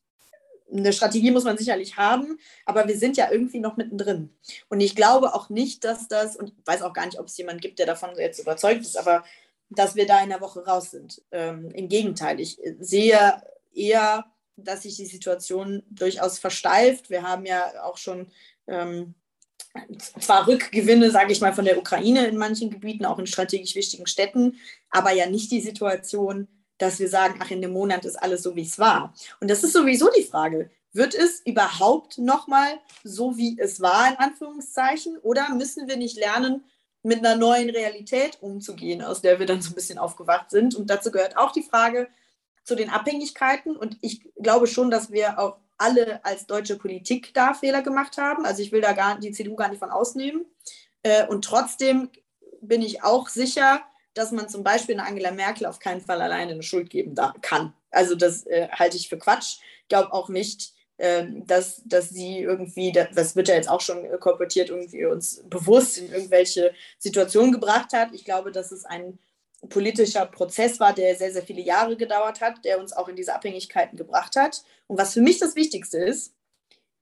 eine 0.71 0.93
Strategie 0.93 1.31
muss 1.31 1.43
man 1.43 1.57
sicherlich 1.57 1.97
haben, 1.97 2.39
aber 2.65 2.87
wir 2.87 2.97
sind 2.97 3.17
ja 3.17 3.31
irgendwie 3.31 3.59
noch 3.59 3.77
mittendrin. 3.77 4.29
Und 4.69 4.81
ich 4.81 4.95
glaube 4.95 5.33
auch 5.33 5.49
nicht, 5.49 5.83
dass 5.83 6.07
das, 6.07 6.35
und 6.35 6.49
ich 6.49 6.55
weiß 6.65 6.81
auch 6.81 6.93
gar 6.93 7.05
nicht, 7.05 7.19
ob 7.19 7.27
es 7.27 7.37
jemanden 7.37 7.61
gibt, 7.61 7.79
der 7.79 7.85
davon 7.85 8.11
jetzt 8.17 8.39
überzeugt 8.39 8.81
ist, 8.81 8.97
aber 8.97 9.23
dass 9.69 9.95
wir 9.95 10.05
da 10.05 10.21
in 10.23 10.29
der 10.29 10.41
Woche 10.41 10.65
raus 10.65 10.91
sind. 10.91 11.21
Ähm, 11.31 11.71
Im 11.71 11.87
Gegenteil, 11.87 12.39
ich 12.39 12.59
sehe 12.79 13.41
eher, 13.73 14.25
dass 14.57 14.83
sich 14.83 14.95
die 14.95 15.05
Situation 15.05 15.83
durchaus 15.89 16.39
versteift. 16.39 17.09
Wir 17.09 17.23
haben 17.23 17.45
ja 17.45 17.83
auch 17.83 17.97
schon 17.97 18.27
ähm, 18.67 19.15
zwar 20.19 20.47
Rückgewinne, 20.47 21.11
sage 21.11 21.31
ich 21.31 21.41
mal, 21.41 21.53
von 21.53 21.65
der 21.65 21.77
Ukraine 21.77 22.27
in 22.27 22.37
manchen 22.37 22.69
Gebieten, 22.69 23.05
auch 23.05 23.19
in 23.19 23.27
strategisch 23.27 23.75
wichtigen 23.75 24.07
Städten, 24.07 24.57
aber 24.89 25.11
ja 25.11 25.27
nicht 25.27 25.51
die 25.51 25.61
Situation, 25.61 26.47
dass 26.77 26.99
wir 26.99 27.09
sagen, 27.09 27.39
ach, 27.41 27.51
in 27.51 27.61
dem 27.61 27.73
Monat 27.73 28.05
ist 28.05 28.15
alles 28.15 28.43
so, 28.43 28.55
wie 28.55 28.63
es 28.63 28.79
war. 28.79 29.13
Und 29.39 29.49
das 29.49 29.63
ist 29.63 29.73
sowieso 29.73 30.09
die 30.11 30.23
Frage. 30.23 30.69
Wird 30.93 31.13
es 31.13 31.41
überhaupt 31.41 32.17
nochmal 32.17 32.79
so, 33.03 33.37
wie 33.37 33.59
es 33.59 33.81
war, 33.81 34.07
in 34.07 34.17
Anführungszeichen? 34.17 35.17
Oder 35.19 35.53
müssen 35.53 35.87
wir 35.87 35.97
nicht 35.97 36.17
lernen, 36.17 36.63
mit 37.03 37.19
einer 37.19 37.35
neuen 37.35 37.69
Realität 37.69 38.37
umzugehen, 38.41 39.01
aus 39.01 39.21
der 39.21 39.39
wir 39.39 39.45
dann 39.45 39.61
so 39.61 39.71
ein 39.71 39.75
bisschen 39.75 39.97
aufgewacht 39.97 40.51
sind? 40.51 40.75
Und 40.75 40.89
dazu 40.89 41.11
gehört 41.11 41.37
auch 41.37 41.51
die 41.51 41.63
Frage 41.63 42.07
zu 42.63 42.75
den 42.75 42.89
Abhängigkeiten. 42.89 43.75
Und 43.75 43.97
ich 44.01 44.21
glaube 44.41 44.67
schon, 44.67 44.89
dass 44.89 45.11
wir 45.11 45.39
auch 45.39 45.57
alle 45.77 46.23
als 46.23 46.47
deutsche 46.47 46.77
Politik 46.77 47.33
da 47.33 47.53
Fehler 47.53 47.81
gemacht 47.81 48.17
haben. 48.17 48.45
Also 48.45 48.61
ich 48.61 48.71
will 48.71 48.81
da 48.81 48.93
gar 48.93 49.19
die 49.19 49.31
CDU 49.31 49.55
gar 49.55 49.69
nicht 49.69 49.79
von 49.79 49.91
ausnehmen. 49.91 50.45
Äh, 51.03 51.27
und 51.27 51.45
trotzdem 51.45 52.09
bin 52.61 52.81
ich 52.81 53.03
auch 53.03 53.29
sicher, 53.29 53.81
dass 54.15 54.31
man 54.31 54.49
zum 54.49 54.63
Beispiel 54.63 54.95
eine 54.95 55.07
Angela 55.07 55.31
Merkel 55.31 55.67
auf 55.67 55.79
keinen 55.79 56.01
Fall 56.01 56.21
alleine 56.21 56.53
eine 56.53 56.63
Schuld 56.63 56.89
geben 56.89 57.13
da, 57.13 57.33
kann. 57.41 57.73
Also 57.91 58.15
das 58.15 58.47
äh, 58.47 58.67
halte 58.71 58.97
ich 58.97 59.09
für 59.09 59.19
Quatsch. 59.19 59.57
Ich 59.83 59.89
glaube 59.89 60.11
auch 60.13 60.29
nicht, 60.29 60.73
äh, 60.97 61.25
dass, 61.45 61.83
dass 61.85 62.09
sie 62.09 62.39
irgendwie, 62.39 62.91
das 62.91 63.35
wird 63.35 63.49
ja 63.49 63.55
jetzt 63.55 63.69
auch 63.69 63.81
schon 63.81 64.07
kolportiert, 64.19 64.69
irgendwie 64.69 65.05
uns 65.05 65.43
bewusst 65.49 65.97
in 65.97 66.11
irgendwelche 66.11 66.73
Situationen 66.97 67.51
gebracht 67.51 67.93
hat. 67.93 68.13
Ich 68.13 68.25
glaube, 68.25 68.51
dass 68.51 68.71
es 68.71 68.85
ein 68.85 69.19
politischer 69.69 70.25
Prozess 70.25 70.79
war, 70.79 70.93
der 70.93 71.15
sehr, 71.15 71.33
sehr 71.33 71.43
viele 71.43 71.61
Jahre 71.61 71.97
gedauert 71.97 72.39
hat, 72.39 72.63
der 72.63 72.79
uns 72.79 72.93
auch 72.93 73.09
in 73.09 73.15
diese 73.15 73.35
Abhängigkeiten 73.35 73.97
gebracht 73.97 74.35
hat. 74.37 74.63
Und 74.87 74.97
was 74.97 75.13
für 75.13 75.21
mich 75.21 75.39
das 75.39 75.55
Wichtigste 75.55 75.97
ist, 75.97 76.33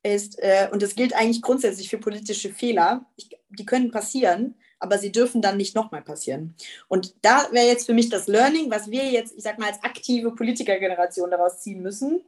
ist, 0.02 0.40
äh, 0.40 0.68
und 0.72 0.82
das 0.82 0.96
gilt 0.96 1.14
eigentlich 1.14 1.42
grundsätzlich 1.42 1.90
für 1.90 1.98
politische 1.98 2.52
Fehler, 2.52 3.06
ich, 3.16 3.30
die 3.50 3.66
können 3.66 3.92
passieren, 3.92 4.56
aber 4.84 4.98
sie 4.98 5.14
dürfen 5.14 5.42
dann 5.42 5.56
nicht 5.56 5.76
nochmal 5.76 6.02
passieren. 6.02 6.56
Und 6.90 7.16
da 7.24 7.48
wäre 7.52 7.68
jetzt 7.68 7.86
für 7.86 7.94
mich 7.94 8.10
das 8.10 8.28
Learning, 8.28 8.70
was 8.70 8.92
wir 8.92 9.06
jetzt, 9.06 9.34
ich 9.38 9.44
sag 9.44 9.58
mal, 9.58 9.70
als 9.70 9.82
aktive 9.82 10.36
Politikergeneration 10.36 11.32
daraus 11.32 11.62
ziehen 11.62 11.82
müssen. 11.82 12.22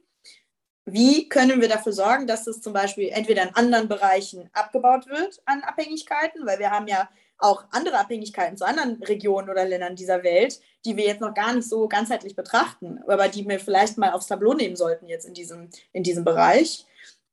Wie 0.85 1.27
können 1.27 1.59
wir 1.59 1.67
dafür 1.67 1.91
sorgen, 1.91 2.27
dass 2.27 2.47
es 2.47 2.61
zum 2.61 2.71
Beispiel 2.71 3.09
entweder 3.09 3.43
in 3.43 3.55
anderen 3.55 3.89
Bereichen 3.89 4.49
abgebaut 4.53 5.07
wird 5.07 5.41
an 5.45 5.63
Abhängigkeiten, 5.63 6.45
weil 6.45 6.59
wir 6.59 6.71
haben 6.71 6.87
ja 6.87 7.09
auch 7.37 7.65
andere 7.71 7.99
Abhängigkeiten 7.99 8.55
zu 8.55 8.65
anderen 8.65 9.03
Regionen 9.03 9.49
oder 9.49 9.65
Ländern 9.65 9.97
dieser 9.97 10.23
Welt, 10.23 10.61
die 10.85 10.95
wir 10.95 11.05
jetzt 11.05 11.19
noch 11.19 11.33
gar 11.33 11.53
nicht 11.53 11.67
so 11.67 11.89
ganzheitlich 11.89 12.37
betrachten, 12.37 12.99
aber 13.05 13.27
die 13.27 13.45
wir 13.45 13.59
vielleicht 13.59 13.97
mal 13.97 14.13
aufs 14.13 14.27
Tableau 14.27 14.53
nehmen 14.53 14.77
sollten 14.77 15.07
jetzt 15.07 15.25
in 15.25 15.33
diesem, 15.33 15.69
in 15.91 16.03
diesem 16.03 16.23
Bereich. 16.23 16.85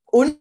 Und 0.07 0.41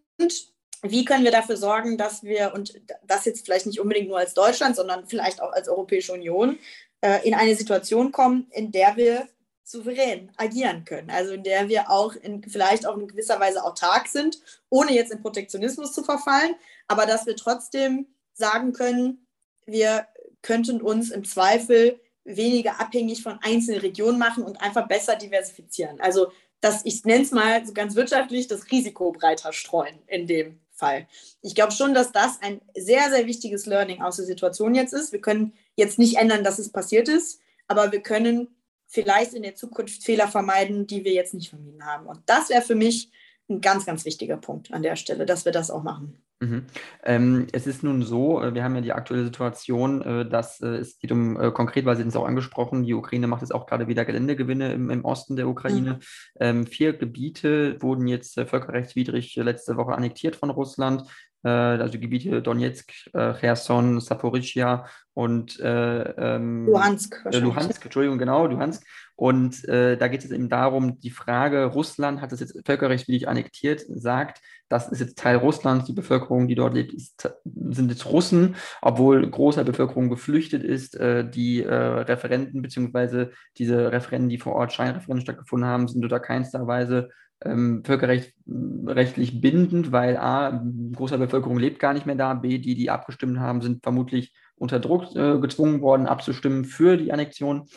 wie 0.82 1.04
können 1.04 1.24
wir 1.24 1.30
dafür 1.30 1.56
sorgen, 1.56 1.96
dass 1.96 2.22
wir, 2.24 2.52
und 2.54 2.80
das 3.06 3.24
jetzt 3.24 3.44
vielleicht 3.44 3.66
nicht 3.66 3.80
unbedingt 3.80 4.08
nur 4.08 4.18
als 4.18 4.34
Deutschland, 4.34 4.76
sondern 4.76 5.06
vielleicht 5.06 5.40
auch 5.40 5.52
als 5.52 5.68
Europäische 5.68 6.12
Union, 6.12 6.58
äh, 7.00 7.26
in 7.26 7.34
eine 7.34 7.54
Situation 7.54 8.12
kommen, 8.12 8.48
in 8.50 8.72
der 8.72 8.96
wir 8.96 9.28
souverän 9.64 10.32
agieren 10.36 10.84
können. 10.84 11.10
Also 11.10 11.32
in 11.32 11.44
der 11.44 11.68
wir 11.68 11.90
auch 11.90 12.14
in, 12.14 12.42
vielleicht 12.42 12.86
auch 12.86 12.96
in 12.96 13.06
gewisser 13.06 13.38
Weise 13.38 13.62
autark 13.62 14.08
sind, 14.08 14.40
ohne 14.70 14.92
jetzt 14.92 15.12
in 15.12 15.22
Protektionismus 15.22 15.92
zu 15.92 16.02
verfallen, 16.02 16.54
aber 16.88 17.06
dass 17.06 17.26
wir 17.26 17.36
trotzdem 17.36 18.08
sagen 18.34 18.72
können, 18.72 19.26
wir 19.66 20.08
könnten 20.42 20.80
uns 20.80 21.10
im 21.10 21.24
Zweifel 21.24 22.00
weniger 22.24 22.80
abhängig 22.80 23.22
von 23.22 23.38
einzelnen 23.42 23.80
Regionen 23.80 24.18
machen 24.18 24.44
und 24.44 24.60
einfach 24.60 24.88
besser 24.88 25.16
diversifizieren. 25.16 26.00
Also 26.00 26.32
das, 26.60 26.84
ich 26.84 27.04
nenne 27.04 27.24
es 27.24 27.30
mal 27.30 27.64
so 27.66 27.72
ganz 27.72 27.94
wirtschaftlich, 27.94 28.48
das 28.48 28.70
Risiko 28.70 29.12
breiter 29.12 29.52
streuen 29.52 29.98
in 30.06 30.26
dem 30.26 30.61
Fall. 30.82 31.06
Ich 31.42 31.54
glaube 31.54 31.72
schon, 31.72 31.94
dass 31.94 32.10
das 32.10 32.42
ein 32.42 32.60
sehr, 32.76 33.08
sehr 33.08 33.26
wichtiges 33.26 33.66
Learning 33.66 34.02
aus 34.02 34.16
der 34.16 34.26
Situation 34.26 34.74
jetzt 34.74 34.92
ist. 34.92 35.12
Wir 35.12 35.20
können 35.20 35.52
jetzt 35.76 35.96
nicht 35.96 36.16
ändern, 36.16 36.42
dass 36.42 36.58
es 36.58 36.72
passiert 36.72 37.08
ist, 37.08 37.40
aber 37.68 37.92
wir 37.92 38.00
können 38.00 38.48
vielleicht 38.88 39.32
in 39.32 39.44
der 39.44 39.54
Zukunft 39.54 40.02
Fehler 40.02 40.26
vermeiden, 40.26 40.88
die 40.88 41.04
wir 41.04 41.12
jetzt 41.12 41.34
nicht 41.34 41.50
vermieden 41.50 41.86
haben. 41.86 42.06
Und 42.06 42.20
das 42.26 42.50
wäre 42.50 42.62
für 42.62 42.74
mich 42.74 43.12
ein 43.48 43.60
ganz, 43.60 43.86
ganz 43.86 44.04
wichtiger 44.04 44.36
Punkt 44.36 44.72
an 44.72 44.82
der 44.82 44.96
Stelle, 44.96 45.24
dass 45.24 45.44
wir 45.44 45.52
das 45.52 45.70
auch 45.70 45.84
machen. 45.84 46.20
Mhm. 46.42 46.64
Ähm, 47.04 47.46
es 47.52 47.68
ist 47.68 47.84
nun 47.84 48.02
so, 48.02 48.42
äh, 48.42 48.52
wir 48.52 48.64
haben 48.64 48.74
ja 48.74 48.80
die 48.80 48.92
aktuelle 48.92 49.22
Situation, 49.22 50.02
äh, 50.02 50.28
dass 50.28 50.60
äh, 50.60 50.76
es 50.76 50.98
geht 50.98 51.12
um 51.12 51.40
äh, 51.40 51.52
konkret, 51.52 51.84
weil 51.84 51.96
Sie 51.96 52.02
es 52.02 52.16
auch 52.16 52.26
angesprochen, 52.26 52.82
die 52.82 52.94
Ukraine 52.94 53.28
macht 53.28 53.42
jetzt 53.42 53.54
auch 53.54 53.64
gerade 53.64 53.86
wieder 53.86 54.04
Geländegewinne 54.04 54.72
im, 54.72 54.90
im 54.90 55.04
Osten 55.04 55.36
der 55.36 55.46
Ukraine. 55.46 55.92
Mhm. 55.92 55.98
Ähm, 56.40 56.66
vier 56.66 56.94
Gebiete 56.94 57.80
wurden 57.80 58.08
jetzt 58.08 58.36
äh, 58.38 58.44
völkerrechtswidrig 58.44 59.36
letzte 59.36 59.76
Woche 59.76 59.92
annektiert 59.92 60.34
von 60.34 60.50
Russland. 60.50 61.04
Äh, 61.44 61.48
also 61.48 61.98
Gebiete 62.00 62.42
Donetsk, 62.42 62.92
Cherson, 63.12 64.00
Saporischia 64.00 64.86
und 65.14 65.60
ähm, 65.62 66.66
Luhansk. 66.66 67.24
Luhansk, 67.32 67.84
Entschuldigung, 67.84 68.18
genau, 68.18 68.46
Luhansk. 68.46 68.84
Und 69.22 69.68
äh, 69.68 69.96
da 69.96 70.08
geht 70.08 70.24
es 70.24 70.32
eben 70.32 70.48
darum, 70.48 70.98
die 70.98 71.10
Frage, 71.10 71.66
Russland 71.66 72.20
hat 72.20 72.32
es 72.32 72.40
jetzt 72.40 72.58
völkerrechtswidrig 72.66 73.28
annektiert, 73.28 73.84
sagt, 73.88 74.42
das 74.68 74.88
ist 74.88 74.98
jetzt 74.98 75.16
Teil 75.16 75.36
Russlands, 75.36 75.84
die 75.84 75.92
Bevölkerung, 75.92 76.48
die 76.48 76.56
dort 76.56 76.74
lebt, 76.74 76.92
ist, 76.92 77.32
sind 77.44 77.88
jetzt 77.92 78.06
Russen, 78.06 78.56
obwohl 78.80 79.30
großer 79.30 79.62
Bevölkerung 79.62 80.08
geflüchtet 80.08 80.64
ist. 80.64 80.96
Äh, 80.96 81.30
die 81.30 81.62
äh, 81.62 81.72
Referenten 81.72 82.62
beziehungsweise 82.62 83.30
diese 83.58 83.92
Referenten, 83.92 84.28
die 84.28 84.38
vor 84.38 84.56
Ort 84.56 84.72
Scheinreferenten 84.72 85.22
stattgefunden 85.22 85.68
haben, 85.68 85.86
sind 85.86 86.02
unter 86.02 86.18
keinster 86.18 86.66
Weise 86.66 87.10
ähm, 87.44 87.84
völkerrechtlich 87.84 89.40
bindend, 89.40 89.92
weil 89.92 90.16
A, 90.16 90.64
großer 90.96 91.18
Bevölkerung 91.18 91.60
lebt 91.60 91.78
gar 91.78 91.92
nicht 91.92 92.06
mehr 92.06 92.16
da, 92.16 92.34
B, 92.34 92.58
die, 92.58 92.74
die 92.74 92.90
abgestimmt 92.90 93.38
haben, 93.38 93.62
sind 93.62 93.84
vermutlich 93.84 94.34
unter 94.56 94.80
Druck 94.80 95.14
äh, 95.14 95.38
gezwungen 95.38 95.80
worden, 95.80 96.06
abzustimmen 96.06 96.64
für 96.64 96.96
die 96.96 97.12
Annexion. 97.12 97.68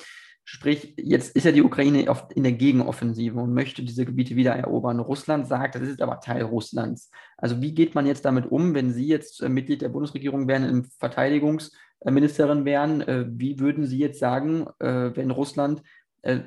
Sprich, 0.48 0.94
jetzt 0.98 1.36
ist 1.36 1.44
ja 1.44 1.52
die 1.52 1.64
Ukraine 1.64 2.08
oft 2.08 2.32
in 2.34 2.44
der 2.44 2.52
Gegenoffensive 2.52 3.40
und 3.40 3.56
möchte 3.56 3.84
diese 3.84 4.06
Gebiete 4.06 4.36
wieder 4.36 4.54
erobern. 4.54 5.00
Russland 5.00 5.48
sagt, 5.48 5.74
das 5.74 5.82
ist 5.82 6.04
aber 6.04 6.20
Teil 6.20 6.44
Russlands. 6.44 7.10
Also 7.36 7.64
wie 7.64 7.74
geht 7.74 7.96
man 7.96 8.06
jetzt 8.06 8.26
damit 8.26 8.52
um, 8.52 8.76
wenn 8.76 8.94
Sie 8.94 9.08
jetzt 9.08 9.42
äh, 9.42 9.50
Mitglied 9.50 9.82
der 9.82 9.90
Bundesregierung 9.90 10.48
wären, 10.48 10.84
Verteidigungsministerin 11.00 12.64
wären? 12.64 13.02
Äh, 13.02 13.26
wie 13.28 13.60
würden 13.60 13.88
Sie 13.88 13.98
jetzt 13.98 14.20
sagen, 14.20 14.68
äh, 14.80 15.16
wenn 15.16 15.32
Russland 15.32 15.82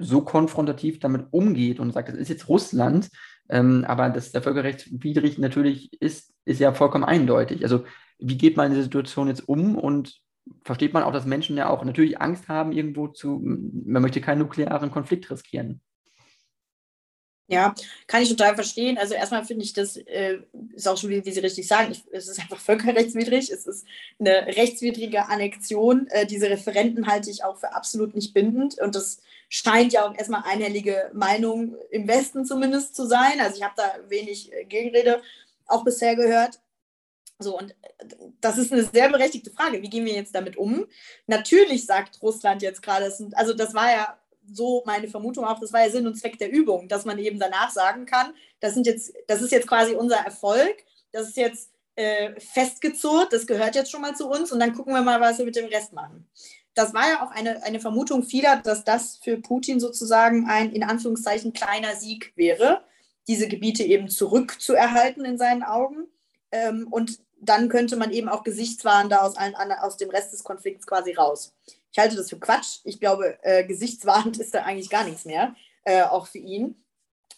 so 0.01 0.23
konfrontativ 0.23 0.99
damit 0.99 1.27
umgeht 1.31 1.79
und 1.79 1.93
sagt, 1.93 2.09
das 2.09 2.17
ist 2.17 2.29
jetzt 2.29 2.49
Russland, 2.49 3.11
ähm, 3.49 3.85
aber 3.87 4.11
dass 4.11 4.33
der 4.33 4.43
völkerrechtswidrig 4.43 5.39
natürlich 5.39 5.93
ist, 6.03 6.35
ist 6.45 6.59
ja 6.59 6.73
vollkommen 6.73 7.05
eindeutig. 7.05 7.63
Also 7.63 7.85
wie 8.19 8.37
geht 8.37 8.57
man 8.57 8.67
in 8.67 8.75
der 8.75 8.83
Situation 8.83 9.29
jetzt 9.29 9.49
um 9.49 9.77
und 9.77 10.21
versteht 10.63 10.93
man 10.93 11.03
auch, 11.03 11.13
dass 11.13 11.27
Menschen 11.27 11.57
ja 11.57 11.69
auch 11.69 11.85
natürlich 11.85 12.21
Angst 12.21 12.49
haben, 12.49 12.73
irgendwo 12.73 13.09
zu, 13.09 13.41
man 13.43 14.03
möchte 14.03 14.21
keinen 14.21 14.41
nuklearen 14.41 14.91
Konflikt 14.91 15.31
riskieren. 15.31 15.81
Ja, 17.51 17.75
kann 18.07 18.23
ich 18.23 18.29
total 18.29 18.55
verstehen. 18.55 18.99
Also 18.99 19.15
erstmal 19.15 19.43
finde 19.43 19.65
ich, 19.65 19.73
das 19.73 19.97
äh, 19.97 20.41
ist 20.75 20.87
auch 20.87 20.99
schon, 20.99 21.09
wie, 21.09 21.25
wie 21.25 21.31
Sie 21.31 21.41
richtig 21.41 21.67
sagen, 21.67 21.93
ich, 21.93 22.05
es 22.13 22.29
ist 22.29 22.39
einfach 22.39 22.59
völkerrechtswidrig. 22.59 23.51
Es 23.51 23.67
ist 23.67 23.87
eine 24.19 24.47
rechtswidrige 24.49 25.29
Annexion. 25.31 26.09
Äh, 26.09 26.27
diese 26.27 26.51
Referenten 26.51 27.07
halte 27.07 27.31
ich 27.31 27.45
auch 27.45 27.57
für 27.57 27.73
absolut 27.73 28.15
nicht 28.15 28.35
bindend. 28.35 28.79
Und 28.79 28.95
das 28.95 29.23
scheint 29.49 29.95
ja 29.95 30.07
auch 30.07 30.15
erstmal 30.15 30.43
einhellige 30.45 31.11
Meinung 31.15 31.75
im 31.91 32.07
Westen 32.07 32.45
zumindest 32.45 32.95
zu 32.95 33.07
sein. 33.07 33.41
Also 33.41 33.57
ich 33.57 33.63
habe 33.63 33.75
da 33.79 34.11
wenig 34.11 34.53
äh, 34.53 34.65
Gegenrede 34.67 35.23
auch 35.67 35.85
bisher 35.85 36.17
gehört. 36.17 36.61
So, 37.39 37.59
und 37.59 37.71
äh, 37.71 38.05
das 38.41 38.59
ist 38.59 38.73
eine 38.73 38.85
sehr 38.85 39.09
berechtigte 39.11 39.51
Frage. 39.51 39.83
Wie 39.83 39.91
gehen 39.91 40.05
wir 40.05 40.15
jetzt 40.15 40.35
damit 40.35 40.57
um? 40.57 40.87
Natürlich 41.27 41.87
sagt 41.87 42.21
Russland 42.23 42.63
jetzt 42.63 42.83
gerade, 42.83 43.13
also 43.33 43.55
das 43.55 43.75
war 43.75 43.91
ja 43.91 44.19
so 44.51 44.83
meine 44.87 45.09
Vermutung 45.09 45.45
auch, 45.45 45.59
das 45.59 45.73
war 45.73 45.85
ja 45.85 45.91
Sinn 45.91 46.07
und 46.07 46.15
Zweck 46.15 46.39
der 46.39 46.51
Übung, 46.51 46.89
dass 46.89 47.05
man 47.05 47.19
eben 47.19 47.39
danach 47.39 47.71
sagen 47.71 48.07
kann, 48.07 48.33
das, 48.61 48.75
sind 48.75 48.87
jetzt, 48.87 49.13
das 49.27 49.43
ist 49.43 49.53
jetzt 49.53 49.67
quasi 49.67 49.95
unser 49.95 50.17
Erfolg, 50.17 50.85
das 51.13 51.29
ist 51.29 51.37
jetzt 51.37 51.71
äh, 51.97 52.39
festgezurrt, 52.41 53.33
das 53.33 53.47
gehört 53.47 53.75
jetzt 53.75 53.91
schon 53.91 54.01
mal 54.01 54.17
zu 54.17 54.29
uns 54.29 54.51
und 54.53 54.61
dann 54.61 54.75
gucken 54.75 54.95
wir 54.95 55.03
mal, 55.03 55.21
was 55.21 55.39
wir 55.39 55.45
mit 55.45 55.57
dem 55.57 55.67
Rest 55.67 55.93
machen. 55.93 56.27
Das 56.75 56.95
war 56.95 57.09
ja 57.09 57.27
auch 57.27 57.33
eine, 57.33 57.63
eine 57.63 57.81
Vermutung 57.81 58.23
vieler, 58.23 58.57
dass 58.57 58.85
das 58.85 59.19
für 59.19 59.37
Putin 59.37 59.81
sozusagen 59.81 60.47
ein 60.49 60.73
in 60.73 60.85
Anführungszeichen 60.85 61.53
kleiner 61.53 61.97
Sieg 61.97 62.33
wäre, 62.37 62.85
diese 63.27 63.49
Gebiete 63.49 63.83
eben 63.83 64.09
zurückzuerhalten 64.09 65.25
in 65.25 65.39
seinen 65.39 65.63
Augen. 65.63 66.07
Ähm, 66.53 66.87
und 66.91 67.19
dann 67.41 67.69
könnte 67.69 67.97
man 67.97 68.11
eben 68.11 68.29
auch 68.29 68.43
Gesichtswahn 68.43 69.09
da 69.09 69.19
aus, 69.19 69.37
allen, 69.37 69.55
aus 69.55 69.97
dem 69.97 70.11
Rest 70.11 70.33
des 70.33 70.45
Konflikts 70.45 70.87
quasi 70.87 71.13
raus. 71.13 71.55
Ich 71.93 71.99
halte 71.99 72.17
das 72.17 72.31
für 72.31 72.39
Quatsch. 72.39 72.81
Ich 72.85 73.01
glaube, 73.01 73.39
äh, 73.43 73.65
gesichtswahrend 73.65 74.37
ist 74.39 74.55
da 74.55 74.63
eigentlich 74.63 74.91
gar 74.91 75.05
nichts 75.05 75.25
mehr, 75.25 75.55
äh, 75.85 76.03
auch 76.03 76.27
für 76.27 76.39
ihn. 76.39 76.85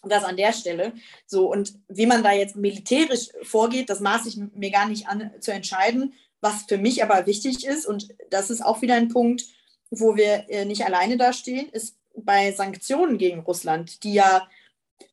Das 0.03 0.23
an 0.23 0.37
der 0.37 0.51
Stelle. 0.51 0.93
So, 1.27 1.51
und 1.51 1.75
wie 1.87 2.07
man 2.07 2.23
da 2.23 2.31
jetzt 2.31 2.55
militärisch 2.55 3.29
vorgeht, 3.43 3.89
das 3.89 3.99
maße 3.99 4.29
ich 4.29 4.37
mir 4.37 4.71
gar 4.71 4.87
nicht 4.87 5.07
an 5.07 5.31
zu 5.39 5.51
entscheiden. 5.51 6.13
Was 6.39 6.63
für 6.63 6.79
mich 6.79 7.03
aber 7.03 7.27
wichtig 7.27 7.67
ist, 7.67 7.85
und 7.85 8.07
das 8.31 8.49
ist 8.49 8.65
auch 8.65 8.81
wieder 8.81 8.95
ein 8.95 9.09
Punkt, 9.09 9.45
wo 9.91 10.15
wir 10.15 10.49
äh, 10.49 10.65
nicht 10.65 10.85
alleine 10.85 11.17
dastehen, 11.17 11.69
ist 11.69 11.97
bei 12.15 12.51
Sanktionen 12.51 13.19
gegen 13.19 13.41
Russland, 13.41 14.03
die 14.03 14.13
ja 14.13 14.47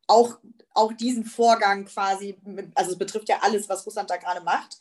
auch 0.07 0.38
auch 0.79 0.93
diesen 0.93 1.25
Vorgang 1.25 1.85
quasi, 1.87 2.37
also 2.75 2.93
es 2.93 2.99
betrifft 2.99 3.29
ja 3.29 3.41
alles, 3.43 3.69
was 3.69 3.85
Russland 3.85 4.11
da 4.11 4.17
gerade 4.17 4.41
macht, 4.43 4.79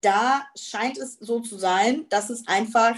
da 0.00 0.46
scheint 0.56 0.98
es 0.98 1.18
so 1.20 1.40
zu 1.40 1.58
sein, 1.58 2.06
dass 2.08 2.30
es 2.30 2.46
einfach 2.46 2.96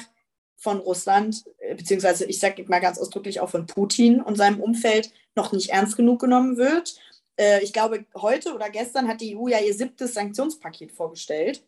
von 0.57 0.79
Russland, 0.79 1.45
äh, 1.59 1.75
beziehungsweise 1.75 2.25
ich 2.25 2.41
sage 2.41 2.65
mal 2.69 2.81
ganz 2.81 2.99
ausdrücklich 2.99 3.41
auch 3.41 3.51
von 3.51 3.67
Putin 3.67 4.21
und 4.21 4.37
seinem 4.37 4.61
Umfeld 4.61 5.13
noch 5.35 5.53
nicht 5.53 5.71
ernst 5.71 5.97
genug 5.97 6.21
genommen 6.21 6.57
wird. 6.57 6.99
Äh, 7.37 7.63
ich 7.63 7.73
glaube, 7.73 8.07
heute 8.17 8.55
oder 8.55 8.71
gestern 8.71 9.09
hat 9.09 9.21
die 9.21 9.37
EU 9.37 9.49
ja 9.49 9.59
ihr 9.61 9.75
siebtes 9.75 10.15
Sanktionspaket 10.15 10.93
vorgestellt, 10.93 11.63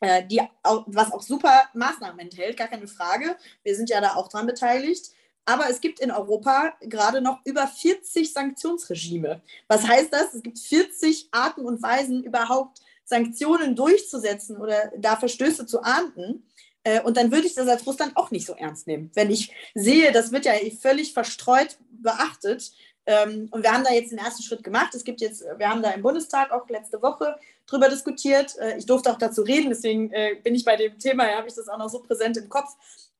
äh, 0.00 0.24
die 0.24 0.40
was 0.62 1.12
auch 1.12 1.22
super 1.22 1.64
Maßnahmen 1.74 2.20
enthält, 2.20 2.56
gar 2.56 2.68
keine 2.68 2.86
Frage. 2.86 3.36
Wir 3.64 3.74
sind 3.74 3.90
ja 3.90 4.00
da 4.00 4.14
auch 4.14 4.28
dran 4.28 4.46
beteiligt. 4.46 5.10
Aber 5.44 5.68
es 5.68 5.80
gibt 5.80 6.00
in 6.00 6.10
Europa 6.10 6.74
gerade 6.80 7.20
noch 7.20 7.40
über 7.44 7.66
40 7.66 8.32
Sanktionsregime. 8.32 9.40
Was 9.66 9.86
heißt 9.86 10.12
das? 10.12 10.34
Es 10.34 10.42
gibt 10.42 10.58
40 10.58 11.28
Arten 11.32 11.64
und 11.64 11.82
Weisen, 11.82 12.22
überhaupt 12.22 12.80
Sanktionen 13.04 13.74
durchzusetzen 13.74 14.56
oder 14.56 14.92
da 14.96 15.16
Verstöße 15.16 15.66
zu 15.66 15.82
ahnden. 15.82 16.46
Äh, 16.84 17.00
und 17.02 17.16
dann 17.16 17.32
würde 17.32 17.46
ich 17.46 17.54
das 17.54 17.68
als 17.68 17.86
Russland 17.86 18.16
auch 18.16 18.30
nicht 18.30 18.46
so 18.46 18.54
ernst 18.54 18.86
nehmen. 18.86 19.10
Wenn 19.14 19.30
ich 19.30 19.52
sehe, 19.74 20.12
das 20.12 20.30
wird 20.32 20.44
ja 20.44 20.52
völlig 20.80 21.12
verstreut 21.12 21.76
beachtet. 21.90 22.72
Ähm, 23.04 23.48
und 23.50 23.64
wir 23.64 23.72
haben 23.72 23.84
da 23.84 23.92
jetzt 23.92 24.12
den 24.12 24.18
ersten 24.18 24.44
Schritt 24.44 24.62
gemacht. 24.62 24.94
Es 24.94 25.02
gibt 25.02 25.20
jetzt, 25.20 25.44
wir 25.56 25.68
haben 25.68 25.82
da 25.82 25.90
im 25.90 26.02
Bundestag 26.02 26.52
auch 26.52 26.68
letzte 26.68 27.02
Woche 27.02 27.36
drüber 27.66 27.88
diskutiert. 27.88 28.56
Äh, 28.58 28.78
ich 28.78 28.86
durfte 28.86 29.10
auch 29.10 29.18
dazu 29.18 29.42
reden, 29.42 29.70
deswegen 29.70 30.12
äh, 30.12 30.36
bin 30.42 30.54
ich 30.54 30.64
bei 30.64 30.76
dem 30.76 30.98
Thema, 31.00 31.28
ja, 31.28 31.38
habe 31.38 31.48
ich 31.48 31.54
das 31.54 31.68
auch 31.68 31.78
noch 31.78 31.90
so 31.90 32.00
präsent 32.00 32.36
im 32.36 32.48
Kopf, 32.48 32.76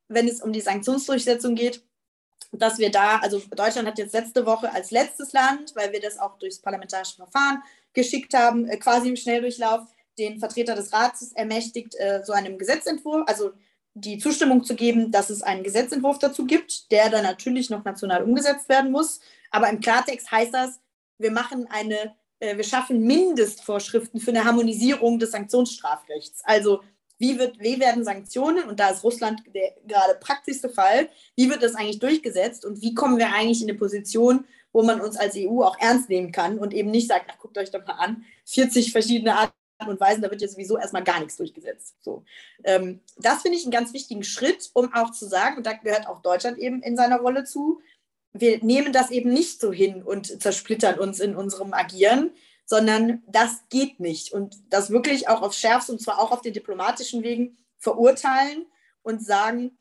wenn 0.07 0.29
es 0.29 0.41
um 0.41 0.53
die 0.53 0.61
Sanktionsdurchsetzung 0.61 1.57
geht 1.57 1.83
dass 2.53 2.79
wir 2.79 2.91
da, 2.91 3.19
also 3.19 3.41
Deutschland 3.57 3.89
hat 3.89 3.99
jetzt 3.99 4.13
letzte 4.13 4.45
Woche 4.45 4.73
als 4.73 4.91
letztes 4.91 5.33
Land, 5.33 5.75
weil 5.75 5.93
wir 5.93 6.01
das 6.01 6.19
auch 6.19 6.39
durchs 6.39 6.61
parlamentarische 6.61 7.17
Verfahren 7.17 7.63
geschickt 7.95 8.35
haben, 8.35 8.69
äh, 8.69 8.77
quasi 8.77 9.09
im 9.09 9.17
Schnelldurchlauf, 9.17 9.83
den 10.19 10.39
Vertreter 10.39 10.75
des 10.75 10.93
Rates 10.93 11.33
ermächtigt, 11.33 11.95
äh, 11.99 12.23
so 12.25 12.33
einem 12.33 12.59
Gesetzentwurf, 12.59 13.25
also 13.27 13.53
die 13.95 14.19
Zustimmung 14.19 14.65
zu 14.65 14.75
geben, 14.75 15.11
dass 15.11 15.31
es 15.31 15.43
einen 15.43 15.65
Gesetzentwurf 15.65 16.19
dazu 16.19 16.47
gibt, 16.47 16.91
der 16.91 17.11
dann 17.11 17.25
natürlich 17.25 17.71
noch 17.71 17.85
national 17.85 18.23
umgesetzt 18.23 18.69
werden 18.69 18.91
muss. 18.91 19.21
Aber 19.51 19.69
im 19.69 19.81
Klartext 19.81 20.31
heißt 20.31 20.53
das, 20.53 20.81
wir 21.19 21.31
machen 21.31 21.67
eine, 21.71 22.15
äh, 22.39 22.57
wir 22.57 22.65
schaffen 22.65 23.03
Mindestvorschriften 23.03 24.21
für 24.21 24.31
eine 24.31 24.45
Harmonisierung 24.45 25.19
des 25.19 25.33
Sanktionsstrafrechts. 25.33 26.43
Also 26.45 26.83
wie, 27.23 27.39
wird, 27.39 27.61
wie 27.61 27.79
werden 27.79 28.03
Sanktionen, 28.03 28.69
und 28.69 28.81
da 28.81 28.91
ist 28.91 29.05
Russland 29.05 29.43
der 29.55 29.77
gerade 29.87 30.19
praktischste 30.19 30.69
Fall, 30.69 31.09
wie 31.37 31.49
wird 31.49 31.63
das 31.63 31.77
eigentlich 31.77 32.01
durchgesetzt 32.01 32.65
und 32.65 32.83
wie 32.83 32.95
kommen 32.95 33.17
wir 33.17 33.33
eigentlich 33.33 33.63
in 33.63 33.71
eine 33.71 33.79
Position, 33.79 34.45
wo 34.73 34.83
man 34.83 35.01
uns 35.01 35.17
als 35.17 35.37
EU 35.37 35.63
auch 35.63 35.79
ernst 35.79 36.09
nehmen 36.09 36.33
kann 36.33 36.59
und 36.59 36.75
eben 36.75 36.91
nicht 36.91 37.07
sagt, 37.07 37.27
ach, 37.33 37.39
guckt 37.39 37.57
euch 37.59 37.71
doch 37.71 37.87
mal 37.87 37.93
an, 37.93 38.25
40 38.47 38.91
verschiedene 38.91 39.37
Arten 39.37 39.55
und 39.87 40.01
Weisen, 40.01 40.21
da 40.21 40.33
wird 40.33 40.43
ja 40.43 40.49
sowieso 40.49 40.77
erstmal 40.77 41.05
gar 41.05 41.21
nichts 41.21 41.37
durchgesetzt. 41.37 41.95
So. 42.01 42.25
Ähm, 42.65 42.99
das 43.19 43.43
finde 43.43 43.57
ich 43.57 43.63
einen 43.63 43.73
ganz 43.73 43.93
wichtigen 43.93 44.25
Schritt, 44.25 44.71
um 44.75 44.93
auch 44.93 45.13
zu 45.13 45.29
sagen, 45.29 45.59
und 45.59 45.67
da 45.67 45.75
gehört 45.75 46.09
auch 46.09 46.23
Deutschland 46.23 46.59
eben 46.59 46.83
in 46.83 46.97
seiner 46.97 47.21
Rolle 47.21 47.45
zu, 47.45 47.81
wir 48.33 48.65
nehmen 48.65 48.93
das 48.93 49.13
eben 49.13 49.33
nicht 49.33 49.61
so 49.61 49.73
hin 49.73 50.03
und 50.03 50.43
zersplittern 50.43 50.99
uns 50.99 51.21
in 51.21 51.37
unserem 51.37 51.73
Agieren, 51.73 52.33
sondern 52.73 53.23
das 53.27 53.65
geht 53.69 54.01
nicht. 54.01 54.33
Und 54.33 54.57
das 54.71 54.89
wirklich 54.89 55.29
auch 55.29 55.43
auf 55.43 55.53
Schärfste 55.53 55.93
und 55.93 56.01
zwar 56.01 56.19
auch 56.19 56.33
auf 56.33 56.41
den 56.41 56.55
diplomatischen 56.55 57.23
Wegen 57.23 57.59
verurteilen 57.77 58.65
und 59.03 59.23
sagen, 59.23 59.77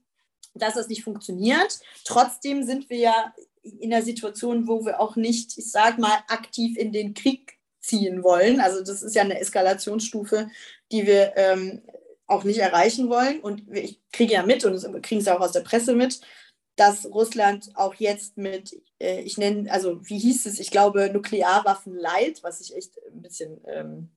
dass 0.55 0.73
das 0.73 0.89
nicht 0.89 1.05
funktioniert. 1.05 1.79
Trotzdem 2.03 2.63
sind 2.63 2.89
wir 2.89 2.97
ja 2.97 3.33
in 3.63 3.93
einer 3.93 4.03
Situation, 4.03 4.67
wo 4.67 4.83
wir 4.85 4.99
auch 4.99 5.15
nicht, 5.15 5.57
ich 5.57 5.71
sage 5.71 6.01
mal, 6.01 6.17
aktiv 6.27 6.77
in 6.77 6.91
den 6.91 7.13
Krieg 7.13 7.53
ziehen 7.79 8.25
wollen. 8.25 8.59
Also 8.59 8.83
das 8.83 9.03
ist 9.03 9.15
ja 9.15 9.21
eine 9.21 9.39
Eskalationsstufe, 9.39 10.49
die 10.91 11.07
wir 11.07 11.31
ähm, 11.37 11.83
auch 12.27 12.43
nicht 12.43 12.59
erreichen 12.59 13.07
wollen. 13.07 13.39
Und 13.39 13.73
ich 13.73 14.01
kriege 14.11 14.33
ja 14.33 14.43
mit 14.43 14.65
und 14.65 15.01
kriegen 15.01 15.21
es 15.21 15.29
auch 15.29 15.39
aus 15.39 15.53
der 15.53 15.61
Presse 15.61 15.95
mit, 15.95 16.19
dass 16.75 17.05
Russland 17.05 17.71
auch 17.75 17.95
jetzt 17.95 18.37
mit, 18.37 18.81
äh, 18.99 19.21
ich 19.21 19.37
nenne, 19.37 19.71
also 19.71 19.99
wie 20.07 20.19
hieß 20.19 20.45
es, 20.45 20.59
ich 20.59 20.71
glaube, 20.71 21.09
Nuklearwaffen 21.11 21.95
leid, 21.95 22.39
was 22.43 22.61
ich 22.61 22.75
echt 22.75 22.93
ein 23.13 23.21
bisschen 23.21 23.61
ähm, 23.67 24.09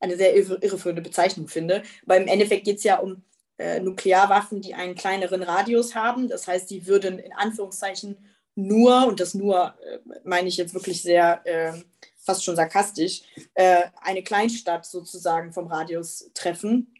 eine 0.00 0.16
sehr 0.16 0.34
irreführende 0.34 1.02
Bezeichnung 1.02 1.48
finde. 1.48 1.82
Aber 2.04 2.16
im 2.16 2.26
Endeffekt 2.26 2.64
geht 2.64 2.78
es 2.78 2.84
ja 2.84 2.98
um 2.98 3.22
äh, 3.58 3.80
Nuklearwaffen, 3.80 4.60
die 4.60 4.74
einen 4.74 4.94
kleineren 4.94 5.42
Radius 5.42 5.94
haben. 5.94 6.28
Das 6.28 6.46
heißt, 6.46 6.70
die 6.70 6.86
würden 6.86 7.18
in 7.18 7.32
Anführungszeichen 7.32 8.16
nur, 8.54 9.06
und 9.06 9.20
das 9.20 9.34
nur 9.34 9.74
äh, 9.84 9.98
meine 10.24 10.48
ich 10.48 10.56
jetzt 10.56 10.74
wirklich 10.74 11.02
sehr 11.02 11.42
äh, 11.44 11.72
fast 12.16 12.44
schon 12.44 12.56
sarkastisch, 12.56 13.22
äh, 13.54 13.82
eine 14.00 14.22
Kleinstadt 14.22 14.86
sozusagen 14.86 15.52
vom 15.52 15.66
Radius 15.66 16.30
treffen. 16.34 16.94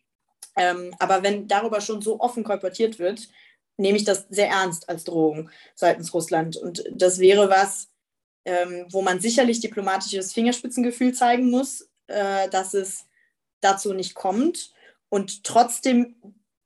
Ähm, 0.56 0.94
aber 0.98 1.22
wenn 1.22 1.48
darüber 1.48 1.80
schon 1.80 2.02
so 2.02 2.20
offen 2.20 2.44
kolportiert 2.44 2.98
wird, 2.98 3.28
nehme 3.80 3.98
ich 3.98 4.04
das 4.04 4.26
sehr 4.30 4.48
ernst 4.48 4.88
als 4.88 5.04
Drohung 5.04 5.50
seitens 5.74 6.14
Russland. 6.14 6.56
Und 6.56 6.84
das 6.92 7.18
wäre 7.18 7.48
was, 7.48 7.88
ähm, 8.44 8.86
wo 8.90 9.02
man 9.02 9.20
sicherlich 9.20 9.60
diplomatisches 9.60 10.32
Fingerspitzengefühl 10.32 11.12
zeigen 11.14 11.50
muss, 11.50 11.88
äh, 12.06 12.48
dass 12.50 12.74
es 12.74 13.06
dazu 13.60 13.92
nicht 13.92 14.14
kommt. 14.14 14.72
Und 15.08 15.44
trotzdem 15.44 16.14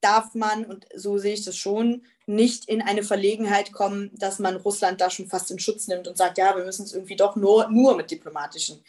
darf 0.01 0.35
man, 0.35 0.67
und 0.67 0.87
so 0.95 1.17
sehe 1.19 1.35
ich 1.35 1.45
das 1.45 1.57
schon, 1.57 2.05
nicht 2.27 2.69
in 2.69 2.83
eine 2.83 3.03
Verlegenheit 3.03 3.73
kommen, 3.73 4.11
dass 4.15 4.39
man 4.39 4.57
Russland 4.57 5.01
da 5.01 5.11
schon 5.11 5.29
fast 5.29 5.51
in 5.51 5.59
Schutz 5.59 5.89
nimmt 5.89 6.09
und 6.09 6.17
sagt, 6.17 6.39
ja, 6.39 6.57
wir 6.57 6.65
müssen 6.65 6.85
es 6.85 6.93
irgendwie 6.93 7.17
doch 7.17 7.37
nur, 7.37 7.69
nur 7.71 7.97
mit 7.97 8.11
diplomatischen 8.11 8.85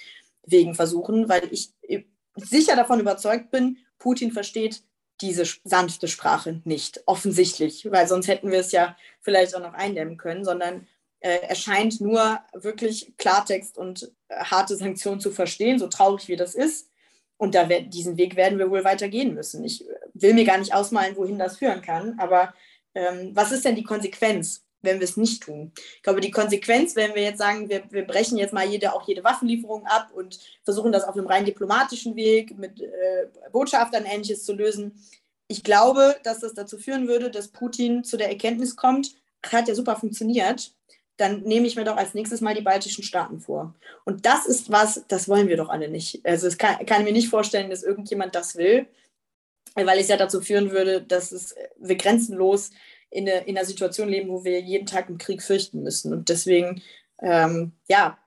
Wegen 0.45 0.75
versuchen, 0.75 1.29
weil 1.29 1.47
ich 1.51 1.73
sicher 2.35 2.75
davon 2.75 2.99
überzeugt 2.99 3.49
bin, 3.51 3.77
Putin 3.97 4.31
versteht 4.31 4.83
diese 5.21 5.45
sanfte 5.63 6.07
Sprache 6.07 6.61
nicht, 6.65 7.01
offensichtlich, 7.05 7.89
weil 7.91 8.07
sonst 8.07 8.27
hätten 8.27 8.51
wir 8.51 8.59
es 8.59 8.71
ja 8.71 8.97
vielleicht 9.21 9.55
auch 9.55 9.61
noch 9.61 9.73
eindämmen 9.73 10.17
können, 10.17 10.43
sondern 10.43 10.87
äh, 11.19 11.39
er 11.47 11.55
scheint 11.55 12.01
nur 12.01 12.39
wirklich 12.53 13.13
Klartext 13.17 13.77
und 13.77 14.11
äh, 14.27 14.35
harte 14.35 14.75
Sanktionen 14.75 15.19
zu 15.19 15.31
verstehen, 15.31 15.79
so 15.79 15.87
traurig 15.87 16.27
wie 16.27 16.35
das 16.35 16.55
ist. 16.55 16.89
Und 17.37 17.55
da 17.55 17.65
diesen 17.65 18.17
Weg 18.17 18.35
werden 18.35 18.59
wir 18.59 18.69
wohl 18.69 18.83
weitergehen 18.83 19.33
müssen. 19.33 19.63
Ich 19.65 19.83
will 20.13 20.33
mir 20.33 20.45
gar 20.45 20.57
nicht 20.57 20.73
ausmalen, 20.73 21.17
wohin 21.17 21.37
das 21.37 21.57
führen 21.57 21.81
kann, 21.81 22.17
aber 22.19 22.53
ähm, 22.93 23.31
was 23.33 23.51
ist 23.51 23.65
denn 23.65 23.75
die 23.75 23.83
Konsequenz, 23.83 24.64
wenn 24.85 24.99
wir 24.99 25.05
es 25.05 25.17
nicht 25.17 25.43
tun? 25.43 25.71
Ich 25.95 26.03
glaube, 26.03 26.21
die 26.21 26.31
Konsequenz, 26.31 26.95
wenn 26.95 27.15
wir 27.15 27.23
jetzt 27.23 27.39
sagen, 27.39 27.69
wir, 27.69 27.83
wir 27.89 28.05
brechen 28.05 28.37
jetzt 28.37 28.53
mal 28.53 28.67
jede, 28.67 28.93
auch 28.93 29.07
jede 29.07 29.23
Waffenlieferung 29.23 29.85
ab 29.85 30.09
und 30.13 30.39
versuchen 30.63 30.91
das 30.91 31.03
auf 31.03 31.15
einem 31.15 31.27
rein 31.27 31.45
diplomatischen 31.45 32.15
Weg 32.15 32.57
mit 32.57 32.81
äh, 32.81 33.27
Botschaftern 33.51 34.05
ähnliches 34.05 34.45
zu 34.45 34.53
lösen. 34.53 34.93
Ich 35.47 35.63
glaube, 35.63 36.15
dass 36.23 36.39
das 36.39 36.53
dazu 36.53 36.77
führen 36.77 37.07
würde, 37.07 37.29
dass 37.29 37.49
Putin 37.49 38.03
zu 38.03 38.17
der 38.17 38.29
Erkenntnis 38.29 38.75
kommt, 38.75 39.15
hat 39.45 39.67
ja 39.67 39.75
super 39.75 39.95
funktioniert, 39.95 40.73
dann 41.17 41.41
nehme 41.41 41.67
ich 41.67 41.75
mir 41.75 41.85
doch 41.85 41.97
als 41.97 42.13
nächstes 42.13 42.41
mal 42.41 42.55
die 42.55 42.61
baltischen 42.61 43.03
Staaten 43.03 43.39
vor. 43.39 43.73
Und 44.03 44.25
das 44.25 44.45
ist 44.45 44.71
was, 44.71 45.03
das 45.07 45.29
wollen 45.29 45.47
wir 45.47 45.55
doch 45.55 45.69
alle 45.69 45.87
nicht. 45.87 46.25
Also 46.25 46.47
es 46.47 46.57
kann, 46.57 46.85
kann 46.85 47.01
ich 47.01 47.05
mir 47.05 47.13
nicht 47.13 47.29
vorstellen, 47.29 47.69
dass 47.69 47.83
irgendjemand 47.83 48.35
das 48.35 48.55
will 48.55 48.87
weil 49.75 49.99
es 49.99 50.07
ja 50.07 50.17
dazu 50.17 50.41
führen 50.41 50.71
würde, 50.71 51.01
dass 51.01 51.31
es, 51.31 51.55
wir 51.77 51.97
grenzenlos 51.97 52.71
in, 53.15 53.29
eine, 53.29 53.45
in 53.45 53.57
einer 53.57 53.65
Situation 53.65 54.09
leben, 54.09 54.29
wo 54.29 54.43
wir 54.43 54.59
jeden 54.59 54.85
Tag 54.85 55.09
im 55.09 55.17
Krieg 55.17 55.41
fürchten 55.41 55.81
müssen. 55.83 56.11
Und 56.11 56.29
deswegen, 56.29 56.81
ähm, 57.21 57.71
ja, 57.87 58.17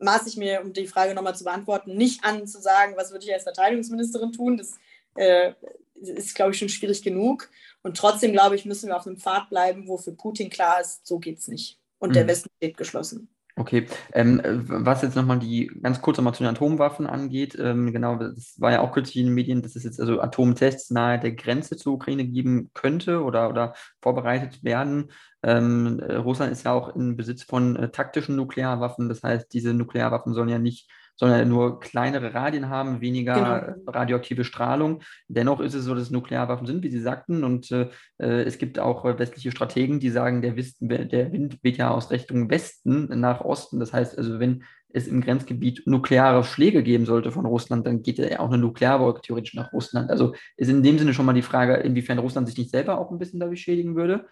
maße 0.00 0.28
ich 0.28 0.36
mir, 0.36 0.60
um 0.62 0.72
die 0.72 0.88
Frage 0.88 1.14
nochmal 1.14 1.36
zu 1.36 1.44
beantworten, 1.44 1.96
nicht 1.96 2.24
an 2.24 2.46
zu 2.46 2.60
sagen, 2.60 2.94
was 2.96 3.12
würde 3.12 3.24
ich 3.24 3.32
als 3.32 3.44
Verteidigungsministerin 3.44 4.32
tun. 4.32 4.56
Das 4.56 4.74
äh, 5.14 5.52
ist, 5.94 6.34
glaube 6.34 6.50
ich, 6.50 6.58
schon 6.58 6.68
schwierig 6.68 7.02
genug. 7.02 7.48
Und 7.82 7.96
trotzdem, 7.96 8.32
glaube 8.32 8.56
ich, 8.56 8.64
müssen 8.64 8.88
wir 8.88 8.96
auf 8.96 9.06
einem 9.06 9.18
Pfad 9.18 9.48
bleiben, 9.48 9.86
wo 9.86 9.96
für 9.96 10.12
Putin 10.12 10.50
klar 10.50 10.80
ist, 10.80 11.06
so 11.06 11.20
geht 11.20 11.38
es 11.38 11.46
nicht. 11.46 11.78
Und 11.98 12.10
mhm. 12.10 12.14
der 12.14 12.26
Westen 12.26 12.50
steht 12.56 12.76
geschlossen. 12.76 13.28
Okay, 13.54 13.86
ähm, 14.14 14.40
was 14.44 15.02
jetzt 15.02 15.14
nochmal 15.14 15.38
die, 15.38 15.70
ganz 15.82 16.00
kurz 16.00 16.16
nochmal 16.16 16.32
zu 16.32 16.42
den 16.42 16.50
Atomwaffen 16.54 17.06
angeht, 17.06 17.54
ähm, 17.60 17.92
genau, 17.92 18.16
das 18.16 18.58
war 18.58 18.72
ja 18.72 18.80
auch 18.80 18.92
kürzlich 18.92 19.18
in 19.18 19.26
den 19.26 19.34
Medien, 19.34 19.60
dass 19.60 19.76
es 19.76 19.84
jetzt 19.84 20.00
also 20.00 20.22
Atomtests 20.22 20.90
nahe 20.90 21.20
der 21.20 21.32
Grenze 21.32 21.76
zur 21.76 21.92
Ukraine 21.92 22.24
geben 22.24 22.70
könnte 22.72 23.22
oder, 23.22 23.50
oder 23.50 23.74
vorbereitet 24.00 24.64
werden. 24.64 25.10
Ähm, 25.42 26.00
äh, 26.00 26.14
Russland 26.14 26.50
ist 26.50 26.64
ja 26.64 26.72
auch 26.72 26.96
in 26.96 27.14
Besitz 27.16 27.42
von 27.42 27.76
äh, 27.76 27.90
taktischen 27.90 28.36
Nuklearwaffen, 28.36 29.10
das 29.10 29.22
heißt, 29.22 29.52
diese 29.52 29.74
Nuklearwaffen 29.74 30.32
sollen 30.32 30.48
ja 30.48 30.58
nicht 30.58 30.88
sondern 31.22 31.48
nur 31.48 31.78
kleinere 31.78 32.34
Radien 32.34 32.68
haben, 32.68 33.00
weniger 33.00 33.76
genau. 33.76 33.92
radioaktive 33.92 34.42
Strahlung. 34.42 35.02
Dennoch 35.28 35.60
ist 35.60 35.72
es 35.72 35.84
so, 35.84 35.94
dass 35.94 36.02
es 36.02 36.10
Nuklearwaffen 36.10 36.66
sind, 36.66 36.82
wie 36.82 36.90
Sie 36.90 36.98
sagten. 36.98 37.44
Und 37.44 37.70
äh, 37.70 37.90
äh 38.18 38.42
es 38.42 38.58
gibt 38.58 38.80
auch 38.80 39.04
äh, 39.04 39.16
westliche 39.20 39.52
Strategen, 39.52 40.00
die 40.00 40.10
sagen, 40.10 40.42
der, 40.42 40.56
Wist, 40.56 40.78
der 40.80 41.30
Wind 41.30 41.60
weht 41.62 41.76
ja 41.76 41.92
aus 41.92 42.10
Richtung 42.10 42.50
Westen 42.50 43.20
nach 43.20 43.40
Osten. 43.40 43.78
Das 43.78 43.92
heißt 43.92 44.18
also, 44.18 44.40
wenn 44.40 44.64
es 44.88 45.06
im 45.06 45.20
Grenzgebiet 45.20 45.86
nukleare 45.86 46.42
Schläge 46.42 46.82
geben 46.82 47.06
sollte 47.06 47.30
von 47.30 47.46
Russland, 47.46 47.86
dann 47.86 48.02
geht 48.02 48.18
ja 48.18 48.40
auch 48.40 48.48
eine 48.48 48.58
Nuklearwolke 48.58 49.20
theoretisch 49.20 49.54
nach 49.54 49.72
Russland. 49.72 50.10
Also 50.10 50.34
ist 50.56 50.70
in 50.70 50.82
dem 50.82 50.98
Sinne 50.98 51.14
schon 51.14 51.26
mal 51.26 51.34
die 51.34 51.42
Frage, 51.42 51.74
inwiefern 51.74 52.18
Russland 52.18 52.48
sich 52.48 52.58
nicht 52.58 52.72
selber 52.72 52.98
auch 52.98 53.12
ein 53.12 53.18
bisschen 53.20 53.38
dadurch 53.38 53.60
schädigen 53.60 53.94
würde. 53.94 54.26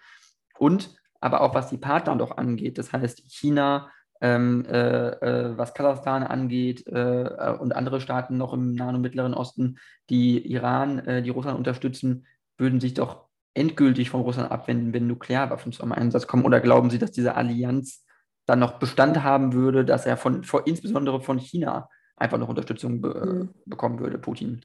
Und 0.59 0.93
aber 1.21 1.39
auch 1.39 1.55
was 1.55 1.69
die 1.69 1.77
Partner 1.77 2.17
doch 2.17 2.35
angeht. 2.35 2.77
Das 2.77 2.91
heißt, 2.91 3.23
China, 3.31 3.89
ähm, 4.21 4.65
äh, 4.65 5.09
äh, 5.09 5.57
was 5.57 5.73
Kasachstan 5.73 6.23
angeht 6.23 6.87
äh, 6.87 7.23
äh, 7.23 7.57
und 7.57 7.75
andere 7.75 7.99
Staaten 7.99 8.37
noch 8.37 8.53
im 8.53 8.73
Nahen 8.73 8.95
und 8.95 9.01
Mittleren 9.01 9.33
Osten, 9.33 9.79
die 10.09 10.39
Iran, 10.51 10.99
äh, 10.99 11.23
die 11.23 11.31
Russland 11.31 11.57
unterstützen, 11.57 12.25
würden 12.57 12.79
sich 12.79 12.93
doch 12.93 13.25
endgültig 13.53 14.11
von 14.11 14.21
Russland 14.21 14.51
abwenden, 14.51 14.93
wenn 14.93 15.07
Nuklearwaffen 15.07 15.71
zum 15.71 15.91
Einsatz 15.91 16.27
kommen? 16.27 16.45
Oder 16.45 16.61
glauben 16.61 16.89
Sie, 16.89 16.99
dass 16.99 17.11
diese 17.11 17.35
Allianz 17.35 18.05
dann 18.45 18.59
noch 18.59 18.79
Bestand 18.79 19.23
haben 19.23 19.53
würde, 19.53 19.83
dass 19.83 20.05
er 20.05 20.17
von, 20.17 20.43
von 20.43 20.61
insbesondere 20.65 21.21
von 21.21 21.39
China 21.39 21.89
einfach 22.15 22.37
noch 22.37 22.49
Unterstützung 22.49 23.01
be 23.01 23.09
mhm. 23.09 23.49
bekommen 23.65 23.99
würde, 23.99 24.19
Putin? 24.19 24.61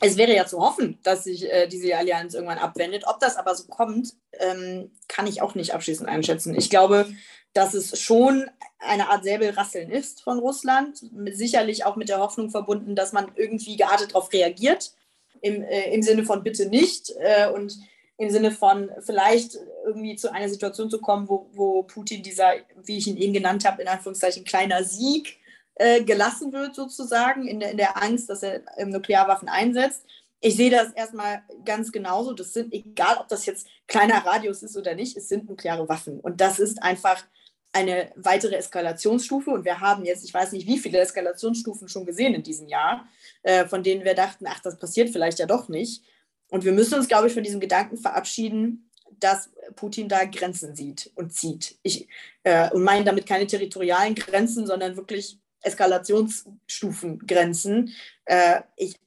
Es 0.00 0.16
wäre 0.16 0.34
ja 0.34 0.46
zu 0.46 0.60
hoffen, 0.60 0.98
dass 1.02 1.24
sich 1.24 1.50
äh, 1.50 1.66
diese 1.66 1.96
Allianz 1.96 2.34
irgendwann 2.34 2.58
abwendet. 2.58 3.04
Ob 3.06 3.18
das 3.20 3.36
aber 3.36 3.54
so 3.54 3.64
kommt, 3.64 4.14
ähm, 4.38 4.92
kann 5.08 5.26
ich 5.26 5.42
auch 5.42 5.54
nicht 5.54 5.74
abschließend 5.74 6.08
einschätzen. 6.08 6.54
Ich 6.54 6.70
glaube, 6.70 7.06
dass 7.52 7.74
es 7.74 7.98
schon 8.00 8.48
eine 8.78 9.10
Art 9.10 9.24
Säbelrasseln 9.24 9.90
ist 9.90 10.22
von 10.22 10.38
Russland, 10.38 11.02
sicherlich 11.32 11.84
auch 11.84 11.96
mit 11.96 12.08
der 12.08 12.20
Hoffnung 12.20 12.50
verbunden, 12.50 12.94
dass 12.94 13.12
man 13.12 13.32
irgendwie 13.34 13.76
geartet 13.76 14.10
darauf 14.10 14.32
reagiert, 14.32 14.92
im, 15.40 15.62
äh, 15.62 15.92
im 15.92 16.02
Sinne 16.02 16.24
von 16.24 16.42
bitte 16.44 16.66
nicht 16.66 17.12
äh, 17.18 17.48
und 17.50 17.76
im 18.18 18.30
Sinne 18.30 18.50
von 18.50 18.90
vielleicht 19.00 19.58
irgendwie 19.84 20.16
zu 20.16 20.32
einer 20.32 20.48
Situation 20.48 20.90
zu 20.90 21.00
kommen, 21.00 21.28
wo, 21.28 21.48
wo 21.52 21.84
Putin 21.84 22.22
dieser, 22.22 22.52
wie 22.84 22.98
ich 22.98 23.06
ihn 23.06 23.16
eben 23.16 23.32
genannt 23.32 23.64
habe, 23.64 23.82
in 23.82 23.88
Anführungszeichen 23.88 24.44
kleiner 24.44 24.84
Sieg 24.84 25.38
äh, 25.78 26.02
gelassen 26.02 26.52
wird, 26.52 26.74
sozusagen, 26.74 27.46
in 27.46 27.60
der, 27.60 27.70
in 27.70 27.76
der 27.76 28.02
Angst, 28.02 28.28
dass 28.28 28.42
er 28.42 28.62
ähm, 28.76 28.90
Nuklearwaffen 28.90 29.48
einsetzt. 29.48 30.04
Ich 30.40 30.56
sehe 30.56 30.70
das 30.70 30.92
erstmal 30.92 31.42
ganz 31.64 31.90
genauso. 31.92 32.32
Das 32.32 32.52
sind, 32.52 32.72
egal 32.72 33.16
ob 33.18 33.28
das 33.28 33.46
jetzt 33.46 33.66
kleiner 33.86 34.24
Radius 34.24 34.62
ist 34.62 34.76
oder 34.76 34.94
nicht, 34.94 35.16
es 35.16 35.28
sind 35.28 35.48
nukleare 35.48 35.88
Waffen. 35.88 36.20
Und 36.20 36.40
das 36.40 36.58
ist 36.58 36.82
einfach 36.82 37.24
eine 37.72 38.10
weitere 38.16 38.56
Eskalationsstufe. 38.56 39.50
Und 39.50 39.64
wir 39.64 39.80
haben 39.80 40.04
jetzt, 40.04 40.24
ich 40.24 40.34
weiß 40.34 40.52
nicht, 40.52 40.66
wie 40.66 40.78
viele 40.78 40.98
Eskalationsstufen 40.98 41.88
schon 41.88 42.06
gesehen 42.06 42.34
in 42.34 42.42
diesem 42.42 42.66
Jahr, 42.66 43.06
äh, 43.42 43.66
von 43.66 43.82
denen 43.82 44.04
wir 44.04 44.14
dachten, 44.14 44.46
ach, 44.48 44.60
das 44.60 44.78
passiert 44.78 45.10
vielleicht 45.10 45.38
ja 45.38 45.46
doch 45.46 45.68
nicht. 45.68 46.02
Und 46.50 46.64
wir 46.64 46.72
müssen 46.72 46.94
uns, 46.94 47.08
glaube 47.08 47.28
ich, 47.28 47.34
von 47.34 47.42
diesem 47.42 47.60
Gedanken 47.60 47.98
verabschieden, 47.98 48.90
dass 49.20 49.50
Putin 49.76 50.08
da 50.08 50.24
Grenzen 50.24 50.74
sieht 50.74 51.10
und 51.14 51.32
zieht. 51.32 51.78
Ich, 51.82 52.08
äh, 52.42 52.70
und 52.70 52.82
meine 52.82 53.04
damit 53.04 53.26
keine 53.26 53.46
territorialen 53.46 54.14
Grenzen, 54.14 54.66
sondern 54.66 54.96
wirklich 54.96 55.38
Eskalationsstufen, 55.62 57.26
Grenzen. 57.26 57.94
Äh, 58.24 58.62
ich 58.76 58.98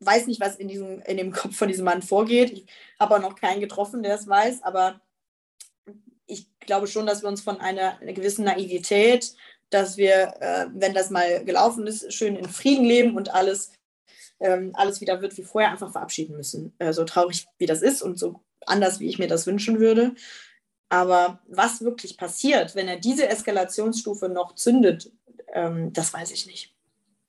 weiß 0.00 0.26
nicht, 0.26 0.40
was 0.40 0.56
in, 0.56 0.68
diesem, 0.68 1.00
in 1.02 1.16
dem 1.16 1.32
Kopf 1.32 1.56
von 1.56 1.68
diesem 1.68 1.84
Mann 1.84 2.02
vorgeht. 2.02 2.52
Ich 2.52 2.66
habe 3.00 3.16
auch 3.16 3.20
noch 3.20 3.34
keinen 3.34 3.60
getroffen, 3.60 4.02
der 4.02 4.14
es 4.14 4.28
weiß, 4.28 4.62
aber 4.62 5.00
ich 6.26 6.46
glaube 6.60 6.86
schon, 6.86 7.06
dass 7.06 7.22
wir 7.22 7.28
uns 7.28 7.40
von 7.40 7.60
einer, 7.60 7.98
einer 8.00 8.12
gewissen 8.12 8.44
Naivität, 8.44 9.34
dass 9.70 9.96
wir, 9.96 10.34
äh, 10.40 10.66
wenn 10.72 10.94
das 10.94 11.10
mal 11.10 11.44
gelaufen 11.44 11.86
ist, 11.86 12.12
schön 12.12 12.36
in 12.36 12.48
Frieden 12.48 12.84
leben 12.84 13.16
und 13.16 13.34
alles, 13.34 13.72
ähm, 14.40 14.70
alles 14.74 15.00
wieder 15.00 15.20
wird 15.20 15.36
wie 15.36 15.42
vorher, 15.42 15.70
einfach 15.70 15.90
verabschieden 15.90 16.36
müssen. 16.36 16.74
Äh, 16.78 16.92
so 16.92 17.04
traurig 17.04 17.46
wie 17.58 17.66
das 17.66 17.82
ist 17.82 18.02
und 18.02 18.18
so 18.18 18.40
anders, 18.66 19.00
wie 19.00 19.08
ich 19.08 19.18
mir 19.18 19.28
das 19.28 19.46
wünschen 19.46 19.80
würde. 19.80 20.14
Aber 20.90 21.40
was 21.48 21.82
wirklich 21.82 22.16
passiert, 22.16 22.74
wenn 22.74 22.88
er 22.88 22.98
diese 22.98 23.28
Eskalationsstufe 23.28 24.28
noch 24.28 24.54
zündet, 24.54 25.12
ähm, 25.54 25.92
das 25.92 26.12
weiß 26.12 26.30
ich 26.32 26.46
nicht. 26.46 26.74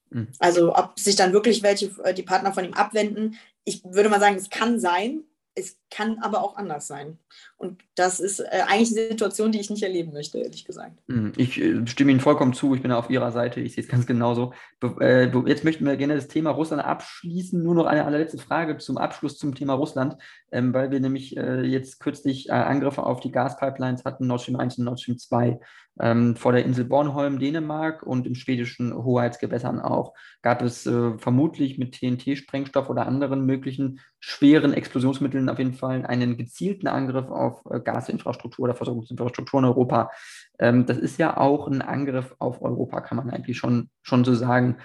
Mhm. 0.10 0.28
Also 0.40 0.76
ob 0.76 1.00
sich 1.00 1.16
dann 1.16 1.34
wirklich 1.34 1.64
welche, 1.64 1.88
äh, 2.04 2.14
die 2.14 2.24
Partner 2.24 2.54
von 2.54 2.66
ihm 2.66 2.74
abwenden, 2.74 3.38
ich 3.64 3.84
würde 3.84 4.10
mal 4.10 4.20
sagen, 4.20 4.36
es 4.36 4.50
kann 4.50 4.80
sein, 4.80 5.24
es 5.56 5.78
kann 5.90 6.20
aber 6.20 6.42
auch 6.42 6.56
anders 6.56 6.88
sein. 6.88 7.20
Und 7.58 7.84
das 8.00 8.22
ist 8.22 8.40
äh, 8.40 8.62
eigentlich 8.66 8.98
eine 8.98 9.10
Situation, 9.10 9.52
die 9.52 9.60
ich 9.60 9.70
nicht 9.70 9.84
erleben 9.84 10.14
möchte, 10.14 10.38
ehrlich 10.38 10.64
gesagt. 10.64 10.94
Hm, 11.10 11.34
ich 11.36 11.60
äh, 11.60 11.86
stimme 11.86 12.12
Ihnen 12.12 12.22
vollkommen 12.22 12.54
zu, 12.54 12.74
ich 12.74 12.82
bin 12.82 12.94
auf 12.94 13.10
Ihrer 13.10 13.34
Seite, 13.34 13.60
ich 13.60 13.74
sehe 13.74 13.84
es 13.84 13.90
ganz 13.90 14.06
genauso. 14.06 14.54
Äh, 15.02 15.30
jetzt 15.48 15.66
möchten 15.66 15.86
wir 15.86 15.98
gerne 15.98 16.16
das 16.16 16.30
Thema 16.30 16.52
Russland 16.52 16.82
abschließen. 16.82 17.62
Nur 17.62 17.76
noch 17.76 17.86
eine 17.86 18.06
allerletzte 18.06 18.38
Frage 18.38 18.78
zum 18.78 18.98
Abschluss 18.98 19.38
zum 19.38 19.54
Thema 19.54 19.74
Russland, 19.74 20.16
ähm, 20.54 20.74
weil 20.74 20.92
wir 20.92 21.00
nämlich 21.02 21.32
jetzt 21.32 22.00
kürzlich 22.00 22.52
Angriffe 22.52 23.04
auf 23.04 23.20
die 23.20 23.32
Gaspipelines 23.32 24.06
hatten, 24.06 24.28
Nord 24.28 24.42
Stream 24.42 24.58
1 24.58 24.78
und 24.78 24.86
Nord 24.86 25.00
Stream 25.02 25.18
2. 25.18 25.60
Ähm, 26.02 26.36
vor 26.36 26.54
der 26.54 26.64
Insel 26.64 26.86
Bornholm, 26.86 27.40
Dänemark 27.40 28.04
und 28.04 28.26
im 28.26 28.36
schwedischen 28.36 28.94
Hoheitsgewässern 28.94 29.80
auch 29.80 30.14
gab 30.42 30.62
es 30.62 30.84
vermutlich 30.84 31.78
mit 31.78 31.94
TNT-Sprengstoff 31.94 32.90
oder 32.90 33.06
anderen 33.06 33.46
möglichen 33.46 34.00
schweren 34.20 34.74
Explosionsmitteln 34.74 35.50
auf 35.50 35.60
jeden 35.60 35.74
Fall 35.74 36.06
einen 36.06 36.38
gezielten 36.38 36.88
Angriff 36.88 37.30
auf 37.30 37.62
äh, 37.70 37.80
Gasinfrastruktur 37.92 38.64
oder 38.64 38.76
Versorgungsinfrastruktur 38.76 39.60
in 39.60 39.66
Europa. 39.66 40.12
Ähm, 40.60 40.86
das 40.86 40.98
ist 40.98 41.18
ja 41.18 41.38
auch 41.38 41.68
ein 41.68 41.82
Angriff 41.82 42.36
auf 42.40 42.62
Europa, 42.62 43.02
kann 43.02 43.18
man 43.18 43.30
eigentlich 43.30 43.58
schon, 43.58 43.90
schon 44.02 44.24
so 44.24 44.34
sagen. 44.36 44.78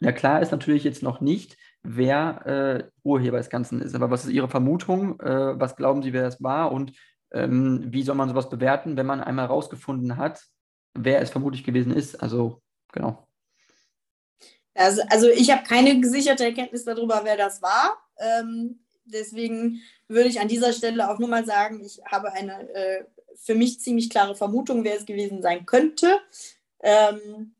Ja, 0.00 0.12
klar 0.12 0.40
ist 0.40 0.52
natürlich 0.52 0.84
jetzt 0.84 1.02
noch 1.02 1.20
nicht, 1.20 1.56
wer 1.82 2.46
äh, 2.46 2.84
Urheber 3.02 3.38
des 3.38 3.50
Ganzen 3.50 3.80
ist. 3.80 3.94
Aber 3.94 4.10
was 4.10 4.24
ist 4.24 4.32
Ihre 4.32 4.48
Vermutung? 4.48 5.20
Äh, 5.20 5.58
was 5.58 5.76
glauben 5.76 6.02
Sie, 6.02 6.12
wer 6.12 6.26
es 6.26 6.42
war? 6.42 6.72
Und 6.72 6.92
ähm, 7.32 7.84
wie 7.86 8.02
soll 8.02 8.14
man 8.14 8.28
sowas 8.28 8.48
bewerten, 8.48 8.96
wenn 8.96 9.06
man 9.06 9.20
einmal 9.20 9.48
herausgefunden 9.48 10.16
hat, 10.16 10.42
wer 10.94 11.20
es 11.20 11.30
vermutlich 11.30 11.64
gewesen 11.64 11.92
ist. 11.92 12.22
Also, 12.22 12.62
genau. 12.92 13.26
Also, 14.74 15.02
also 15.10 15.28
ich 15.28 15.50
habe 15.50 15.64
keine 15.64 16.00
gesicherte 16.00 16.44
Erkenntnis 16.44 16.84
darüber, 16.84 17.20
wer 17.24 17.36
das 17.36 17.60
war. 17.60 17.98
Ähm, 18.18 18.80
deswegen 19.04 19.80
würde 20.08 20.28
ich 20.28 20.40
an 20.40 20.48
dieser 20.48 20.72
Stelle 20.72 21.10
auch 21.10 21.18
nur 21.18 21.28
mal 21.28 21.44
sagen, 21.44 21.82
ich 21.84 22.00
habe 22.04 22.32
eine 22.32 22.68
äh, 22.74 23.04
für 23.36 23.54
mich 23.54 23.80
ziemlich 23.80 24.10
klare 24.10 24.34
Vermutung, 24.34 24.84
wer 24.84 24.96
es 24.96 25.06
gewesen 25.06 25.42
sein 25.42 25.66
könnte. 25.66 26.18
Ähm, 26.80 27.54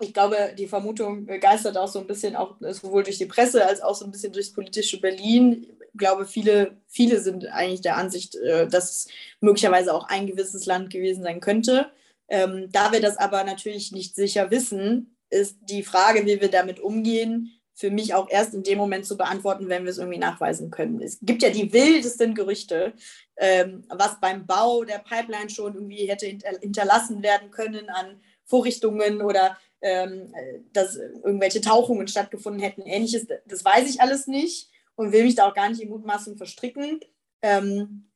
ich 0.00 0.14
glaube, 0.14 0.54
die 0.56 0.68
Vermutung 0.68 1.26
geistert 1.26 1.76
auch 1.76 1.88
so 1.88 1.98
ein 1.98 2.06
bisschen 2.06 2.36
auch 2.36 2.56
sowohl 2.60 3.02
durch 3.02 3.18
die 3.18 3.26
Presse 3.26 3.66
als 3.66 3.80
auch 3.80 3.94
so 3.94 4.04
ein 4.04 4.12
bisschen 4.12 4.32
durchs 4.32 4.52
politische 4.52 5.00
Berlin. 5.00 5.66
Ich 5.92 5.98
glaube, 5.98 6.24
viele, 6.24 6.76
viele 6.86 7.20
sind 7.20 7.46
eigentlich 7.46 7.80
der 7.80 7.96
Ansicht, 7.96 8.36
äh, 8.36 8.68
dass 8.68 8.90
es 8.90 9.08
möglicherweise 9.40 9.92
auch 9.92 10.08
ein 10.08 10.26
gewisses 10.26 10.66
Land 10.66 10.90
gewesen 10.90 11.22
sein 11.22 11.40
könnte. 11.40 11.90
Ähm, 12.28 12.68
da 12.70 12.92
wir 12.92 13.00
das 13.00 13.16
aber 13.16 13.42
natürlich 13.44 13.90
nicht 13.90 14.14
sicher 14.14 14.50
wissen, 14.50 15.16
ist 15.30 15.56
die 15.62 15.82
Frage, 15.82 16.24
wie 16.26 16.40
wir 16.40 16.50
damit 16.50 16.80
umgehen, 16.80 17.57
für 17.78 17.92
mich 17.92 18.12
auch 18.12 18.28
erst 18.28 18.54
in 18.54 18.64
dem 18.64 18.76
Moment 18.76 19.06
zu 19.06 19.16
beantworten, 19.16 19.68
wenn 19.68 19.84
wir 19.84 19.90
es 19.92 19.98
irgendwie 19.98 20.18
nachweisen 20.18 20.72
können. 20.72 21.00
Es 21.00 21.18
gibt 21.22 21.42
ja 21.42 21.50
die 21.50 21.72
wildesten 21.72 22.34
Gerüchte, 22.34 22.92
ähm, 23.36 23.84
was 23.88 24.18
beim 24.20 24.46
Bau 24.46 24.82
der 24.82 24.98
Pipeline 24.98 25.48
schon 25.48 25.74
irgendwie 25.74 26.06
hätte 26.06 26.26
hinterlassen 26.26 27.22
werden 27.22 27.52
können 27.52 27.88
an 27.88 28.20
Vorrichtungen 28.44 29.22
oder 29.22 29.56
ähm, 29.80 30.34
dass 30.72 30.96
irgendwelche 30.96 31.60
Tauchungen 31.60 32.08
stattgefunden 32.08 32.60
hätten, 32.60 32.82
ähnliches. 32.82 33.28
Das 33.46 33.64
weiß 33.64 33.88
ich 33.88 34.00
alles 34.00 34.26
nicht 34.26 34.70
und 34.96 35.12
will 35.12 35.22
mich 35.22 35.36
da 35.36 35.48
auch 35.48 35.54
gar 35.54 35.68
nicht 35.68 35.80
in 35.80 35.90
Mutmaßung 35.90 36.36
verstricken. 36.36 36.98
Ähm, 37.42 38.10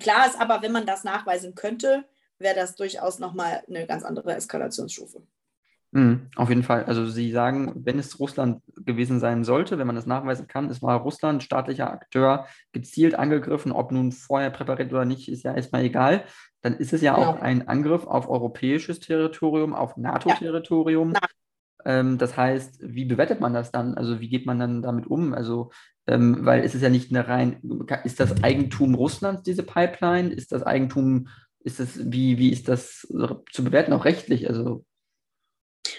klar 0.00 0.26
ist 0.26 0.40
aber, 0.40 0.60
wenn 0.62 0.72
man 0.72 0.86
das 0.86 1.04
nachweisen 1.04 1.54
könnte, 1.54 2.04
wäre 2.38 2.56
das 2.56 2.74
durchaus 2.74 3.20
nochmal 3.20 3.62
eine 3.68 3.86
ganz 3.86 4.02
andere 4.02 4.34
Eskalationsstufe. 4.34 5.22
Mhm, 5.94 6.26
auf 6.34 6.48
jeden 6.48 6.64
Fall. 6.64 6.84
Also 6.86 7.06
Sie 7.06 7.30
sagen, 7.30 7.72
wenn 7.76 8.00
es 8.00 8.18
Russland 8.18 8.62
gewesen 8.84 9.20
sein 9.20 9.44
sollte, 9.44 9.78
wenn 9.78 9.86
man 9.86 9.94
das 9.94 10.06
nachweisen 10.06 10.48
kann, 10.48 10.68
es 10.68 10.82
war 10.82 11.00
Russland, 11.00 11.44
staatlicher 11.44 11.88
Akteur, 11.88 12.46
gezielt 12.72 13.14
angegriffen, 13.14 13.70
ob 13.70 13.92
nun 13.92 14.10
vorher 14.10 14.50
präpariert 14.50 14.92
oder 14.92 15.04
nicht, 15.04 15.28
ist 15.28 15.44
ja 15.44 15.54
erstmal 15.54 15.84
egal. 15.84 16.24
Dann 16.62 16.74
ist 16.74 16.92
es 16.92 17.00
ja 17.00 17.14
genau. 17.14 17.28
auch 17.28 17.40
ein 17.40 17.68
Angriff 17.68 18.08
auf 18.08 18.28
europäisches 18.28 18.98
Territorium, 18.98 19.72
auf 19.72 19.96
NATO-Territorium. 19.96 21.12
Ja. 21.12 21.20
Ähm, 21.84 22.18
das 22.18 22.36
heißt, 22.36 22.80
wie 22.82 23.04
bewertet 23.04 23.40
man 23.40 23.54
das 23.54 23.70
dann? 23.70 23.94
Also 23.94 24.18
wie 24.18 24.28
geht 24.28 24.46
man 24.46 24.58
dann 24.58 24.82
damit 24.82 25.06
um? 25.06 25.32
Also 25.32 25.70
ähm, 26.08 26.44
weil 26.44 26.64
es 26.64 26.74
ist 26.74 26.82
ja 26.82 26.88
nicht 26.88 27.10
eine 27.10 27.28
rein, 27.28 27.60
ist 28.02 28.18
das 28.18 28.42
Eigentum 28.42 28.96
Russlands, 28.96 29.44
diese 29.44 29.62
Pipeline? 29.62 30.32
Ist 30.32 30.50
das 30.50 30.64
Eigentum 30.64 31.28
ist 31.60 31.78
das, 31.78 32.10
wie, 32.10 32.36
wie 32.38 32.50
ist 32.50 32.68
das 32.68 33.06
zu 33.52 33.64
bewerten, 33.64 33.92
auch 33.92 34.04
rechtlich? 34.04 34.48
Also 34.48 34.84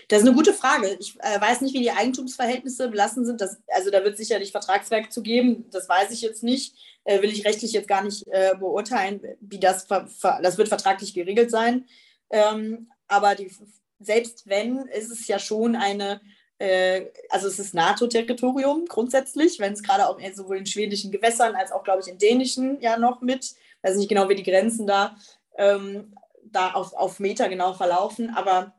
das 0.08 0.22
ist 0.22 0.28
eine 0.28 0.36
gute 0.36 0.54
Frage. 0.54 0.98
Ich 1.00 1.16
äh, 1.20 1.40
weiß 1.40 1.62
nicht, 1.62 1.74
wie 1.74 1.82
die 1.82 1.92
Eigentumsverhältnisse 1.92 2.90
belassen 2.90 3.26
sind. 3.26 3.42
Das, 3.42 3.58
also 3.68 3.92
da 3.92 4.04
wird 4.04 4.18
sicherlich 4.18 4.52
Vertragswerk 4.52 5.12
zu 5.12 5.22
geben. 5.22 5.66
Das 5.72 5.90
weiß 5.90 6.12
ich 6.12 6.22
jetzt 6.22 6.44
nicht. 6.44 6.76
Äh, 7.04 7.22
will 7.22 7.32
ich 7.32 7.46
rechtlich 7.46 7.72
jetzt 7.72 7.88
gar 7.88 8.04
nicht 8.04 8.28
äh, 8.28 8.56
beurteilen, 8.58 9.22
wie 9.40 9.60
das, 9.60 9.88
das 9.88 10.58
wird 10.58 10.68
vertraglich 10.68 11.14
geregelt 11.14 11.52
sein. 11.52 11.86
Ähm, 12.30 12.90
aber 13.08 13.36
die, 13.36 13.52
selbst 14.00 14.48
wenn, 14.48 14.88
ist 14.88 15.12
es 15.12 15.28
ja 15.28 15.38
schon 15.38 15.76
eine, 15.76 16.22
äh, 16.58 17.06
also 17.30 17.48
es 17.48 17.60
ist 17.60 17.76
NATO-Territorium 17.76 18.86
grundsätzlich, 18.86 19.60
wenn 19.60 19.74
es 19.74 19.84
gerade 19.84 20.08
auch 20.08 20.20
sowohl 20.34 20.58
in 20.58 20.66
schwedischen 20.66 21.12
Gewässern 21.12 21.56
als 21.56 21.72
auch, 21.72 21.84
glaube 21.84 22.02
ich, 22.02 22.08
in 22.08 22.18
dänischen 22.18 22.82
ja 22.82 22.98
noch 22.98 23.22
mit, 23.22 23.54
weiß 23.84 23.98
nicht 23.98 24.10
genau, 24.10 24.28
wie 24.30 24.36
die 24.36 24.44
Grenzen 24.44 24.88
da 24.88 25.16
ähm, 25.58 26.16
da 26.44 26.72
auf, 26.72 26.94
auf 26.94 27.20
Meter 27.20 27.50
genau 27.50 27.74
verlaufen, 27.74 28.34
aber 28.36 28.74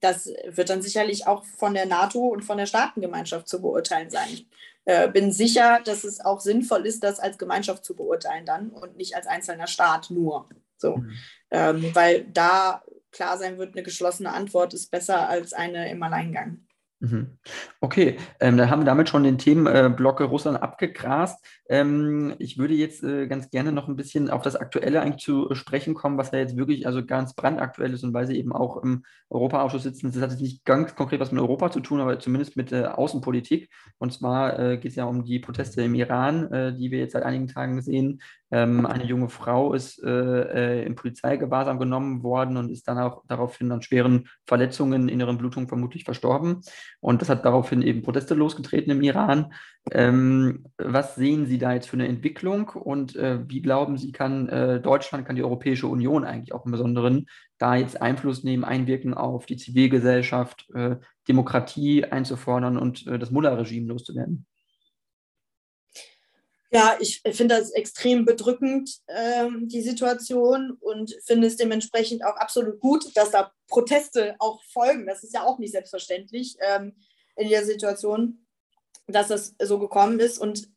das 0.00 0.30
wird 0.46 0.70
dann 0.70 0.82
sicherlich 0.82 1.26
auch 1.26 1.44
von 1.44 1.74
der 1.74 1.86
NATO 1.86 2.20
und 2.20 2.42
von 2.42 2.58
der 2.58 2.66
Staatengemeinschaft 2.66 3.48
zu 3.48 3.60
beurteilen 3.60 4.10
sein. 4.10 4.28
Ich 4.32 4.46
äh, 4.84 5.08
bin 5.08 5.32
sicher, 5.32 5.80
dass 5.84 6.04
es 6.04 6.20
auch 6.20 6.40
sinnvoll 6.40 6.86
ist, 6.86 7.02
das 7.02 7.20
als 7.20 7.38
Gemeinschaft 7.38 7.84
zu 7.84 7.94
beurteilen 7.96 8.46
dann 8.46 8.70
und 8.70 8.96
nicht 8.96 9.16
als 9.16 9.26
einzelner 9.26 9.66
Staat 9.66 10.10
nur. 10.10 10.48
So, 10.76 10.98
mhm. 10.98 11.12
ähm, 11.50 11.90
weil 11.94 12.24
da 12.24 12.82
klar 13.10 13.36
sein 13.38 13.58
wird, 13.58 13.74
eine 13.74 13.82
geschlossene 13.82 14.32
Antwort 14.32 14.74
ist 14.74 14.90
besser 14.90 15.28
als 15.28 15.52
eine 15.52 15.90
im 15.90 16.02
Alleingang. 16.02 16.67
Mhm. 17.00 17.38
Okay, 17.80 18.16
ähm, 18.40 18.56
dann 18.56 18.70
haben 18.70 18.80
wir 18.80 18.86
damit 18.86 19.08
schon 19.08 19.22
den 19.22 19.38
Themenblock 19.38 20.20
Russland 20.20 20.60
abgegrast. 20.60 21.44
Ähm, 21.68 22.34
ich 22.40 22.58
würde 22.58 22.74
jetzt 22.74 23.04
äh, 23.04 23.28
ganz 23.28 23.50
gerne 23.50 23.70
noch 23.70 23.86
ein 23.86 23.94
bisschen 23.94 24.30
auf 24.30 24.42
das 24.42 24.56
Aktuelle 24.56 25.00
eigentlich 25.00 25.22
zu 25.22 25.54
sprechen 25.54 25.94
kommen, 25.94 26.18
was 26.18 26.32
ja 26.32 26.40
jetzt 26.40 26.56
wirklich 26.56 26.86
also 26.88 27.06
ganz 27.06 27.34
brandaktuell 27.34 27.94
ist 27.94 28.02
und 28.02 28.14
weil 28.14 28.26
Sie 28.26 28.36
eben 28.36 28.52
auch 28.52 28.82
im 28.82 29.04
Europaausschuss 29.30 29.84
sitzen. 29.84 30.10
Das 30.10 30.20
hat 30.20 30.30
jetzt 30.32 30.40
nicht 30.40 30.64
ganz 30.64 30.96
konkret 30.96 31.20
was 31.20 31.30
mit 31.30 31.40
Europa 31.40 31.70
zu 31.70 31.78
tun, 31.80 32.00
aber 32.00 32.18
zumindest 32.18 32.56
mit 32.56 32.72
äh, 32.72 32.86
Außenpolitik. 32.86 33.70
Und 33.98 34.12
zwar 34.12 34.58
äh, 34.58 34.76
geht 34.78 34.90
es 34.90 34.96
ja 34.96 35.04
um 35.04 35.24
die 35.24 35.38
Proteste 35.38 35.82
im 35.82 35.94
Iran, 35.94 36.50
äh, 36.52 36.74
die 36.74 36.90
wir 36.90 36.98
jetzt 36.98 37.12
seit 37.12 37.22
einigen 37.22 37.46
Tagen 37.46 37.80
sehen. 37.80 38.20
Ähm, 38.50 38.86
eine 38.86 39.04
junge 39.04 39.28
Frau 39.28 39.74
ist 39.74 40.02
äh, 40.02 40.08
äh, 40.80 40.86
in 40.86 40.94
Polizeigewahrsam 40.94 41.78
genommen 41.78 42.22
worden 42.22 42.56
und 42.56 42.70
ist 42.70 42.88
dann 42.88 42.98
auch 42.98 43.22
daraufhin 43.28 43.70
an 43.70 43.82
schweren 43.82 44.28
Verletzungen, 44.46 45.08
inneren 45.08 45.36
Blutungen 45.36 45.68
vermutlich 45.68 46.04
verstorben. 46.04 46.62
Und 47.00 47.22
das 47.22 47.28
hat 47.28 47.44
daraufhin 47.44 47.82
eben 47.82 48.02
Proteste 48.02 48.34
losgetreten 48.34 48.90
im 48.90 49.02
Iran. 49.02 49.52
Ähm, 49.92 50.66
was 50.76 51.14
sehen 51.14 51.46
Sie 51.46 51.58
da 51.58 51.72
jetzt 51.72 51.88
für 51.88 51.96
eine 51.96 52.08
Entwicklung 52.08 52.68
und 52.68 53.16
äh, 53.16 53.38
wie 53.48 53.62
glauben 53.62 53.96
Sie, 53.96 54.12
kann 54.12 54.48
äh, 54.48 54.80
Deutschland, 54.80 55.26
kann 55.26 55.36
die 55.36 55.44
Europäische 55.44 55.86
Union 55.86 56.24
eigentlich 56.24 56.52
auch 56.52 56.66
im 56.66 56.72
Besonderen 56.72 57.26
da 57.58 57.76
jetzt 57.76 58.00
Einfluss 58.00 58.44
nehmen, 58.44 58.64
einwirken 58.64 59.14
auf 59.14 59.46
die 59.46 59.56
Zivilgesellschaft, 59.56 60.68
äh, 60.74 60.96
Demokratie 61.28 62.04
einzufordern 62.04 62.78
und 62.78 63.06
äh, 63.06 63.18
das 63.18 63.30
Mullah-Regime 63.30 63.88
loszuwerden? 63.88 64.46
Ja, 66.70 66.98
ich 67.00 67.22
finde 67.32 67.56
das 67.56 67.70
extrem 67.70 68.26
bedrückend, 68.26 68.90
ähm, 69.08 69.68
die 69.68 69.80
Situation, 69.80 70.72
und 70.80 71.16
finde 71.24 71.46
es 71.46 71.56
dementsprechend 71.56 72.24
auch 72.24 72.36
absolut 72.36 72.78
gut, 72.80 73.16
dass 73.16 73.30
da 73.30 73.52
Proteste 73.68 74.36
auch 74.38 74.62
folgen. 74.64 75.06
Das 75.06 75.24
ist 75.24 75.32
ja 75.32 75.44
auch 75.44 75.58
nicht 75.58 75.72
selbstverständlich 75.72 76.56
ähm, 76.60 76.94
in 77.36 77.48
der 77.48 77.64
Situation, 77.64 78.46
dass 79.06 79.28
das 79.28 79.54
so 79.62 79.78
gekommen 79.78 80.20
ist. 80.20 80.38
Und 80.38 80.68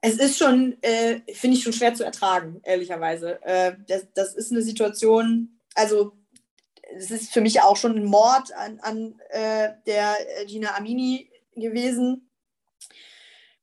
es 0.00 0.18
ist 0.18 0.38
schon, 0.38 0.76
äh, 0.82 1.20
finde 1.34 1.56
ich, 1.56 1.62
schon 1.62 1.72
schwer 1.72 1.94
zu 1.94 2.04
ertragen, 2.04 2.60
ehrlicherweise. 2.64 3.40
Äh, 3.42 3.76
das, 3.86 4.08
das 4.14 4.34
ist 4.34 4.50
eine 4.50 4.62
Situation, 4.62 5.60
also 5.74 6.14
es 6.96 7.12
ist 7.12 7.32
für 7.32 7.42
mich 7.42 7.60
auch 7.60 7.76
schon 7.76 7.96
ein 7.96 8.04
Mord 8.04 8.52
an, 8.54 8.80
an 8.80 9.20
äh, 9.28 9.70
der 9.86 10.16
Gina 10.46 10.76
Amini 10.76 11.30
gewesen 11.54 12.27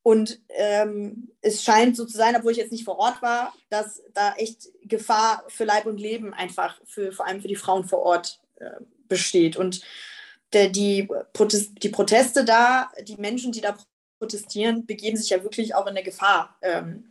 und 0.05 0.39
ähm, 0.49 1.31
es 1.41 1.63
scheint 1.63 1.97
so 1.97 2.05
zu 2.05 2.15
sein, 2.15 2.35
obwohl 2.35 2.51
ich 2.51 2.59
jetzt 2.59 2.71
nicht 2.71 2.85
vor 2.85 2.99
Ort 2.99 3.23
war, 3.23 3.55
dass 3.71 4.03
da 4.13 4.35
echt 4.35 4.69
Gefahr 4.83 5.43
für 5.47 5.63
Leib 5.63 5.87
und 5.87 5.99
Leben 5.99 6.31
einfach 6.31 6.79
für 6.85 7.11
vor 7.11 7.25
allem 7.25 7.41
für 7.41 7.47
die 7.47 7.55
Frauen 7.55 7.85
vor 7.85 8.03
Ort 8.03 8.39
äh, 8.57 8.69
besteht. 9.07 9.57
Und 9.57 9.81
der, 10.53 10.69
die, 10.69 11.09
Protest, 11.33 11.81
die 11.81 11.89
Proteste 11.89 12.45
da, 12.45 12.91
die 13.01 13.15
Menschen, 13.15 13.51
die 13.51 13.61
da 13.61 13.75
protestieren, 14.19 14.85
begeben 14.85 15.17
sich 15.17 15.31
ja 15.31 15.41
wirklich 15.41 15.73
auch 15.73 15.87
in 15.87 15.95
der 15.95 16.03
Gefahr 16.03 16.55
ähm, 16.61 17.09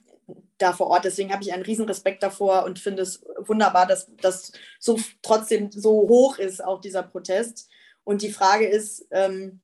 da 0.58 0.72
vor 0.72 0.86
Ort. 0.86 1.04
Deswegen 1.04 1.32
habe 1.32 1.42
ich 1.42 1.52
einen 1.52 1.64
riesen 1.64 1.86
Respekt 1.86 2.22
davor 2.22 2.64
und 2.64 2.78
finde 2.78 3.02
es 3.02 3.24
wunderbar, 3.38 3.88
dass 3.88 4.08
das 4.20 4.52
so 4.78 5.00
trotzdem 5.20 5.72
so 5.72 5.90
hoch 5.90 6.38
ist, 6.38 6.62
auch 6.62 6.80
dieser 6.80 7.02
Protest. 7.02 7.68
Und 8.04 8.22
die 8.22 8.30
Frage 8.30 8.68
ist, 8.68 9.04
ähm, 9.10 9.62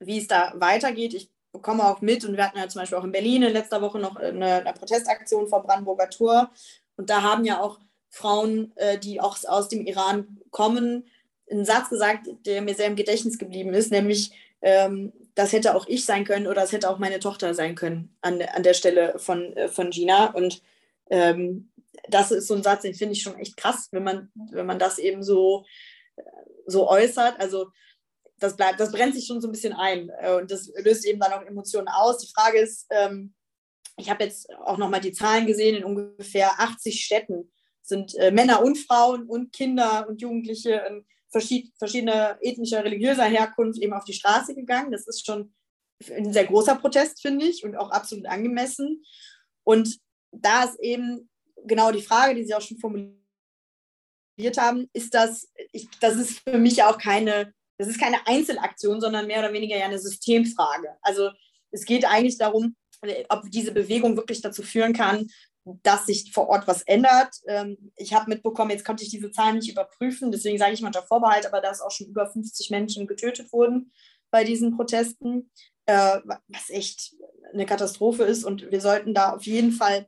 wie 0.00 0.18
es 0.18 0.26
da 0.26 0.52
weitergeht. 0.56 1.14
Ich 1.14 1.33
bekomme 1.54 1.88
auch 1.88 2.02
mit 2.02 2.24
und 2.24 2.36
wir 2.36 2.44
hatten 2.44 2.58
ja 2.58 2.68
zum 2.68 2.82
Beispiel 2.82 2.98
auch 2.98 3.04
in 3.04 3.12
Berlin 3.12 3.44
in 3.44 3.52
letzter 3.52 3.80
Woche 3.80 3.98
noch 3.98 4.16
eine, 4.16 4.56
eine 4.56 4.72
Protestaktion 4.74 5.48
vor 5.48 5.62
Brandenburger 5.62 6.10
Tor 6.10 6.50
und 6.96 7.08
da 7.08 7.22
haben 7.22 7.44
ja 7.44 7.60
auch 7.60 7.78
Frauen, 8.10 8.72
äh, 8.76 8.98
die 8.98 9.20
auch 9.20 9.38
aus 9.46 9.68
dem 9.68 9.86
Iran 9.86 10.38
kommen, 10.50 11.06
einen 11.50 11.64
Satz 11.64 11.90
gesagt, 11.90 12.26
der 12.44 12.60
mir 12.60 12.74
sehr 12.74 12.88
im 12.88 12.96
Gedächtnis 12.96 13.38
geblieben 13.38 13.72
ist, 13.72 13.90
nämlich, 13.90 14.32
ähm, 14.62 15.12
das 15.34 15.52
hätte 15.52 15.74
auch 15.74 15.86
ich 15.86 16.04
sein 16.04 16.24
können 16.24 16.46
oder 16.46 16.60
das 16.60 16.72
hätte 16.72 16.90
auch 16.90 16.98
meine 16.98 17.18
Tochter 17.20 17.54
sein 17.54 17.74
können 17.74 18.14
an, 18.20 18.40
an 18.42 18.62
der 18.62 18.74
Stelle 18.74 19.18
von, 19.18 19.52
äh, 19.56 19.68
von 19.68 19.90
Gina. 19.90 20.32
Und 20.32 20.62
ähm, 21.10 21.70
das 22.08 22.30
ist 22.30 22.46
so 22.46 22.54
ein 22.54 22.62
Satz, 22.62 22.82
den 22.82 22.94
finde 22.94 23.14
ich 23.14 23.22
schon 23.22 23.38
echt 23.38 23.56
krass, 23.56 23.88
wenn 23.90 24.04
man, 24.04 24.30
wenn 24.34 24.66
man 24.66 24.78
das 24.78 24.98
eben 24.98 25.22
so, 25.22 25.64
so 26.66 26.88
äußert. 26.88 27.40
Also 27.40 27.68
das 28.38 28.56
bleibt, 28.56 28.80
das 28.80 28.92
brennt 28.92 29.14
sich 29.14 29.26
schon 29.26 29.40
so 29.40 29.48
ein 29.48 29.52
bisschen 29.52 29.72
ein 29.72 30.10
äh, 30.20 30.34
und 30.34 30.50
das 30.50 30.70
löst 30.82 31.06
eben 31.06 31.20
dann 31.20 31.32
auch 31.32 31.42
Emotionen 31.42 31.88
aus. 31.88 32.18
Die 32.18 32.32
Frage 32.32 32.58
ist, 32.58 32.86
ähm, 32.90 33.34
ich 33.96 34.10
habe 34.10 34.24
jetzt 34.24 34.50
auch 34.64 34.76
nochmal 34.76 35.00
die 35.00 35.12
Zahlen 35.12 35.46
gesehen, 35.46 35.76
in 35.76 35.84
ungefähr 35.84 36.60
80 36.60 37.04
Städten 37.04 37.52
sind 37.82 38.14
äh, 38.16 38.30
Männer 38.30 38.62
und 38.62 38.78
Frauen 38.78 39.24
und 39.28 39.52
Kinder 39.52 40.06
und 40.08 40.20
Jugendliche 40.20 40.84
in 40.88 41.06
verschied 41.30 41.72
verschiedener 41.78 42.38
ethnischer, 42.40 42.84
religiöser 42.84 43.24
Herkunft 43.24 43.80
eben 43.82 43.92
auf 43.92 44.04
die 44.04 44.12
Straße 44.12 44.54
gegangen. 44.54 44.92
Das 44.92 45.06
ist 45.06 45.26
schon 45.26 45.52
ein 46.10 46.32
sehr 46.32 46.46
großer 46.46 46.76
Protest, 46.76 47.20
finde 47.20 47.46
ich, 47.46 47.64
und 47.64 47.76
auch 47.76 47.90
absolut 47.90 48.26
angemessen. 48.26 49.02
Und 49.64 49.98
da 50.30 50.64
ist 50.64 50.78
eben 50.80 51.28
genau 51.66 51.90
die 51.90 52.02
Frage, 52.02 52.34
die 52.34 52.44
Sie 52.44 52.54
auch 52.54 52.60
schon 52.60 52.78
formuliert 52.78 53.18
haben, 54.56 54.88
ist 54.92 55.14
das, 55.14 55.50
ich, 55.72 55.88
das 56.00 56.16
ist 56.16 56.40
für 56.40 56.58
mich 56.58 56.82
auch 56.82 56.98
keine, 56.98 57.52
das 57.78 57.88
ist 57.88 58.00
keine 58.00 58.26
Einzelaktion, 58.26 59.00
sondern 59.00 59.26
mehr 59.26 59.40
oder 59.40 59.52
weniger 59.52 59.76
ja 59.76 59.86
eine 59.86 59.98
Systemfrage. 59.98 60.96
Also 61.02 61.30
es 61.70 61.84
geht 61.84 62.04
eigentlich 62.04 62.38
darum, 62.38 62.76
ob 63.28 63.50
diese 63.50 63.72
Bewegung 63.72 64.16
wirklich 64.16 64.40
dazu 64.40 64.62
führen 64.62 64.92
kann, 64.92 65.28
dass 65.82 66.06
sich 66.06 66.32
vor 66.32 66.48
Ort 66.48 66.66
was 66.66 66.82
ändert. 66.82 67.34
Ähm, 67.46 67.90
ich 67.96 68.12
habe 68.12 68.30
mitbekommen, 68.30 68.70
jetzt 68.70 68.84
konnte 68.84 69.02
ich 69.02 69.10
diese 69.10 69.30
Zahlen 69.30 69.56
nicht 69.56 69.70
überprüfen, 69.70 70.30
deswegen 70.30 70.58
sage 70.58 70.74
ich 70.74 70.82
mal 70.82 70.88
unter 70.88 71.02
Vorbehalt, 71.02 71.46
aber 71.46 71.60
dass 71.60 71.80
auch 71.80 71.90
schon 71.90 72.08
über 72.08 72.26
50 72.26 72.70
Menschen 72.70 73.06
getötet 73.06 73.52
wurden 73.52 73.92
bei 74.30 74.44
diesen 74.44 74.76
Protesten, 74.76 75.50
äh, 75.86 76.18
was 76.48 76.68
echt 76.68 77.14
eine 77.52 77.66
Katastrophe 77.66 78.24
ist. 78.24 78.44
Und 78.44 78.70
wir 78.70 78.80
sollten 78.80 79.14
da 79.14 79.32
auf 79.32 79.44
jeden 79.44 79.72
Fall 79.72 80.06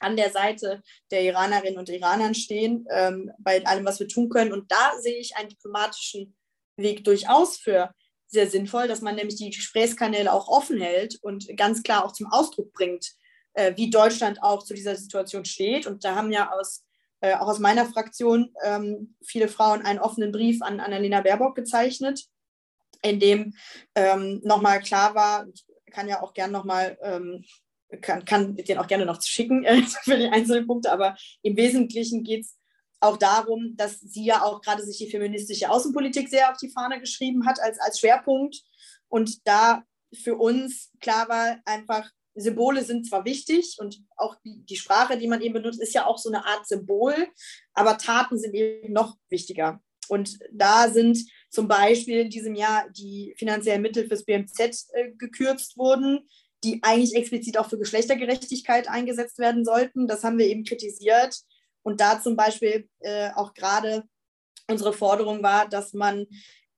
an 0.00 0.16
der 0.16 0.30
Seite 0.30 0.82
der 1.10 1.22
Iranerinnen 1.22 1.78
und 1.78 1.88
Iranern 1.88 2.34
stehen, 2.34 2.86
ähm, 2.90 3.30
bei 3.38 3.64
allem, 3.64 3.86
was 3.86 4.00
wir 4.00 4.08
tun 4.08 4.28
können. 4.28 4.52
Und 4.52 4.70
da 4.70 4.92
sehe 5.00 5.18
ich 5.18 5.36
einen 5.36 5.48
diplomatischen 5.48 6.36
Weg 6.76 7.04
durchaus 7.04 7.58
für 7.58 7.92
sehr 8.26 8.48
sinnvoll, 8.48 8.88
dass 8.88 9.00
man 9.00 9.14
nämlich 9.14 9.36
die 9.36 9.50
Gesprächskanäle 9.50 10.32
auch 10.32 10.48
offen 10.48 10.80
hält 10.80 11.16
und 11.22 11.56
ganz 11.56 11.82
klar 11.82 12.04
auch 12.04 12.12
zum 12.12 12.26
Ausdruck 12.26 12.72
bringt, 12.72 13.12
äh, 13.54 13.74
wie 13.76 13.90
Deutschland 13.90 14.42
auch 14.42 14.62
zu 14.62 14.74
dieser 14.74 14.96
Situation 14.96 15.44
steht. 15.44 15.86
Und 15.86 16.04
da 16.04 16.14
haben 16.14 16.32
ja 16.32 16.50
aus, 16.52 16.84
äh, 17.20 17.34
auch 17.34 17.48
aus 17.48 17.60
meiner 17.60 17.86
Fraktion 17.86 18.52
ähm, 18.64 19.14
viele 19.24 19.48
Frauen 19.48 19.82
einen 19.82 20.00
offenen 20.00 20.32
Brief 20.32 20.62
an 20.62 20.80
Annalena 20.80 21.20
Baerbock 21.20 21.54
gezeichnet, 21.54 22.24
in 23.02 23.20
dem 23.20 23.54
ähm, 23.94 24.40
nochmal 24.44 24.80
klar 24.80 25.14
war, 25.14 25.46
ich 25.52 25.64
kann 25.92 26.08
ja 26.08 26.22
auch 26.22 26.34
gern 26.34 26.50
nochmal 26.50 26.98
ähm, 27.02 27.44
kann, 28.00 28.24
kann 28.24 28.56
den 28.56 28.78
auch 28.78 28.86
gerne 28.86 29.06
noch 29.06 29.22
schicken 29.22 29.64
äh, 29.64 29.82
für 30.02 30.16
die 30.16 30.28
einzelnen 30.28 30.66
Punkte, 30.66 30.90
aber 30.90 31.16
im 31.42 31.56
Wesentlichen 31.56 32.24
geht 32.24 32.42
es 32.42 32.56
auch 33.00 33.16
darum, 33.16 33.74
dass 33.76 34.00
sie 34.00 34.24
ja 34.24 34.42
auch 34.42 34.60
gerade 34.60 34.82
sich 34.82 34.98
die 34.98 35.10
feministische 35.10 35.70
Außenpolitik 35.70 36.28
sehr 36.28 36.50
auf 36.50 36.56
die 36.58 36.70
Fahne 36.70 37.00
geschrieben 37.00 37.46
hat 37.46 37.60
als, 37.60 37.78
als 37.78 38.00
Schwerpunkt 38.00 38.62
und 39.08 39.46
da 39.46 39.84
für 40.12 40.36
uns 40.36 40.90
klar 41.00 41.28
war 41.28 41.58
einfach, 41.64 42.10
Symbole 42.36 42.84
sind 42.84 43.06
zwar 43.06 43.24
wichtig 43.24 43.76
und 43.78 44.02
auch 44.16 44.36
die, 44.44 44.64
die 44.64 44.76
Sprache, 44.76 45.18
die 45.18 45.28
man 45.28 45.40
eben 45.40 45.54
benutzt, 45.54 45.80
ist 45.80 45.94
ja 45.94 46.06
auch 46.06 46.18
so 46.18 46.28
eine 46.28 46.44
Art 46.44 46.66
Symbol, 46.66 47.14
aber 47.74 47.98
Taten 47.98 48.38
sind 48.38 48.54
eben 48.54 48.92
noch 48.92 49.16
wichtiger. 49.28 49.80
Und 50.08 50.38
da 50.52 50.90
sind 50.90 51.18
zum 51.50 51.68
Beispiel 51.68 52.18
in 52.18 52.30
diesem 52.30 52.54
Jahr 52.54 52.90
die 52.90 53.34
finanziellen 53.38 53.80
Mittel 53.80 54.06
fürs 54.06 54.24
BMZ 54.24 54.88
äh, 54.92 55.12
gekürzt 55.16 55.78
worden 55.78 56.28
die 56.64 56.80
eigentlich 56.82 57.14
explizit 57.14 57.58
auch 57.58 57.68
für 57.68 57.78
Geschlechtergerechtigkeit 57.78 58.88
eingesetzt 58.88 59.38
werden 59.38 59.64
sollten. 59.64 60.08
Das 60.08 60.24
haben 60.24 60.38
wir 60.38 60.46
eben 60.46 60.64
kritisiert. 60.64 61.36
Und 61.84 62.00
da 62.00 62.20
zum 62.20 62.34
Beispiel 62.34 62.88
äh, 63.00 63.30
auch 63.34 63.54
gerade 63.54 64.04
unsere 64.68 64.92
Forderung 64.92 65.42
war, 65.42 65.68
dass 65.68 65.92
man 65.92 66.26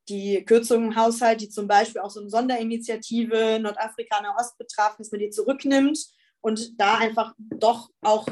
die 0.08 0.44
Kürzungen 0.44 0.90
im 0.90 0.96
Haushalt, 0.96 1.40
die 1.40 1.48
zum 1.48 1.66
Beispiel 1.66 2.00
auch 2.00 2.10
so 2.10 2.20
eine 2.20 2.28
Sonderinitiative 2.28 3.58
Nordafrika, 3.60 4.22
Ost 4.38 4.58
betraf, 4.58 4.96
dass 4.96 5.10
man 5.10 5.20
die 5.20 5.30
zurücknimmt 5.30 5.98
und 6.40 6.78
da 6.80 6.98
einfach 6.98 7.34
doch 7.38 7.90
auch 8.02 8.28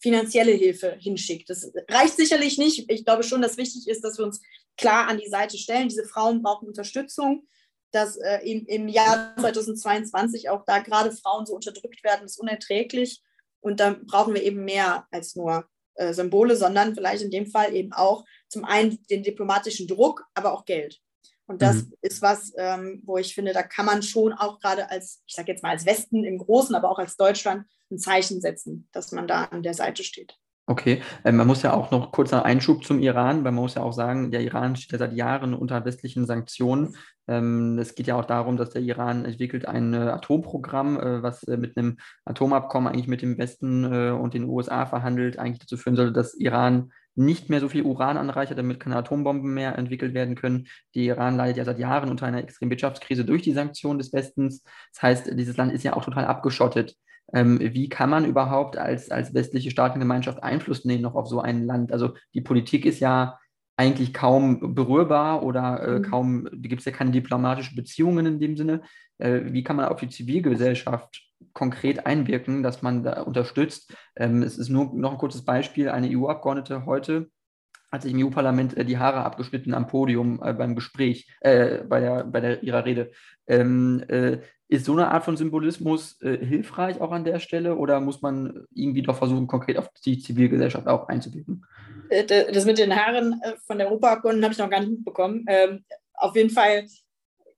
finanzielle 0.00 0.52
Hilfe 0.52 0.96
hinschickt. 1.00 1.50
Das 1.50 1.70
reicht 1.90 2.16
sicherlich 2.16 2.56
nicht. 2.56 2.90
Ich 2.90 3.04
glaube 3.04 3.24
schon, 3.24 3.42
dass 3.42 3.56
wichtig 3.56 3.88
ist, 3.88 4.04
dass 4.04 4.16
wir 4.16 4.24
uns 4.24 4.40
klar 4.76 5.08
an 5.08 5.18
die 5.18 5.28
Seite 5.28 5.58
stellen. 5.58 5.88
Diese 5.88 6.04
Frauen 6.04 6.42
brauchen 6.42 6.68
Unterstützung 6.68 7.48
dass 7.90 8.16
äh, 8.16 8.38
im, 8.44 8.66
im 8.66 8.88
Jahr 8.88 9.34
2022 9.38 10.50
auch 10.50 10.64
da 10.64 10.80
gerade 10.80 11.12
Frauen 11.12 11.46
so 11.46 11.54
unterdrückt 11.54 12.04
werden, 12.04 12.26
ist 12.26 12.38
unerträglich. 12.38 13.22
Und 13.60 13.80
da 13.80 13.96
brauchen 14.06 14.34
wir 14.34 14.42
eben 14.42 14.64
mehr 14.64 15.06
als 15.10 15.36
nur 15.36 15.68
äh, 15.98 16.12
Symbole, 16.14 16.56
sondern 16.56 16.94
vielleicht 16.94 17.22
in 17.22 17.30
dem 17.30 17.46
Fall 17.46 17.74
eben 17.74 17.92
auch 17.92 18.24
zum 18.48 18.64
einen 18.64 18.98
den 19.10 19.22
diplomatischen 19.22 19.86
Druck, 19.86 20.24
aber 20.34 20.52
auch 20.52 20.64
Geld. 20.64 21.00
Und 21.46 21.62
das 21.62 21.76
mhm. 21.76 21.94
ist 22.02 22.20
was, 22.20 22.52
ähm, 22.58 23.02
wo 23.04 23.16
ich 23.16 23.34
finde, 23.34 23.52
da 23.52 23.62
kann 23.62 23.86
man 23.86 24.02
schon 24.02 24.32
auch 24.32 24.60
gerade 24.60 24.90
als, 24.90 25.22
ich 25.26 25.34
sage 25.34 25.50
jetzt 25.50 25.62
mal 25.62 25.70
als 25.70 25.86
Westen 25.86 26.24
im 26.24 26.38
Großen, 26.38 26.74
aber 26.74 26.90
auch 26.90 26.98
als 26.98 27.16
Deutschland 27.16 27.66
ein 27.90 27.98
Zeichen 27.98 28.40
setzen, 28.40 28.88
dass 28.92 29.12
man 29.12 29.26
da 29.26 29.44
an 29.44 29.62
der 29.62 29.74
Seite 29.74 30.04
steht. 30.04 30.36
Okay, 30.70 31.00
äh, 31.24 31.32
man 31.32 31.46
muss 31.46 31.62
ja 31.62 31.72
auch 31.72 31.90
noch 31.90 32.12
kurz 32.12 32.30
einen 32.34 32.42
Einschub 32.42 32.84
zum 32.84 32.98
Iran, 33.00 33.36
weil 33.36 33.52
man 33.52 33.62
muss 33.62 33.76
ja 33.76 33.82
auch 33.82 33.94
sagen, 33.94 34.30
der 34.30 34.42
Iran 34.42 34.76
steht 34.76 34.92
ja 34.92 34.98
seit 34.98 35.14
Jahren 35.14 35.54
unter 35.54 35.82
westlichen 35.86 36.26
Sanktionen. 36.26 36.94
Ähm, 37.26 37.78
es 37.78 37.94
geht 37.94 38.06
ja 38.06 38.16
auch 38.16 38.26
darum, 38.26 38.58
dass 38.58 38.68
der 38.68 38.82
Iran 38.82 39.24
entwickelt 39.24 39.66
ein 39.66 39.94
äh, 39.94 39.96
Atomprogramm, 39.96 41.00
äh, 41.00 41.22
was 41.22 41.42
äh, 41.44 41.56
mit 41.56 41.78
einem 41.78 41.96
Atomabkommen 42.26 42.92
eigentlich 42.92 43.08
mit 43.08 43.22
dem 43.22 43.38
Westen 43.38 43.86
und 43.86 44.34
den 44.34 44.44
USA 44.44 44.84
verhandelt, 44.84 45.38
eigentlich 45.38 45.60
dazu 45.60 45.78
führen 45.78 45.96
soll, 45.96 46.12
dass 46.12 46.34
Iran 46.34 46.92
nicht 47.14 47.48
mehr 47.48 47.60
so 47.60 47.70
viel 47.70 47.82
Uran 47.82 48.18
anreichert, 48.18 48.58
damit 48.58 48.78
keine 48.78 48.96
Atombomben 48.96 49.54
mehr 49.54 49.78
entwickelt 49.78 50.12
werden 50.12 50.34
können. 50.34 50.68
Die 50.94 51.06
Iran 51.06 51.36
leidet 51.36 51.56
ja 51.56 51.64
seit 51.64 51.78
Jahren 51.78 52.10
unter 52.10 52.26
einer 52.26 52.38
extremen 52.38 52.70
Wirtschaftskrise 52.70 53.24
durch 53.24 53.40
die 53.40 53.54
Sanktionen 53.54 53.98
des 53.98 54.12
Westens. 54.12 54.62
Das 54.92 55.02
heißt, 55.02 55.30
dieses 55.32 55.56
Land 55.56 55.72
ist 55.72 55.82
ja 55.82 55.94
auch 55.94 56.04
total 56.04 56.26
abgeschottet 56.26 56.94
ähm, 57.32 57.58
wie 57.60 57.88
kann 57.88 58.10
man 58.10 58.24
überhaupt 58.24 58.76
als, 58.76 59.10
als 59.10 59.34
westliche 59.34 59.70
Staatengemeinschaft 59.70 60.42
Einfluss 60.42 60.84
nehmen 60.84 61.02
noch 61.02 61.14
auf 61.14 61.28
so 61.28 61.40
ein 61.40 61.64
Land? 61.64 61.92
Also 61.92 62.14
die 62.34 62.40
Politik 62.40 62.86
ist 62.86 63.00
ja 63.00 63.38
eigentlich 63.76 64.12
kaum 64.12 64.74
berührbar 64.74 65.44
oder 65.44 65.82
äh, 65.82 65.98
mhm. 65.98 66.02
kaum, 66.02 66.48
gibt 66.52 66.80
es 66.80 66.84
ja 66.84 66.92
keine 66.92 67.12
diplomatischen 67.12 67.76
Beziehungen 67.76 68.26
in 68.26 68.40
dem 68.40 68.56
Sinne. 68.56 68.82
Äh, 69.18 69.52
wie 69.52 69.62
kann 69.62 69.76
man 69.76 69.86
auf 69.86 70.00
die 70.00 70.08
Zivilgesellschaft 70.08 71.22
konkret 71.52 72.04
einwirken, 72.06 72.62
dass 72.62 72.82
man 72.82 73.04
da 73.04 73.22
unterstützt? 73.22 73.94
Ähm, 74.16 74.42
es 74.42 74.58
ist 74.58 74.68
nur 74.68 74.92
noch 74.94 75.12
ein 75.12 75.18
kurzes 75.18 75.44
Beispiel. 75.44 75.90
Eine 75.90 76.08
EU-Abgeordnete 76.10 76.86
heute 76.86 77.30
hat 77.92 78.02
sich 78.02 78.12
im 78.12 78.26
EU-Parlament 78.26 78.76
äh, 78.76 78.84
die 78.84 78.98
Haare 78.98 79.24
abgeschnitten 79.24 79.74
am 79.74 79.86
Podium 79.86 80.40
äh, 80.42 80.52
beim 80.52 80.74
Gespräch, 80.74 81.30
äh, 81.40 81.84
bei, 81.84 82.00
der, 82.00 82.24
bei 82.24 82.40
der, 82.40 82.62
ihrer 82.62 82.84
Rede. 82.84 83.12
Ähm, 83.46 84.02
äh, 84.08 84.38
ist 84.68 84.84
so 84.84 84.92
eine 84.92 85.10
Art 85.10 85.24
von 85.24 85.36
Symbolismus 85.36 86.20
äh, 86.20 86.44
hilfreich 86.44 87.00
auch 87.00 87.10
an 87.10 87.24
der 87.24 87.40
Stelle 87.40 87.76
oder 87.76 88.00
muss 88.00 88.20
man 88.20 88.66
irgendwie 88.74 89.02
doch 89.02 89.16
versuchen, 89.16 89.46
konkret 89.46 89.78
auf 89.78 89.88
die 90.04 90.18
Zivilgesellschaft 90.18 90.86
auch 90.86 91.08
einzuwirken? 91.08 91.64
Äh, 92.10 92.52
das 92.52 92.66
mit 92.66 92.78
den 92.78 92.94
Haaren 92.94 93.40
von 93.66 93.78
der 93.78 93.88
Europaabgeordneten 93.88 94.44
habe 94.44 94.52
ich 94.52 94.58
noch 94.58 94.70
gar 94.70 94.80
nicht 94.80 94.90
mitbekommen. 94.90 95.44
Ähm, 95.48 95.84
auf 96.12 96.36
jeden 96.36 96.50
Fall, 96.50 96.86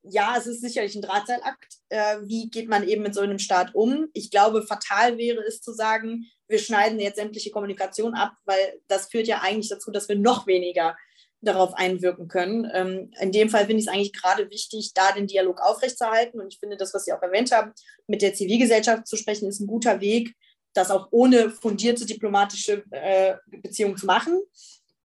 ja, 0.02 0.34
es 0.38 0.46
ist 0.46 0.60
sicherlich 0.60 0.94
ein 0.94 1.02
Drahtseilakt. 1.02 1.78
wie 2.22 2.48
geht 2.48 2.68
man 2.68 2.86
eben 2.86 3.02
mit 3.02 3.14
so 3.14 3.20
einem 3.20 3.38
Staat 3.38 3.74
um? 3.74 4.08
Ich 4.12 4.30
glaube, 4.30 4.62
fatal 4.62 5.18
wäre 5.18 5.40
es 5.40 5.60
zu 5.60 5.72
sagen, 5.72 6.26
wir 6.46 6.58
schneiden 6.58 7.00
jetzt 7.00 7.16
sämtliche 7.16 7.50
Kommunikation 7.50 8.14
ab, 8.14 8.34
weil 8.44 8.80
das 8.86 9.08
führt 9.08 9.26
ja 9.26 9.40
eigentlich 9.42 9.68
dazu, 9.68 9.90
dass 9.90 10.08
wir 10.08 10.16
noch 10.16 10.46
weniger 10.46 10.96
darauf 11.40 11.74
einwirken 11.74 12.28
können. 12.28 12.70
Ähm, 12.72 13.10
in 13.20 13.32
dem 13.32 13.48
Fall 13.48 13.66
finde 13.66 13.80
ich 13.80 13.86
es 13.86 13.92
eigentlich 13.92 14.12
gerade 14.12 14.50
wichtig, 14.50 14.92
da 14.94 15.12
den 15.12 15.26
Dialog 15.26 15.60
aufrechtzuerhalten. 15.60 16.40
Und 16.40 16.52
ich 16.52 16.58
finde, 16.58 16.76
das, 16.76 16.92
was 16.92 17.04
Sie 17.04 17.12
auch 17.12 17.22
erwähnt 17.22 17.52
haben, 17.52 17.72
mit 18.06 18.22
der 18.22 18.34
Zivilgesellschaft 18.34 19.06
zu 19.06 19.16
sprechen, 19.16 19.48
ist 19.48 19.60
ein 19.60 19.66
guter 19.66 20.00
Weg, 20.00 20.34
das 20.74 20.90
auch 20.90 21.08
ohne 21.10 21.50
fundierte 21.50 22.06
diplomatische 22.06 22.84
äh, 22.90 23.36
Beziehungen 23.46 23.96
zu 23.96 24.06
machen. 24.06 24.40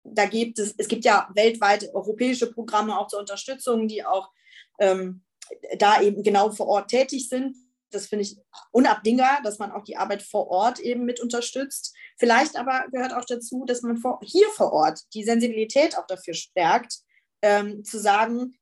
Da 0.05 0.27
gibt 0.27 0.59
es, 0.59 0.75
es 0.77 0.89
gibt 0.89 1.05
ja 1.05 1.29
weltweit 1.35 1.93
europäische 1.95 2.51
Programme 2.51 2.99
auch 2.99 3.09
zur 3.09 3.21
Unterstützung, 3.21 3.89
die 3.89 4.05
auch 4.05 4.31
ähm, 4.79 5.23
da 5.79 6.01
eben 6.01 6.23
genau 6.23 6.51
vor 6.51 6.67
Ort 6.67 6.91
tätig 6.91 7.29
sind 7.29 7.57
das 7.91 8.07
finde 8.07 8.25
ich 8.25 8.37
unabdingbar, 8.73 9.41
dass 9.43 9.59
man 9.59 9.73
auch 9.73 9.85
die 9.85 9.97
Arbeit 9.97 10.23
vor 10.23 10.49
Ort 10.49 10.81
eben 10.81 11.05
mit 11.05 11.21
unterstützt. 11.21 11.95
Vielleicht 12.19 12.57
aber 12.57 12.87
gehört 12.91 13.13
auch 13.13 13.25
dazu, 13.25 13.65
dass 13.67 13.83
man 13.83 13.97
vor, 13.97 14.21
hier 14.23 14.49
vor 14.55 14.73
Ort 14.73 15.01
die 15.15 15.25
Sensibilität 15.25 15.97
auch 15.97 16.07
dafür 16.07 16.35
stärkt, 16.35 16.99
ähm, 17.43 17.85
zu 17.85 17.99
sagen, 17.99 18.59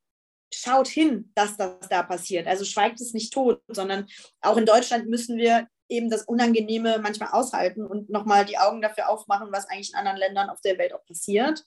schaut 0.52 0.88
hin, 0.88 1.32
dass 1.34 1.56
das 1.56 1.88
da 1.88 2.02
passiert. 2.02 2.46
Also 2.46 2.64
schweigt 2.64 3.00
es 3.00 3.12
nicht 3.12 3.32
tot, 3.32 3.60
sondern 3.68 4.06
auch 4.40 4.56
in 4.56 4.66
Deutschland 4.66 5.08
müssen 5.08 5.36
wir 5.36 5.68
eben 5.88 6.10
das 6.10 6.22
Unangenehme 6.22 6.98
manchmal 6.98 7.30
aushalten 7.32 7.84
und 7.84 8.10
nochmal 8.10 8.44
die 8.44 8.58
Augen 8.58 8.80
dafür 8.80 9.08
aufmachen, 9.08 9.48
was 9.50 9.68
eigentlich 9.68 9.90
in 9.90 9.98
anderen 9.98 10.18
Ländern 10.18 10.48
auf 10.48 10.60
der 10.60 10.78
Welt 10.78 10.94
auch 10.94 11.04
passiert. 11.04 11.64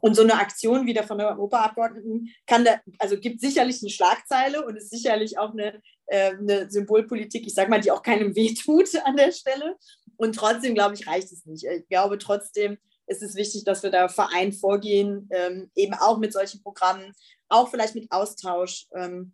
Und 0.00 0.14
so 0.14 0.22
eine 0.22 0.34
Aktion 0.34 0.86
wieder 0.86 1.02
von 1.02 1.18
der 1.18 1.28
Europaabgeordneten 1.28 2.32
kann 2.46 2.64
da, 2.64 2.80
also 2.98 3.18
gibt 3.18 3.40
sicherlich 3.40 3.82
eine 3.82 3.90
Schlagzeile 3.90 4.64
und 4.64 4.76
ist 4.76 4.90
sicherlich 4.90 5.38
auch 5.38 5.52
eine, 5.52 5.82
äh, 6.08 6.32
eine 6.32 6.70
Symbolpolitik, 6.70 7.46
ich 7.46 7.54
sage 7.54 7.70
mal, 7.70 7.80
die 7.80 7.90
auch 7.90 8.02
keinem 8.02 8.34
wehtut 8.36 8.94
an 9.04 9.16
der 9.16 9.32
Stelle. 9.32 9.76
Und 10.16 10.34
trotzdem, 10.34 10.74
glaube 10.74 10.94
ich, 10.94 11.06
reicht 11.06 11.32
es 11.32 11.46
nicht. 11.46 11.64
Ich 11.64 11.88
glaube 11.88 12.18
trotzdem, 12.18 12.78
ist 13.06 13.22
es 13.22 13.34
wichtig, 13.34 13.64
dass 13.64 13.82
wir 13.82 13.90
da 13.90 14.08
vereint 14.08 14.54
vorgehen, 14.54 15.28
ähm, 15.32 15.70
eben 15.74 15.94
auch 15.94 16.18
mit 16.18 16.32
solchen 16.32 16.62
Programmen, 16.62 17.12
auch 17.48 17.70
vielleicht 17.70 17.94
mit 17.94 18.10
Austausch 18.10 18.86
ähm, 18.94 19.32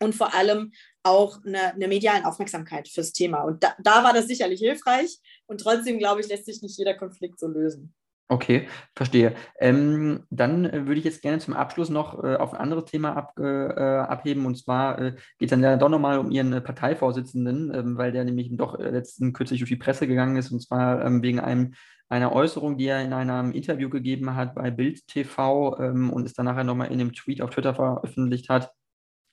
und 0.00 0.14
vor 0.14 0.34
allem 0.34 0.72
auch 1.02 1.42
eine, 1.44 1.74
eine 1.74 1.88
medialen 1.88 2.24
Aufmerksamkeit 2.24 2.88
fürs 2.88 3.12
Thema. 3.12 3.42
Und 3.42 3.62
da, 3.62 3.74
da 3.82 4.04
war 4.04 4.12
das 4.12 4.26
sicherlich 4.26 4.60
hilfreich. 4.60 5.18
Und 5.46 5.60
trotzdem, 5.60 5.98
glaube 5.98 6.20
ich, 6.20 6.28
lässt 6.28 6.46
sich 6.46 6.62
nicht 6.62 6.78
jeder 6.78 6.94
Konflikt 6.94 7.40
so 7.40 7.48
lösen. 7.48 7.94
Okay, 8.28 8.66
verstehe. 8.96 9.36
Ähm, 9.60 10.24
dann 10.30 10.64
äh, 10.64 10.86
würde 10.86 10.98
ich 10.98 11.04
jetzt 11.04 11.22
gerne 11.22 11.38
zum 11.38 11.54
Abschluss 11.54 11.90
noch 11.90 12.24
äh, 12.24 12.34
auf 12.34 12.54
ein 12.54 12.60
anderes 12.60 12.86
Thema 12.86 13.16
ab, 13.16 13.34
äh, 13.38 13.42
äh 13.42 13.98
abheben. 14.00 14.46
Und 14.46 14.56
zwar 14.58 14.98
äh, 14.98 15.12
geht 15.38 15.48
es 15.48 15.50
dann 15.50 15.62
ja 15.62 15.76
doch 15.76 15.88
nochmal 15.88 16.18
um 16.18 16.32
Ihren 16.32 16.62
Parteivorsitzenden, 16.62 17.72
ähm, 17.72 17.96
weil 17.96 18.10
der 18.10 18.24
nämlich 18.24 18.48
doch 18.56 18.80
letzten 18.80 19.32
kürzlich 19.32 19.60
durch 19.60 19.70
die 19.70 19.76
Presse 19.76 20.08
gegangen 20.08 20.36
ist. 20.36 20.50
Und 20.50 20.60
zwar 20.60 21.04
ähm, 21.04 21.22
wegen 21.22 21.38
einem, 21.38 21.74
einer 22.08 22.32
Äußerung, 22.32 22.76
die 22.78 22.86
er 22.86 23.00
in 23.00 23.12
einem 23.12 23.52
Interview 23.52 23.88
gegeben 23.88 24.34
hat 24.34 24.56
bei 24.56 24.72
Bild 24.72 25.06
TV 25.06 25.78
ähm, 25.78 26.12
und 26.12 26.26
es 26.26 26.34
dann 26.34 26.46
nachher 26.46 26.64
nochmal 26.64 26.88
in 26.88 27.00
einem 27.00 27.12
Tweet 27.12 27.42
auf 27.42 27.50
Twitter 27.50 27.74
veröffentlicht 27.74 28.48
hat 28.48 28.72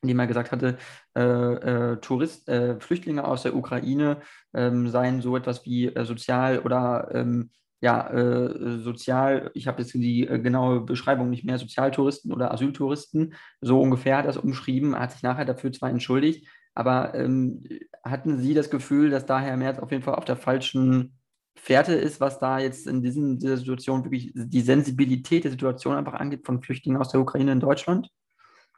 in 0.04 0.10
dem 0.10 0.20
er 0.20 0.28
gesagt 0.28 0.52
hatte, 0.52 0.78
äh, 1.16 1.22
äh, 1.22 1.98
Tourist, 2.02 2.50
äh, 2.50 2.78
Flüchtlinge 2.82 3.26
aus 3.26 3.44
der 3.44 3.56
Ukraine 3.56 4.20
ähm, 4.54 4.90
seien 4.90 5.22
so 5.22 5.38
etwas 5.38 5.66
wie 5.66 5.94
sozial 6.04 6.60
oder 6.60 7.08
ähm, 7.14 7.52
ja, 7.84 8.10
äh, 8.12 8.80
sozial, 8.80 9.52
ich 9.54 9.68
habe 9.68 9.82
jetzt 9.82 9.94
die 9.94 10.26
äh, 10.26 10.40
genaue 10.40 10.80
Beschreibung 10.80 11.30
nicht 11.30 11.44
mehr, 11.44 11.58
Sozialtouristen 11.58 12.32
oder 12.32 12.54
Asyltouristen, 12.54 13.34
so 13.60 13.82
ungefähr 13.82 14.16
hat 14.16 14.26
das 14.26 14.38
umschrieben, 14.38 14.98
hat 14.98 15.12
sich 15.12 15.22
nachher 15.22 15.44
dafür 15.44 15.74
zwar 15.74 15.90
entschuldigt, 15.90 16.48
aber 16.76 17.14
ähm, 17.14 17.62
hatten 18.02 18.40
Sie 18.40 18.54
das 18.54 18.70
Gefühl, 18.70 19.10
dass 19.10 19.26
da 19.26 19.42
Herr 19.42 19.58
Merz 19.58 19.80
auf 19.80 19.92
jeden 19.92 20.02
Fall 20.02 20.16
auf 20.16 20.24
der 20.24 20.38
falschen 20.38 21.20
Fährte 21.58 21.94
ist, 21.94 22.22
was 22.22 22.40
da 22.40 22.58
jetzt 22.58 22.88
in 22.88 23.02
diesen, 23.02 23.38
dieser 23.38 23.58
Situation 23.58 24.06
wirklich 24.06 24.32
die 24.34 24.62
Sensibilität 24.62 25.44
der 25.44 25.52
Situation 25.52 25.98
einfach 25.98 26.14
angeht 26.14 26.46
von 26.46 26.62
Flüchtlingen 26.62 27.02
aus 27.02 27.10
der 27.10 27.20
Ukraine 27.20 27.52
in 27.52 27.60
Deutschland? 27.60 28.08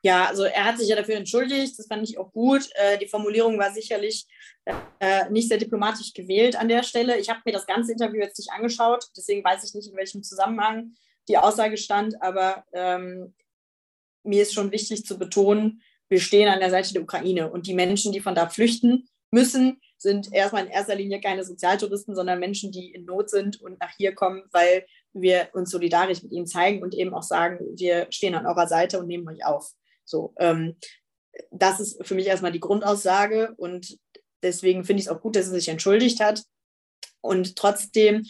Ja, 0.06 0.28
also 0.28 0.44
er 0.44 0.66
hat 0.66 0.78
sich 0.78 0.88
ja 0.88 0.96
dafür 0.96 1.16
entschuldigt, 1.16 1.80
das 1.80 1.88
fand 1.88 2.08
ich 2.08 2.20
auch 2.20 2.32
gut. 2.32 2.70
Äh, 2.76 3.00
die 3.00 3.08
Formulierung 3.08 3.58
war 3.58 3.74
sicherlich 3.74 4.28
äh, 5.00 5.28
nicht 5.32 5.50
sehr 5.50 5.58
diplomatisch 5.58 6.14
gewählt 6.14 6.56
an 6.56 6.68
der 6.68 6.84
Stelle. 6.84 7.18
Ich 7.18 7.28
habe 7.28 7.42
mir 7.44 7.54
das 7.54 7.66
ganze 7.66 7.94
Interview 7.94 8.22
jetzt 8.22 8.38
nicht 8.38 8.52
angeschaut, 8.52 9.08
deswegen 9.18 9.44
weiß 9.44 9.64
ich 9.64 9.74
nicht, 9.74 9.90
in 9.90 9.98
welchem 9.98 10.22
Zusammenhang 10.22 10.94
die 11.28 11.40
Aussage 11.40 11.76
stand, 11.78 12.22
aber 12.22 12.66
ähm, 12.72 13.34
mir 14.22 14.44
ist 14.44 14.54
schon 14.54 14.72
wichtig 14.72 15.08
zu 15.08 15.18
betonen, 15.18 15.82
wir 16.08 16.20
stehen 16.20 16.50
an 16.50 16.60
der 16.60 16.70
Seite 16.70 16.94
der 16.94 17.02
Ukraine 17.02 17.50
und 17.50 17.66
die 17.66 17.74
Menschen, 17.74 18.12
die 18.12 18.20
von 18.20 18.36
da 18.36 18.48
flüchten 18.48 19.10
müssen, 19.32 19.82
sind 19.98 20.32
erstmal 20.32 20.66
in 20.66 20.72
erster 20.72 20.94
Linie 20.94 21.20
keine 21.20 21.44
Sozialtouristen, 21.44 22.14
sondern 22.14 22.40
Menschen, 22.40 22.72
die 22.72 22.92
in 22.92 23.06
Not 23.06 23.32
sind 23.32 23.60
und 23.60 23.80
nach 23.80 23.96
hier 23.98 24.14
kommen, 24.14 24.44
weil 24.52 24.86
wir 25.14 25.50
uns 25.54 25.72
solidarisch 25.72 26.22
mit 26.22 26.32
ihnen 26.32 26.46
zeigen 26.46 26.84
und 26.84 26.94
eben 26.94 27.16
auch 27.16 27.24
sagen, 27.24 27.58
wir 27.76 28.06
stehen 28.12 28.36
an 28.36 28.46
eurer 28.46 28.68
Seite 28.68 29.00
und 29.00 29.08
nehmen 29.08 29.28
euch 29.28 29.44
auf. 29.44 29.74
So, 30.06 30.34
ähm, 30.40 30.78
das 31.52 31.80
ist 31.80 32.06
für 32.06 32.16
mich 32.16 32.28
erstmal 32.28 32.52
die 32.52 32.60
Grundaussage 32.60 33.54
und 33.58 33.98
deswegen 34.42 34.86
finde 34.86 35.02
ich 35.02 35.08
es 35.08 35.12
auch 35.12 35.22
gut, 35.22 35.36
dass 35.36 35.48
er 35.48 35.54
sich 35.54 35.68
entschuldigt 35.68 36.20
hat. 36.20 36.44
Und 37.22 37.56
trotzdem 37.56 38.26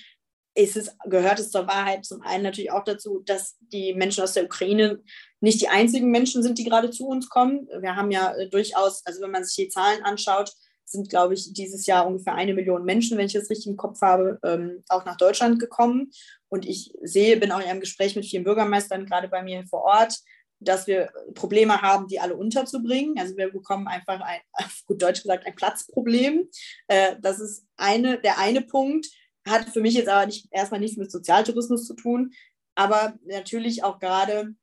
ist 0.56 0.78
es, 0.78 0.96
gehört 1.06 1.40
es 1.40 1.52
zur 1.52 1.68
Wahrheit 1.68 2.06
zum 2.06 2.22
einen 2.22 2.44
natürlich 2.44 2.72
auch 2.72 2.86
dazu, 2.86 3.22
dass 3.26 3.58
die 3.60 3.94
Menschen 3.94 4.24
aus 4.24 4.34
der 4.34 4.46
Ukraine 4.46 5.04
nicht 5.42 5.62
die 5.62 5.68
einzigen 5.68 6.10
Menschen 6.10 6.42
sind, 6.42 6.58
die 6.58 6.64
gerade 6.64 6.90
zu 6.90 7.08
uns 7.08 7.30
kommen. 7.30 7.68
Wir 7.82 7.96
haben 7.96 8.10
ja 8.10 8.34
äh, 8.34 8.50
durchaus, 8.50 9.06
also 9.06 9.22
wenn 9.22 9.32
man 9.32 9.44
sich 9.44 9.56
die 9.56 9.70
Zahlen 9.70 10.02
anschaut, 10.04 10.54
sind, 10.86 11.10
glaube 11.10 11.34
ich, 11.34 11.52
dieses 11.54 11.86
Jahr 11.88 12.08
ungefähr 12.08 12.36
eine 12.36 12.54
Million 12.54 12.86
Menschen, 12.86 13.18
wenn 13.18 13.26
ich 13.26 13.34
das 13.34 13.50
richtig 13.50 13.68
im 13.68 13.76
Kopf 13.76 14.02
habe, 14.02 14.40
ähm, 14.44 14.84
auch 14.88 15.04
nach 15.04 15.18
Deutschland 15.18 15.60
gekommen. 15.60 16.12
Und 16.48 16.66
ich 16.66 16.94
sehe, 17.02 17.38
bin 17.38 17.52
auch 17.52 17.60
in 17.60 17.66
einem 17.66 17.80
Gespräch 17.82 18.16
mit 18.16 18.26
vielen 18.26 18.44
Bürgermeistern 18.44 19.06
gerade 19.06 19.28
bei 19.28 19.44
mir 19.44 19.66
vor 19.68 19.82
Ort, 19.82 20.20
dass 20.60 20.88
wir 20.88 21.12
Probleme 21.34 21.82
haben, 21.82 22.08
die 22.08 22.20
alle 22.20 22.36
unterzubringen. 22.36 23.18
Also 23.20 23.36
wir 23.38 23.51
bekommen 23.51 23.88
einfach 23.88 24.22
ein, 24.22 24.39
gut 24.88 25.01
Deutsch 25.01 25.22
gesagt, 25.22 25.45
ein 25.45 25.56
Platzproblem. 25.56 26.49
Äh, 26.88 27.16
das 27.22 27.39
ist 27.39 27.66
eine, 27.78 28.20
der 28.20 28.39
eine 28.39 28.62
Punkt, 28.62 29.08
hat 29.47 29.70
für 29.70 29.82
mich 29.82 29.93
jetzt 29.93 30.10
aber 30.10 30.26
nicht, 30.26 30.47
erstmal 30.51 30.80
nichts 30.80 30.97
mit 30.97 31.12
Sozialtourismus 31.12 31.86
zu 31.86 31.93
tun, 31.93 32.34
aber 32.76 33.14
natürlich 33.26 33.84
auch 33.84 33.99
gerade 33.99 34.56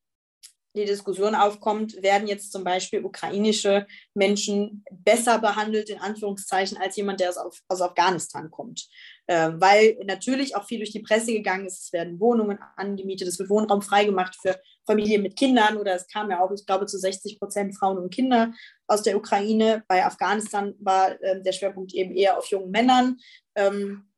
die 0.74 0.84
Diskussion 0.86 1.34
aufkommt, 1.34 2.03
werden 2.03 2.26
jetzt 2.26 2.51
zum 2.51 2.64
Beispiel 2.64 3.05
ukrainische 3.05 3.86
Menschen 4.14 4.84
besser 4.90 5.38
behandelt, 5.38 5.90
in 5.90 5.99
Anführungszeichen, 5.99 6.78
als 6.78 6.97
jemand, 6.97 7.20
der 7.20 7.30
aus, 7.30 7.62
aus 7.68 7.82
Afghanistan 7.82 8.51
kommt. 8.51 8.88
Äh, 9.26 9.51
weil 9.55 9.99
natürlich 10.05 10.57
auch 10.57 10.64
viel 10.64 10.78
durch 10.78 10.93
die 10.93 11.03
Presse 11.03 11.32
gegangen 11.32 11.66
ist, 11.66 11.82
es 11.82 11.93
werden 11.93 12.18
Wohnungen 12.20 12.59
angemietet, 12.76 13.28
es 13.28 13.38
wird 13.38 13.51
Wohnraum 13.51 13.82
freigemacht 13.82 14.36
für 14.40 14.59
Familien 14.87 15.22
mit 15.22 15.37
Kindern 15.37 15.76
oder 15.76 15.95
es 15.95 16.07
kam 16.07 16.30
ja 16.30 16.41
auch, 16.41 16.51
ich 16.53 16.66
glaube, 16.66 16.87
zu 16.87 16.99
60 16.99 17.39
Prozent 17.39 17.76
Frauen 17.76 17.99
und 17.99 18.12
Kinder 18.12 18.53
aus 18.87 19.03
der 19.03 19.16
Ukraine. 19.16 19.85
Bei 19.89 20.05
Afghanistan 20.05 20.74
war 20.80 21.20
äh, 21.22 21.43
der 21.43 21.53
Schwerpunkt 21.53 21.95
eben 21.95 22.14
eher 22.14 22.39
auf 22.39 22.47
jungen 22.47 22.70
Männern. 22.70 23.18
Ähm, 23.55 24.09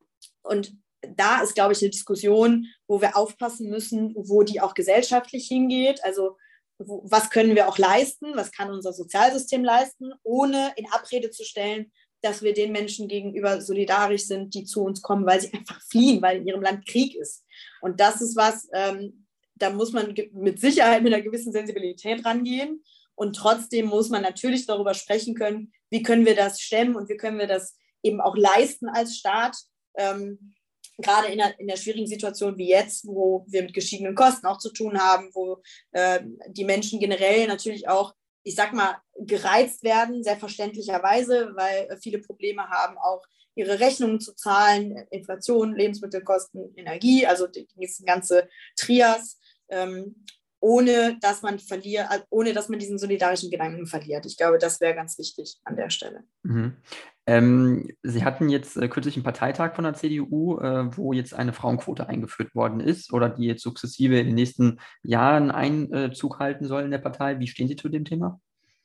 und 0.42 0.74
da 1.16 1.42
ist, 1.42 1.54
glaube 1.54 1.72
ich, 1.72 1.82
eine 1.82 1.90
Diskussion, 1.90 2.66
wo 2.88 3.00
wir 3.00 3.16
aufpassen 3.16 3.68
müssen, 3.68 4.14
wo 4.16 4.42
die 4.42 4.60
auch 4.60 4.74
gesellschaftlich 4.74 5.46
hingeht. 5.46 6.02
Also 6.04 6.36
wo, 6.78 7.02
was 7.04 7.30
können 7.30 7.54
wir 7.54 7.68
auch 7.68 7.78
leisten, 7.78 8.34
was 8.34 8.52
kann 8.52 8.70
unser 8.70 8.92
Sozialsystem 8.92 9.64
leisten, 9.64 10.12
ohne 10.22 10.72
in 10.76 10.86
Abrede 10.90 11.30
zu 11.30 11.44
stellen, 11.44 11.92
dass 12.22 12.42
wir 12.42 12.54
den 12.54 12.72
Menschen 12.72 13.06
gegenüber 13.06 13.60
solidarisch 13.60 14.26
sind, 14.26 14.54
die 14.54 14.64
zu 14.64 14.82
uns 14.82 15.02
kommen, 15.02 15.26
weil 15.26 15.40
sie 15.40 15.52
einfach 15.52 15.80
fliehen, 15.82 16.22
weil 16.22 16.38
in 16.38 16.46
ihrem 16.46 16.62
Land 16.62 16.86
Krieg 16.86 17.14
ist. 17.14 17.44
Und 17.82 18.00
das 18.00 18.20
ist 18.20 18.34
was, 18.34 18.68
ähm, 18.72 19.23
da 19.56 19.70
muss 19.70 19.92
man 19.92 20.14
mit 20.32 20.60
Sicherheit 20.60 21.02
mit 21.02 21.12
einer 21.12 21.22
gewissen 21.22 21.52
Sensibilität 21.52 22.24
rangehen. 22.24 22.84
Und 23.14 23.36
trotzdem 23.36 23.86
muss 23.86 24.08
man 24.08 24.22
natürlich 24.22 24.66
darüber 24.66 24.94
sprechen 24.94 25.34
können, 25.34 25.72
wie 25.90 26.02
können 26.02 26.26
wir 26.26 26.34
das 26.34 26.60
stemmen 26.60 26.96
und 26.96 27.08
wie 27.08 27.16
können 27.16 27.38
wir 27.38 27.46
das 27.46 27.76
eben 28.02 28.20
auch 28.20 28.36
leisten 28.36 28.88
als 28.88 29.16
Staat. 29.16 29.56
Ähm, 29.96 30.54
gerade 30.98 31.28
in 31.28 31.38
der, 31.38 31.58
in 31.58 31.66
der 31.66 31.76
schwierigen 31.76 32.06
Situation 32.06 32.56
wie 32.58 32.68
jetzt, 32.68 33.06
wo 33.06 33.44
wir 33.48 33.62
mit 33.62 33.74
gestiegenen 33.74 34.14
Kosten 34.14 34.46
auch 34.46 34.58
zu 34.58 34.72
tun 34.72 34.98
haben, 34.98 35.30
wo 35.32 35.62
äh, 35.92 36.20
die 36.48 36.64
Menschen 36.64 37.00
generell 37.00 37.46
natürlich 37.46 37.88
auch, 37.88 38.14
ich 38.42 38.54
sag 38.54 38.72
mal, 38.72 38.98
gereizt 39.18 39.82
werden, 39.82 40.22
sehr 40.22 40.36
verständlicherweise, 40.36 41.52
weil 41.54 41.96
viele 42.00 42.18
Probleme 42.18 42.68
haben, 42.68 42.98
auch 42.98 43.22
ihre 43.54 43.78
Rechnungen 43.80 44.20
zu 44.20 44.34
zahlen, 44.34 45.06
Inflation, 45.10 45.74
Lebensmittelkosten, 45.74 46.76
Energie, 46.76 47.26
also 47.26 47.46
die, 47.46 47.66
die 47.76 48.04
ganze 48.04 48.48
Trias. 48.76 49.38
Ähm, 49.68 50.14
ohne 50.64 51.18
dass 51.20 51.42
man 51.42 51.58
verliert, 51.58 52.06
ohne 52.30 52.54
dass 52.54 52.70
man 52.70 52.78
diesen 52.78 52.98
solidarischen 52.98 53.50
Gedanken 53.50 53.86
verliert. 53.86 54.24
Ich 54.24 54.38
glaube, 54.38 54.56
das 54.56 54.80
wäre 54.80 54.94
ganz 54.94 55.18
wichtig 55.18 55.58
an 55.64 55.76
der 55.76 55.90
Stelle. 55.90 56.24
Mhm. 56.42 56.76
Ähm, 57.26 57.90
Sie 58.02 58.24
hatten 58.24 58.48
jetzt 58.48 58.78
äh, 58.78 58.88
kürzlich 58.88 59.16
einen 59.16 59.24
Parteitag 59.24 59.74
von 59.74 59.84
der 59.84 59.92
CDU, 59.92 60.58
äh, 60.58 60.96
wo 60.96 61.12
jetzt 61.12 61.34
eine 61.34 61.52
Frauenquote 61.52 62.08
eingeführt 62.08 62.54
worden 62.54 62.80
ist 62.80 63.12
oder 63.12 63.28
die 63.28 63.44
jetzt 63.44 63.62
sukzessive 63.62 64.18
in 64.18 64.26
den 64.26 64.34
nächsten 64.34 64.80
Jahren 65.02 65.50
Einzug 65.50 66.38
halten 66.38 66.66
soll 66.66 66.84
in 66.84 66.90
der 66.90 66.98
Partei. 66.98 67.38
Wie 67.40 67.46
stehen 67.46 67.68
Sie 67.68 67.76
zu 67.76 67.90
dem 67.90 68.06
Thema? 68.06 68.40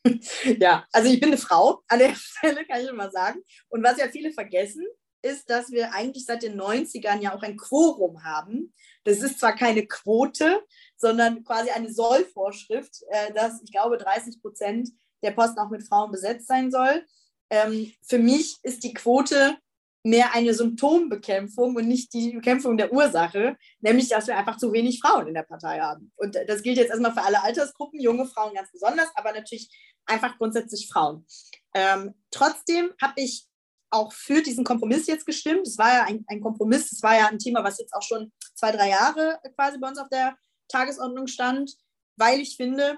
Ja, 0.59 0.85
also 0.91 1.09
ich 1.09 1.19
bin 1.19 1.29
eine 1.29 1.37
Frau 1.37 1.81
an 1.87 1.99
der 1.99 2.13
Stelle, 2.15 2.65
kann 2.65 2.81
ich 2.81 2.87
schon 2.87 2.97
mal 2.97 3.11
sagen. 3.11 3.39
Und 3.69 3.83
was 3.83 3.97
ja 3.97 4.07
viele 4.07 4.31
vergessen, 4.31 4.85
ist, 5.21 5.49
dass 5.49 5.71
wir 5.71 5.93
eigentlich 5.93 6.25
seit 6.25 6.43
den 6.43 6.59
90ern 6.59 7.21
ja 7.21 7.35
auch 7.35 7.43
ein 7.43 7.57
Quorum 7.57 8.23
haben. 8.23 8.73
Das 9.03 9.19
ist 9.19 9.39
zwar 9.39 9.55
keine 9.55 9.85
Quote, 9.85 10.61
sondern 10.97 11.43
quasi 11.43 11.69
eine 11.69 11.91
Sollvorschrift, 11.91 13.03
äh, 13.09 13.33
dass 13.33 13.61
ich 13.63 13.71
glaube 13.71 13.97
30 13.97 14.41
Prozent 14.41 14.89
der 15.23 15.31
Posten 15.31 15.59
auch 15.59 15.69
mit 15.69 15.87
Frauen 15.87 16.11
besetzt 16.11 16.47
sein 16.47 16.71
soll. 16.71 17.05
Ähm, 17.49 17.91
für 18.05 18.19
mich 18.19 18.57
ist 18.63 18.83
die 18.83 18.93
Quote 18.93 19.57
mehr 20.03 20.33
eine 20.33 20.53
Symptombekämpfung 20.53 21.75
und 21.75 21.87
nicht 21.87 22.13
die 22.13 22.31
Bekämpfung 22.31 22.77
der 22.77 22.93
Ursache, 22.93 23.57
nämlich 23.81 24.09
dass 24.09 24.27
wir 24.27 24.37
einfach 24.37 24.57
zu 24.57 24.71
wenig 24.71 25.01
Frauen 25.01 25.27
in 25.27 25.33
der 25.33 25.43
Partei 25.43 25.79
haben. 25.79 26.11
Und 26.15 26.37
das 26.47 26.63
gilt 26.63 26.77
jetzt 26.77 26.89
erstmal 26.89 27.13
für 27.13 27.23
alle 27.23 27.43
Altersgruppen, 27.43 27.99
junge 27.99 28.25
Frauen 28.25 28.53
ganz 28.53 28.71
besonders, 28.71 29.09
aber 29.15 29.33
natürlich 29.33 29.69
einfach 30.05 30.37
grundsätzlich 30.37 30.87
Frauen. 30.89 31.25
Ähm, 31.73 32.15
trotzdem 32.31 32.91
habe 33.01 33.13
ich 33.17 33.48
auch 33.91 34.13
für 34.13 34.41
diesen 34.41 34.63
Kompromiss 34.63 35.07
jetzt 35.07 35.25
gestimmt. 35.25 35.67
Es 35.67 35.77
war 35.77 35.93
ja 35.93 36.03
ein, 36.03 36.23
ein 36.27 36.41
Kompromiss, 36.41 36.91
es 36.91 37.01
war 37.01 37.17
ja 37.17 37.27
ein 37.27 37.39
Thema, 37.39 37.63
was 37.63 37.79
jetzt 37.79 37.93
auch 37.93 38.03
schon 38.03 38.31
zwei, 38.55 38.71
drei 38.71 38.89
Jahre 38.89 39.39
quasi 39.55 39.77
bei 39.79 39.87
uns 39.87 39.97
auf 39.97 40.09
der 40.09 40.37
Tagesordnung 40.67 41.27
stand, 41.27 41.75
weil 42.15 42.39
ich 42.39 42.55
finde, 42.55 42.97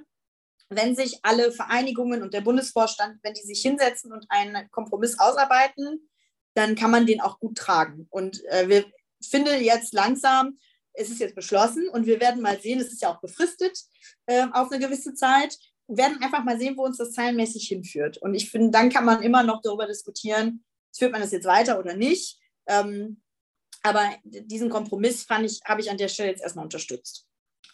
wenn 0.69 0.95
sich 0.95 1.19
alle 1.23 1.51
Vereinigungen 1.51 2.21
und 2.23 2.33
der 2.33 2.41
Bundesvorstand, 2.41 3.19
wenn 3.23 3.33
die 3.33 3.41
sich 3.41 3.61
hinsetzen 3.61 4.13
und 4.13 4.25
einen 4.29 4.69
Kompromiss 4.71 5.19
ausarbeiten, 5.19 6.09
dann 6.53 6.75
kann 6.75 6.91
man 6.91 7.05
den 7.05 7.21
auch 7.21 7.39
gut 7.39 7.57
tragen. 7.57 8.07
Und 8.09 8.43
äh, 8.45 8.67
wir 8.67 8.85
finden 9.21 9.61
jetzt 9.63 9.93
langsam, 9.93 10.57
es 10.93 11.09
ist 11.09 11.19
jetzt 11.19 11.35
beschlossen 11.35 11.87
und 11.89 12.05
wir 12.05 12.19
werden 12.19 12.41
mal 12.41 12.59
sehen, 12.59 12.79
es 12.79 12.91
ist 12.91 13.01
ja 13.01 13.13
auch 13.13 13.21
befristet 13.21 13.77
äh, 14.25 14.47
auf 14.51 14.71
eine 14.71 14.79
gewisse 14.79 15.13
Zeit, 15.13 15.57
werden 15.87 16.21
einfach 16.21 16.43
mal 16.43 16.57
sehen, 16.57 16.77
wo 16.77 16.83
uns 16.83 16.97
das 16.97 17.11
zahlenmäßig 17.11 17.67
hinführt. 17.67 18.17
Und 18.17 18.33
ich 18.33 18.49
finde, 18.49 18.71
dann 18.71 18.89
kann 18.89 19.05
man 19.05 19.21
immer 19.21 19.43
noch 19.43 19.61
darüber 19.61 19.87
diskutieren, 19.87 20.63
führt 20.97 21.11
man 21.11 21.21
das 21.21 21.31
jetzt 21.31 21.45
weiter 21.45 21.79
oder 21.79 21.95
nicht. 21.95 22.39
Ähm, 22.67 23.21
aber 23.83 24.01
diesen 24.23 24.69
Kompromiss 24.69 25.23
fand 25.23 25.45
ich, 25.45 25.61
habe 25.65 25.81
ich 25.81 25.89
an 25.89 25.97
der 25.97 26.07
Stelle 26.07 26.29
jetzt 26.29 26.43
erstmal 26.43 26.65
unterstützt. 26.65 27.27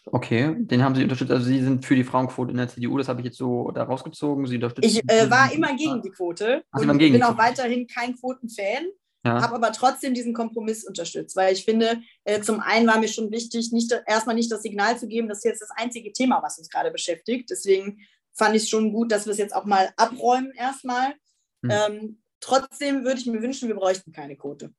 Okay, 0.06 0.54
den 0.56 0.82
haben 0.82 0.94
Sie 0.94 1.02
unterstützt. 1.02 1.30
Also 1.30 1.44
Sie 1.44 1.62
sind 1.62 1.84
für 1.84 1.94
die 1.94 2.04
Frauenquote 2.04 2.50
in 2.50 2.56
der 2.56 2.68
CDU, 2.68 2.96
das 2.96 3.08
habe 3.08 3.20
ich 3.20 3.26
jetzt 3.26 3.36
so 3.36 3.70
da 3.72 3.84
rausgezogen. 3.84 4.46
Sie 4.46 4.54
unterstützen. 4.54 4.88
Ich 4.88 5.02
äh, 5.10 5.30
war 5.30 5.52
immer 5.52 5.76
gegen 5.76 6.00
die 6.00 6.10
Quote 6.10 6.64
Ach, 6.70 6.80
und 6.80 6.98
bin 6.98 7.22
auch 7.22 7.36
weiterhin 7.36 7.86
kein 7.86 8.16
Quotenfan. 8.16 8.86
Ja. 9.26 9.42
Habe 9.42 9.56
aber 9.56 9.72
trotzdem 9.72 10.14
diesen 10.14 10.32
Kompromiss 10.32 10.84
unterstützt, 10.84 11.36
weil 11.36 11.52
ich 11.52 11.64
finde, 11.64 12.00
äh, 12.24 12.40
zum 12.40 12.60
einen 12.60 12.86
war 12.86 12.98
mir 12.98 13.08
schon 13.08 13.30
wichtig, 13.32 13.72
nicht, 13.72 13.92
erstmal 14.06 14.36
nicht 14.36 14.50
das 14.50 14.62
Signal 14.62 14.96
zu 14.96 15.08
geben, 15.08 15.28
das 15.28 15.38
ist 15.38 15.44
jetzt 15.44 15.60
das 15.60 15.70
einzige 15.76 16.12
Thema, 16.12 16.40
was 16.42 16.56
uns 16.56 16.70
gerade 16.70 16.90
beschäftigt. 16.90 17.50
Deswegen 17.50 17.98
fand 18.32 18.54
ich 18.54 18.62
es 18.62 18.70
schon 18.70 18.92
gut, 18.92 19.10
dass 19.10 19.26
wir 19.26 19.32
es 19.32 19.38
jetzt 19.38 19.54
auch 19.54 19.64
mal 19.64 19.90
abräumen 19.96 20.52
erstmal. 20.52 21.14
Hm. 21.62 21.70
Ähm, 21.70 22.22
trotzdem 22.40 23.04
würde 23.04 23.20
ich 23.20 23.26
mir 23.26 23.42
wünschen, 23.42 23.68
wir 23.68 23.76
bräuchten 23.76 24.12
keine 24.12 24.36
Quote. 24.36 24.72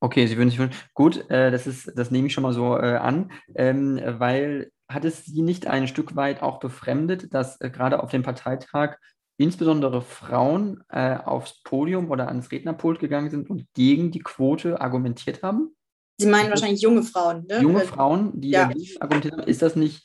Okay, 0.00 0.26
Sie 0.26 0.36
würden 0.36 0.50
sich 0.50 0.58
wünschen. 0.58 0.80
Gut, 0.94 1.28
äh, 1.30 1.50
das, 1.50 1.66
ist, 1.66 1.92
das 1.94 2.10
nehme 2.10 2.26
ich 2.26 2.32
schon 2.32 2.42
mal 2.42 2.54
so 2.54 2.76
äh, 2.76 2.96
an, 2.96 3.30
ähm, 3.54 4.00
weil 4.18 4.70
hat 4.88 5.04
es 5.04 5.24
Sie 5.24 5.42
nicht 5.42 5.66
ein 5.66 5.86
Stück 5.88 6.16
weit 6.16 6.42
auch 6.42 6.58
befremdet, 6.58 7.32
dass 7.32 7.60
äh, 7.60 7.70
gerade 7.70 8.02
auf 8.02 8.10
dem 8.10 8.22
Parteitag 8.22 8.96
insbesondere 9.36 10.02
Frauen 10.02 10.82
äh, 10.88 11.16
aufs 11.16 11.62
Podium 11.62 12.10
oder 12.10 12.28
ans 12.28 12.50
Rednerpult 12.50 12.98
gegangen 12.98 13.30
sind 13.30 13.48
und 13.48 13.66
gegen 13.74 14.10
die 14.10 14.20
Quote 14.20 14.80
argumentiert 14.80 15.42
haben? 15.42 15.74
Sie 16.18 16.26
meinen 16.26 16.50
wahrscheinlich 16.50 16.82
junge 16.82 17.02
Frauen, 17.02 17.46
ne? 17.46 17.60
Junge 17.60 17.80
Frauen, 17.80 18.40
die 18.40 18.50
ja. 18.50 18.66
dagegen 18.66 19.00
argumentiert 19.00 19.34
haben. 19.34 19.48
Ist 19.48 19.62
das 19.62 19.76
nicht 19.76 20.04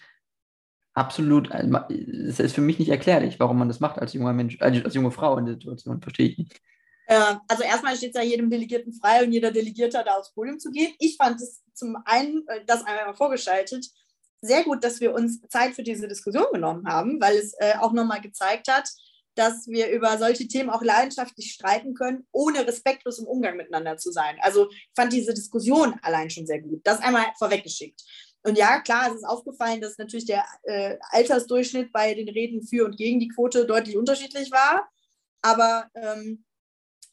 absolut, 0.93 1.51
äh, 1.51 1.67
es 2.27 2.39
ist 2.39 2.55
für 2.55 2.61
mich 2.61 2.79
nicht 2.79 2.89
erklärlich, 2.89 3.39
warum 3.39 3.59
man 3.59 3.67
das 3.67 3.79
macht 3.79 3.99
als 3.99 4.13
junger 4.13 4.33
Mensch, 4.33 4.57
äh, 4.61 4.81
als 4.83 4.93
junge 4.93 5.11
Frau 5.11 5.37
in 5.37 5.45
der 5.45 5.55
Situation, 5.55 6.01
verstehe 6.01 6.29
ich 6.29 6.37
nicht. 6.37 6.61
Äh, 7.07 7.35
also 7.47 7.63
erstmal 7.63 7.95
steht 7.95 8.15
es 8.15 8.21
ja 8.21 8.27
jedem 8.27 8.49
Delegierten 8.49 8.93
frei 8.93 9.23
und 9.23 9.31
jeder 9.31 9.51
Delegierte 9.51 10.03
da 10.05 10.15
aufs 10.15 10.33
Podium 10.33 10.59
zu 10.59 10.71
gehen. 10.71 10.93
Ich 10.99 11.17
fand 11.17 11.41
es 11.41 11.61
zum 11.73 11.97
einen, 12.05 12.47
äh, 12.47 12.65
das 12.65 12.83
einmal 12.83 13.15
vorgeschaltet, 13.15 13.85
sehr 14.41 14.63
gut, 14.63 14.83
dass 14.83 14.99
wir 14.99 15.13
uns 15.13 15.41
Zeit 15.49 15.73
für 15.73 15.83
diese 15.83 16.07
Diskussion 16.07 16.45
genommen 16.53 16.87
haben, 16.87 17.19
weil 17.19 17.35
es 17.35 17.53
äh, 17.59 17.75
auch 17.79 17.93
nochmal 17.93 18.21
gezeigt 18.21 18.67
hat, 18.71 18.89
dass 19.35 19.67
wir 19.67 19.89
über 19.89 20.17
solche 20.17 20.47
Themen 20.47 20.69
auch 20.69 20.81
leidenschaftlich 20.81 21.51
streiten 21.51 21.93
können, 21.93 22.25
ohne 22.31 22.65
respektlos 22.65 23.19
im 23.19 23.27
Umgang 23.27 23.57
miteinander 23.57 23.97
zu 23.97 24.11
sein. 24.11 24.37
Also 24.41 24.69
ich 24.69 24.89
fand 24.95 25.11
diese 25.11 25.33
Diskussion 25.33 25.95
allein 26.01 26.29
schon 26.29 26.45
sehr 26.45 26.61
gut. 26.61 26.79
Das 26.83 27.01
einmal 27.01 27.25
vorweggeschickt. 27.37 28.01
Und 28.43 28.57
ja, 28.57 28.79
klar, 28.79 29.09
es 29.09 29.15
ist 29.15 29.25
aufgefallen, 29.25 29.81
dass 29.81 29.97
natürlich 29.97 30.25
der 30.25 30.45
äh, 30.63 30.97
Altersdurchschnitt 31.09 31.91
bei 31.91 32.13
den 32.13 32.29
Reden 32.29 32.61
für 32.65 32.85
und 32.85 32.95
gegen 32.95 33.19
die 33.19 33.27
Quote 33.27 33.65
deutlich 33.65 33.97
unterschiedlich 33.97 34.51
war. 34.51 34.87
Aber 35.41 35.89
ähm, 35.95 36.44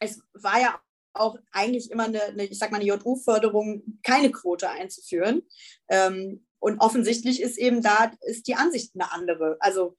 es 0.02 0.20
war 0.34 0.60
ja 0.60 0.80
auch 1.14 1.36
eigentlich 1.50 1.90
immer 1.90 2.04
eine, 2.04 2.22
eine 2.22 2.44
ich 2.44 2.58
sag 2.58 2.70
mal, 2.70 2.78
eine 2.78 2.86
JU-Förderung, 2.86 3.98
keine 4.02 4.30
Quote 4.30 4.68
einzuführen. 4.68 5.42
Ähm, 5.88 6.46
und 6.58 6.78
offensichtlich 6.78 7.42
ist 7.42 7.58
eben 7.58 7.82
da 7.82 8.12
ist 8.22 8.46
die 8.46 8.54
Ansicht 8.54 8.92
eine 8.94 9.12
andere. 9.12 9.56
Also 9.60 9.96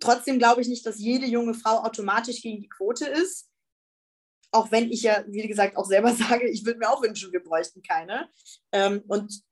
trotzdem 0.00 0.38
glaube 0.38 0.60
ich 0.60 0.68
nicht, 0.68 0.86
dass 0.86 0.98
jede 0.98 1.26
junge 1.26 1.54
Frau 1.54 1.82
automatisch 1.82 2.42
gegen 2.42 2.60
die 2.60 2.68
Quote 2.68 3.06
ist. 3.06 3.48
Auch 4.50 4.70
wenn 4.70 4.90
ich 4.90 5.02
ja, 5.02 5.24
wie 5.28 5.46
gesagt, 5.46 5.76
auch 5.76 5.84
selber 5.84 6.12
sage, 6.14 6.48
ich 6.48 6.64
würde 6.64 6.78
mir 6.78 6.90
auch 6.90 7.02
wünschen, 7.02 7.32
wir 7.32 7.42
bräuchten 7.42 7.82
keine. 7.82 8.28
Ähm, 8.72 9.02
und 9.08 9.42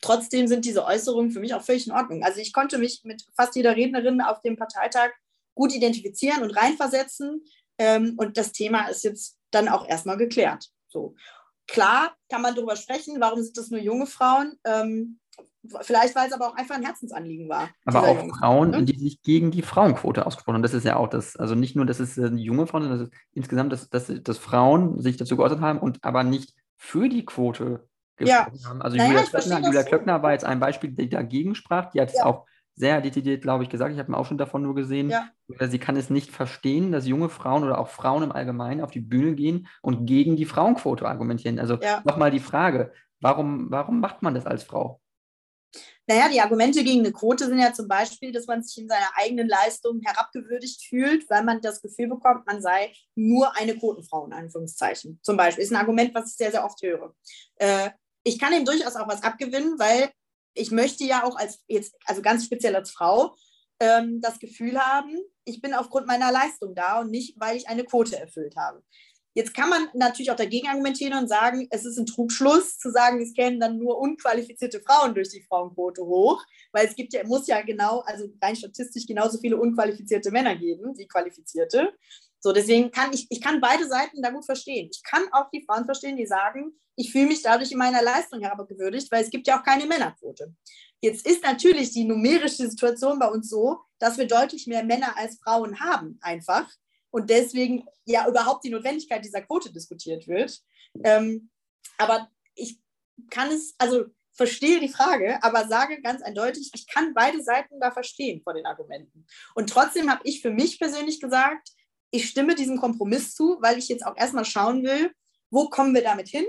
trotzdem 0.00 0.48
sind 0.48 0.64
diese 0.64 0.84
Äußerungen 0.84 1.30
für 1.30 1.40
mich 1.40 1.54
auch 1.54 1.62
völlig 1.62 1.86
in 1.86 1.92
Ordnung. 1.92 2.22
Also 2.22 2.40
ich 2.40 2.52
konnte 2.52 2.78
mich 2.78 3.02
mit 3.04 3.24
fast 3.34 3.54
jeder 3.56 3.76
Rednerin 3.76 4.20
auf 4.20 4.40
dem 4.42 4.56
Parteitag 4.56 5.10
gut 5.54 5.74
identifizieren 5.74 6.42
und 6.42 6.50
reinversetzen. 6.50 7.44
Ähm, 7.80 8.14
und 8.18 8.36
das 8.36 8.52
Thema 8.52 8.88
ist 8.88 9.04
jetzt 9.04 9.38
dann 9.50 9.68
auch 9.68 9.88
erstmal 9.88 10.18
geklärt. 10.18 10.68
So. 10.88 11.14
Klar 11.66 12.14
kann 12.28 12.42
man 12.42 12.54
darüber 12.54 12.76
sprechen, 12.76 13.16
warum 13.20 13.42
sind 13.42 13.56
das 13.56 13.70
nur 13.70 13.80
junge 13.80 14.06
Frauen? 14.06 14.58
Ähm, 14.64 15.18
vielleicht, 15.80 16.14
weil 16.14 16.28
es 16.28 16.34
aber 16.34 16.48
auch 16.48 16.56
einfach 16.56 16.74
ein 16.74 16.84
Herzensanliegen 16.84 17.48
war. 17.48 17.70
Aber 17.86 18.02
auch 18.02 18.18
Jungs, 18.18 18.38
Frauen, 18.38 18.70
ne? 18.70 18.84
die 18.84 18.98
sich 18.98 19.22
gegen 19.22 19.50
die 19.50 19.62
Frauenquote 19.62 20.26
ausgesprochen 20.26 20.56
haben. 20.56 20.62
Das 20.62 20.74
ist 20.74 20.84
ja 20.84 20.96
auch 20.96 21.08
das, 21.08 21.36
also 21.36 21.54
nicht 21.54 21.74
nur, 21.74 21.86
dass 21.86 22.00
es 22.00 22.18
äh, 22.18 22.26
junge 22.26 22.66
Frauen 22.66 22.82
sind, 22.82 23.00
ist 23.00 23.12
insgesamt, 23.32 23.72
dass, 23.72 23.88
dass, 23.88 24.12
dass 24.22 24.36
Frauen 24.36 25.00
sich 25.00 25.16
dazu 25.16 25.38
geäußert 25.38 25.60
haben 25.60 25.78
und 25.78 26.04
aber 26.04 26.22
nicht 26.22 26.54
für 26.76 27.08
die 27.08 27.24
Quote 27.24 27.88
gesprochen 28.16 28.58
ja. 28.58 28.68
haben. 28.68 28.82
Also 28.82 28.98
naja, 28.98 29.10
Julia, 29.10 29.24
Klöckner, 29.24 29.60
Julia 29.60 29.82
Klöckner 29.84 30.22
war 30.22 30.32
jetzt 30.32 30.44
ein 30.44 30.60
Beispiel, 30.60 30.90
die 30.90 31.08
dagegen 31.08 31.54
sprach. 31.54 31.90
Die 31.92 32.00
hat 32.02 32.10
es 32.10 32.16
ja. 32.16 32.26
auch 32.26 32.44
sehr 32.80 33.00
dezidiert, 33.00 33.42
glaube 33.42 33.62
ich, 33.62 33.70
gesagt. 33.70 33.92
Ich 33.92 33.98
habe 33.98 34.10
mir 34.10 34.18
auch 34.18 34.26
schon 34.26 34.38
davon 34.38 34.62
nur 34.62 34.74
gesehen. 34.74 35.10
Ja. 35.10 35.28
Sie 35.68 35.78
kann 35.78 35.96
es 35.96 36.10
nicht 36.10 36.30
verstehen, 36.30 36.90
dass 36.90 37.06
junge 37.06 37.28
Frauen 37.28 37.62
oder 37.62 37.78
auch 37.78 37.88
Frauen 37.88 38.24
im 38.24 38.32
Allgemeinen 38.32 38.80
auf 38.80 38.90
die 38.90 39.00
Bühne 39.00 39.34
gehen 39.34 39.68
und 39.82 40.06
gegen 40.06 40.36
die 40.36 40.46
Frauenquote 40.46 41.06
argumentieren. 41.06 41.58
Also 41.58 41.76
ja. 41.76 42.02
nochmal 42.04 42.30
die 42.30 42.40
Frage, 42.40 42.92
warum, 43.20 43.70
warum 43.70 44.00
macht 44.00 44.22
man 44.22 44.34
das 44.34 44.46
als 44.46 44.64
Frau? 44.64 45.00
Naja, 46.06 46.28
die 46.28 46.40
Argumente 46.40 46.82
gegen 46.82 47.00
eine 47.00 47.12
Quote 47.12 47.46
sind 47.46 47.60
ja 47.60 47.72
zum 47.72 47.86
Beispiel, 47.86 48.32
dass 48.32 48.46
man 48.46 48.64
sich 48.64 48.82
in 48.82 48.88
seiner 48.88 49.10
eigenen 49.14 49.48
Leistung 49.48 50.00
herabgewürdigt 50.04 50.82
fühlt, 50.82 51.30
weil 51.30 51.44
man 51.44 51.60
das 51.60 51.80
Gefühl 51.80 52.08
bekommt, 52.08 52.46
man 52.46 52.60
sei 52.60 52.92
nur 53.14 53.56
eine 53.56 53.76
Quotenfrau, 53.76 54.26
in 54.26 54.32
Anführungszeichen. 54.32 55.20
Zum 55.22 55.36
Beispiel 55.36 55.62
ist 55.62 55.70
ein 55.70 55.76
Argument, 55.76 56.12
was 56.12 56.30
ich 56.30 56.36
sehr, 56.36 56.50
sehr 56.50 56.64
oft 56.64 56.82
höre. 56.82 57.14
Äh, 57.56 57.90
ich 58.24 58.40
kann 58.40 58.52
ihm 58.52 58.64
durchaus 58.64 58.96
auch 58.96 59.06
was 59.06 59.22
abgewinnen, 59.22 59.78
weil 59.78 60.10
ich 60.54 60.70
möchte 60.70 61.04
ja 61.04 61.24
auch 61.24 61.36
als 61.36 61.62
jetzt, 61.68 61.94
also 62.04 62.22
ganz 62.22 62.44
speziell 62.44 62.76
als 62.76 62.90
Frau, 62.90 63.34
ähm, 63.80 64.20
das 64.20 64.38
Gefühl 64.38 64.78
haben, 64.78 65.18
ich 65.44 65.60
bin 65.60 65.74
aufgrund 65.74 66.06
meiner 66.06 66.30
Leistung 66.30 66.74
da 66.74 67.00
und 67.00 67.10
nicht, 67.10 67.34
weil 67.38 67.56
ich 67.56 67.68
eine 67.68 67.84
Quote 67.84 68.18
erfüllt 68.18 68.54
habe. 68.56 68.82
Jetzt 69.32 69.54
kann 69.54 69.68
man 69.68 69.88
natürlich 69.94 70.30
auch 70.32 70.36
dagegen 70.36 70.68
argumentieren 70.68 71.16
und 71.16 71.28
sagen, 71.28 71.68
es 71.70 71.84
ist 71.84 71.98
ein 71.98 72.06
Trugschluss 72.06 72.78
zu 72.78 72.90
sagen, 72.90 73.22
es 73.22 73.32
kämen 73.32 73.60
dann 73.60 73.78
nur 73.78 73.98
unqualifizierte 73.98 74.80
Frauen 74.80 75.14
durch 75.14 75.28
die 75.28 75.42
Frauenquote 75.42 76.02
hoch, 76.02 76.42
weil 76.72 76.86
es 76.86 76.96
gibt 76.96 77.12
ja, 77.12 77.24
muss 77.24 77.46
ja 77.46 77.62
genau, 77.62 78.00
also 78.00 78.26
rein 78.42 78.56
statistisch 78.56 79.06
genauso 79.06 79.38
viele 79.38 79.56
unqualifizierte 79.56 80.32
Männer 80.32 80.56
geben, 80.56 80.98
wie 80.98 81.06
qualifizierte. 81.06 81.92
So, 82.40 82.52
deswegen 82.52 82.90
kann 82.90 83.12
ich, 83.12 83.26
ich 83.30 83.40
kann 83.40 83.60
beide 83.60 83.86
Seiten 83.86 84.20
da 84.20 84.30
gut 84.30 84.46
verstehen. 84.46 84.88
Ich 84.92 85.02
kann 85.04 85.22
auch 85.32 85.48
die 85.52 85.64
Frauen 85.64 85.84
verstehen, 85.84 86.16
die 86.16 86.26
sagen, 86.26 86.72
ich 87.00 87.12
fühle 87.12 87.28
mich 87.28 87.42
dadurch 87.42 87.72
in 87.72 87.78
meiner 87.78 88.02
Leistung 88.02 88.42
herabgewürdigt, 88.42 89.10
weil 89.10 89.24
es 89.24 89.30
gibt 89.30 89.46
ja 89.46 89.58
auch 89.58 89.64
keine 89.64 89.86
Männerquote. 89.86 90.54
Jetzt 91.00 91.26
ist 91.26 91.42
natürlich 91.42 91.92
die 91.92 92.04
numerische 92.04 92.68
Situation 92.68 93.18
bei 93.18 93.26
uns 93.28 93.48
so, 93.48 93.78
dass 93.98 94.18
wir 94.18 94.26
deutlich 94.26 94.66
mehr 94.66 94.84
Männer 94.84 95.16
als 95.16 95.38
Frauen 95.42 95.80
haben, 95.80 96.18
einfach. 96.20 96.70
Und 97.10 97.30
deswegen 97.30 97.86
ja 98.04 98.28
überhaupt 98.28 98.64
die 98.64 98.70
Notwendigkeit 98.70 99.24
dieser 99.24 99.40
Quote 99.40 99.72
diskutiert 99.72 100.28
wird. 100.28 100.60
Ähm, 101.02 101.48
aber 101.96 102.28
ich 102.54 102.78
kann 103.30 103.50
es, 103.50 103.74
also 103.78 104.04
verstehe 104.34 104.78
die 104.78 104.88
Frage, 104.88 105.42
aber 105.42 105.68
sage 105.68 106.02
ganz 106.02 106.20
eindeutig, 106.20 106.70
ich 106.74 106.86
kann 106.86 107.14
beide 107.14 107.42
Seiten 107.42 107.80
da 107.80 107.92
verstehen 107.92 108.42
von 108.42 108.56
den 108.56 108.66
Argumenten. 108.66 109.26
Und 109.54 109.70
trotzdem 109.70 110.10
habe 110.10 110.20
ich 110.24 110.42
für 110.42 110.50
mich 110.50 110.78
persönlich 110.78 111.18
gesagt, 111.18 111.70
ich 112.10 112.28
stimme 112.28 112.54
diesem 112.54 112.78
Kompromiss 112.78 113.34
zu, 113.34 113.56
weil 113.62 113.78
ich 113.78 113.88
jetzt 113.88 114.04
auch 114.04 114.18
erstmal 114.18 114.44
schauen 114.44 114.82
will, 114.82 115.12
wo 115.50 115.70
kommen 115.70 115.94
wir 115.94 116.02
damit 116.02 116.28
hin? 116.28 116.44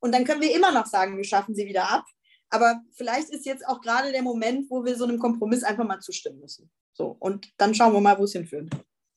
Und 0.00 0.12
dann 0.12 0.24
können 0.24 0.40
wir 0.40 0.54
immer 0.54 0.72
noch 0.72 0.86
sagen, 0.86 1.16
wir 1.16 1.24
schaffen 1.24 1.54
sie 1.54 1.66
wieder 1.66 1.90
ab. 1.90 2.04
Aber 2.50 2.80
vielleicht 2.92 3.30
ist 3.30 3.46
jetzt 3.46 3.66
auch 3.66 3.80
gerade 3.80 4.10
der 4.10 4.22
Moment, 4.22 4.68
wo 4.70 4.84
wir 4.84 4.96
so 4.96 5.04
einem 5.04 5.18
Kompromiss 5.18 5.62
einfach 5.62 5.86
mal 5.86 6.00
zustimmen 6.00 6.40
müssen. 6.40 6.68
So, 6.92 7.16
und 7.18 7.48
dann 7.58 7.74
schauen 7.74 7.92
wir 7.92 8.00
mal, 8.00 8.18
wo 8.18 8.24
es 8.24 8.32
hinführt. 8.32 8.68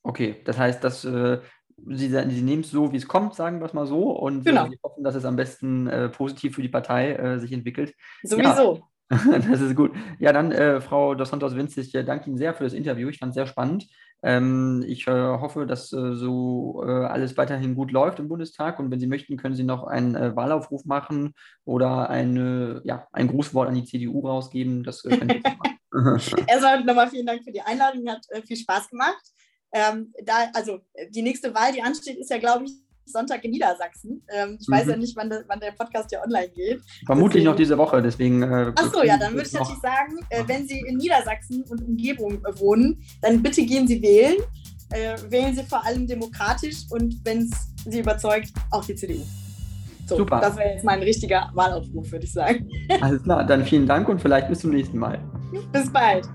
Okay, 0.04 0.40
das 0.44 0.56
heißt, 0.56 0.84
dass 0.84 1.04
äh, 1.04 1.40
Sie, 1.86 2.08
Sie 2.08 2.42
nehmen 2.42 2.62
es 2.62 2.70
so, 2.70 2.92
wie 2.92 2.96
es 2.96 3.08
kommt, 3.08 3.34
sagen 3.34 3.58
wir 3.58 3.66
es 3.66 3.72
mal 3.72 3.86
so, 3.86 4.10
und 4.10 4.42
äh, 4.42 4.50
genau. 4.50 4.68
Sie 4.68 4.78
hoffen, 4.82 5.02
dass 5.02 5.16
es 5.16 5.24
am 5.24 5.34
besten 5.34 5.88
äh, 5.88 6.08
positiv 6.08 6.54
für 6.54 6.62
die 6.62 6.68
Partei 6.68 7.14
äh, 7.14 7.40
sich 7.40 7.52
entwickelt. 7.52 7.94
Sowieso. 8.22 8.76
Ja. 8.76 8.88
Das 9.50 9.60
ist 9.60 9.76
gut. 9.76 9.92
Ja, 10.18 10.32
dann, 10.32 10.50
äh, 10.50 10.80
Frau 10.80 11.14
Dos 11.14 11.28
Santos 11.28 11.54
Vinz, 11.54 11.76
ich 11.76 11.94
äh, 11.94 12.04
danke 12.04 12.28
Ihnen 12.28 12.38
sehr 12.38 12.54
für 12.54 12.64
das 12.64 12.72
Interview. 12.72 13.08
Ich 13.08 13.18
fand 13.18 13.30
es 13.30 13.34
sehr 13.34 13.46
spannend. 13.46 13.86
Ähm, 14.24 14.82
ich 14.86 15.06
äh, 15.06 15.10
hoffe, 15.10 15.66
dass 15.66 15.92
äh, 15.92 16.14
so 16.14 16.82
äh, 16.86 16.90
alles 16.90 17.36
weiterhin 17.36 17.74
gut 17.74 17.92
läuft 17.92 18.18
im 18.18 18.28
Bundestag. 18.28 18.78
Und 18.78 18.90
wenn 18.90 18.98
Sie 18.98 19.06
möchten, 19.06 19.36
können 19.36 19.54
Sie 19.54 19.64
noch 19.64 19.84
einen 19.84 20.14
äh, 20.14 20.34
Wahlaufruf 20.34 20.86
machen 20.86 21.34
oder 21.66 22.08
eine, 22.08 22.80
ja, 22.84 23.06
ein 23.12 23.28
Grußwort 23.28 23.68
an 23.68 23.74
die 23.74 23.84
CDU 23.84 24.20
rausgeben. 24.20 24.82
Das 24.82 25.02
können 25.02 25.28
Sie 25.28 25.40
machen. 25.40 25.78
Erstmal 26.48 26.82
nochmal 26.84 27.10
vielen 27.10 27.26
Dank 27.26 27.44
für 27.44 27.52
die 27.52 27.60
Einladung. 27.60 28.08
Hat 28.08 28.26
viel 28.46 28.56
Spaß 28.56 28.88
gemacht. 28.88 29.22
Ähm, 29.72 30.14
da, 30.24 30.50
also 30.54 30.80
die 31.10 31.22
nächste 31.22 31.54
Wahl, 31.54 31.72
die 31.72 31.82
ansteht, 31.82 32.16
ist 32.16 32.30
ja, 32.30 32.38
glaube 32.38 32.64
ich, 32.64 32.72
Sonntag 33.06 33.44
in 33.44 33.50
Niedersachsen. 33.52 34.22
Ähm, 34.28 34.58
ich 34.60 34.68
mhm. 34.68 34.72
weiß 34.72 34.86
ja 34.88 34.96
nicht, 34.96 35.16
wann, 35.16 35.30
de, 35.30 35.44
wann, 35.46 35.60
der 35.60 35.72
Podcast 35.72 36.10
ja 36.12 36.22
online 36.22 36.48
geht. 36.48 36.80
Vermutlich 37.06 37.42
deswegen. 37.42 37.44
noch 37.44 37.56
diese 37.56 37.78
Woche, 37.78 38.02
deswegen. 38.02 38.42
Äh, 38.42 38.72
Achso, 38.74 39.02
ja, 39.02 39.16
dann 39.16 39.34
würde 39.34 39.46
ich 39.46 39.52
natürlich 39.52 39.80
sagen, 39.80 40.18
äh, 40.30 40.42
wenn 40.46 40.66
Sie 40.66 40.80
in 40.80 40.96
Niedersachsen 40.96 41.64
und 41.68 41.82
Umgebung 41.82 42.44
äh, 42.44 42.60
wohnen, 42.60 43.02
dann 43.20 43.42
bitte 43.42 43.64
gehen 43.64 43.86
Sie 43.86 44.00
wählen. 44.02 44.36
Äh, 44.90 45.16
wählen 45.28 45.54
Sie 45.54 45.64
vor 45.64 45.84
allem 45.84 46.06
demokratisch 46.06 46.84
und 46.90 47.20
wenn 47.24 47.38
es 47.38 47.50
Sie 47.86 48.00
überzeugt, 48.00 48.52
auch 48.70 48.84
die 48.84 48.94
CDU. 48.94 49.22
So, 50.06 50.18
Super. 50.18 50.40
Das 50.40 50.56
wäre 50.56 50.70
jetzt 50.70 50.84
mein 50.84 51.02
richtiger 51.02 51.50
Wahlaufruf, 51.54 52.12
würde 52.12 52.24
ich 52.24 52.32
sagen. 52.32 52.68
Alles 53.00 53.22
klar, 53.22 53.44
dann 53.44 53.64
vielen 53.64 53.86
Dank 53.86 54.08
und 54.08 54.20
vielleicht 54.20 54.48
bis 54.48 54.60
zum 54.60 54.70
nächsten 54.70 54.98
Mal. 54.98 55.18
Bis 55.72 55.90
bald. 55.90 56.28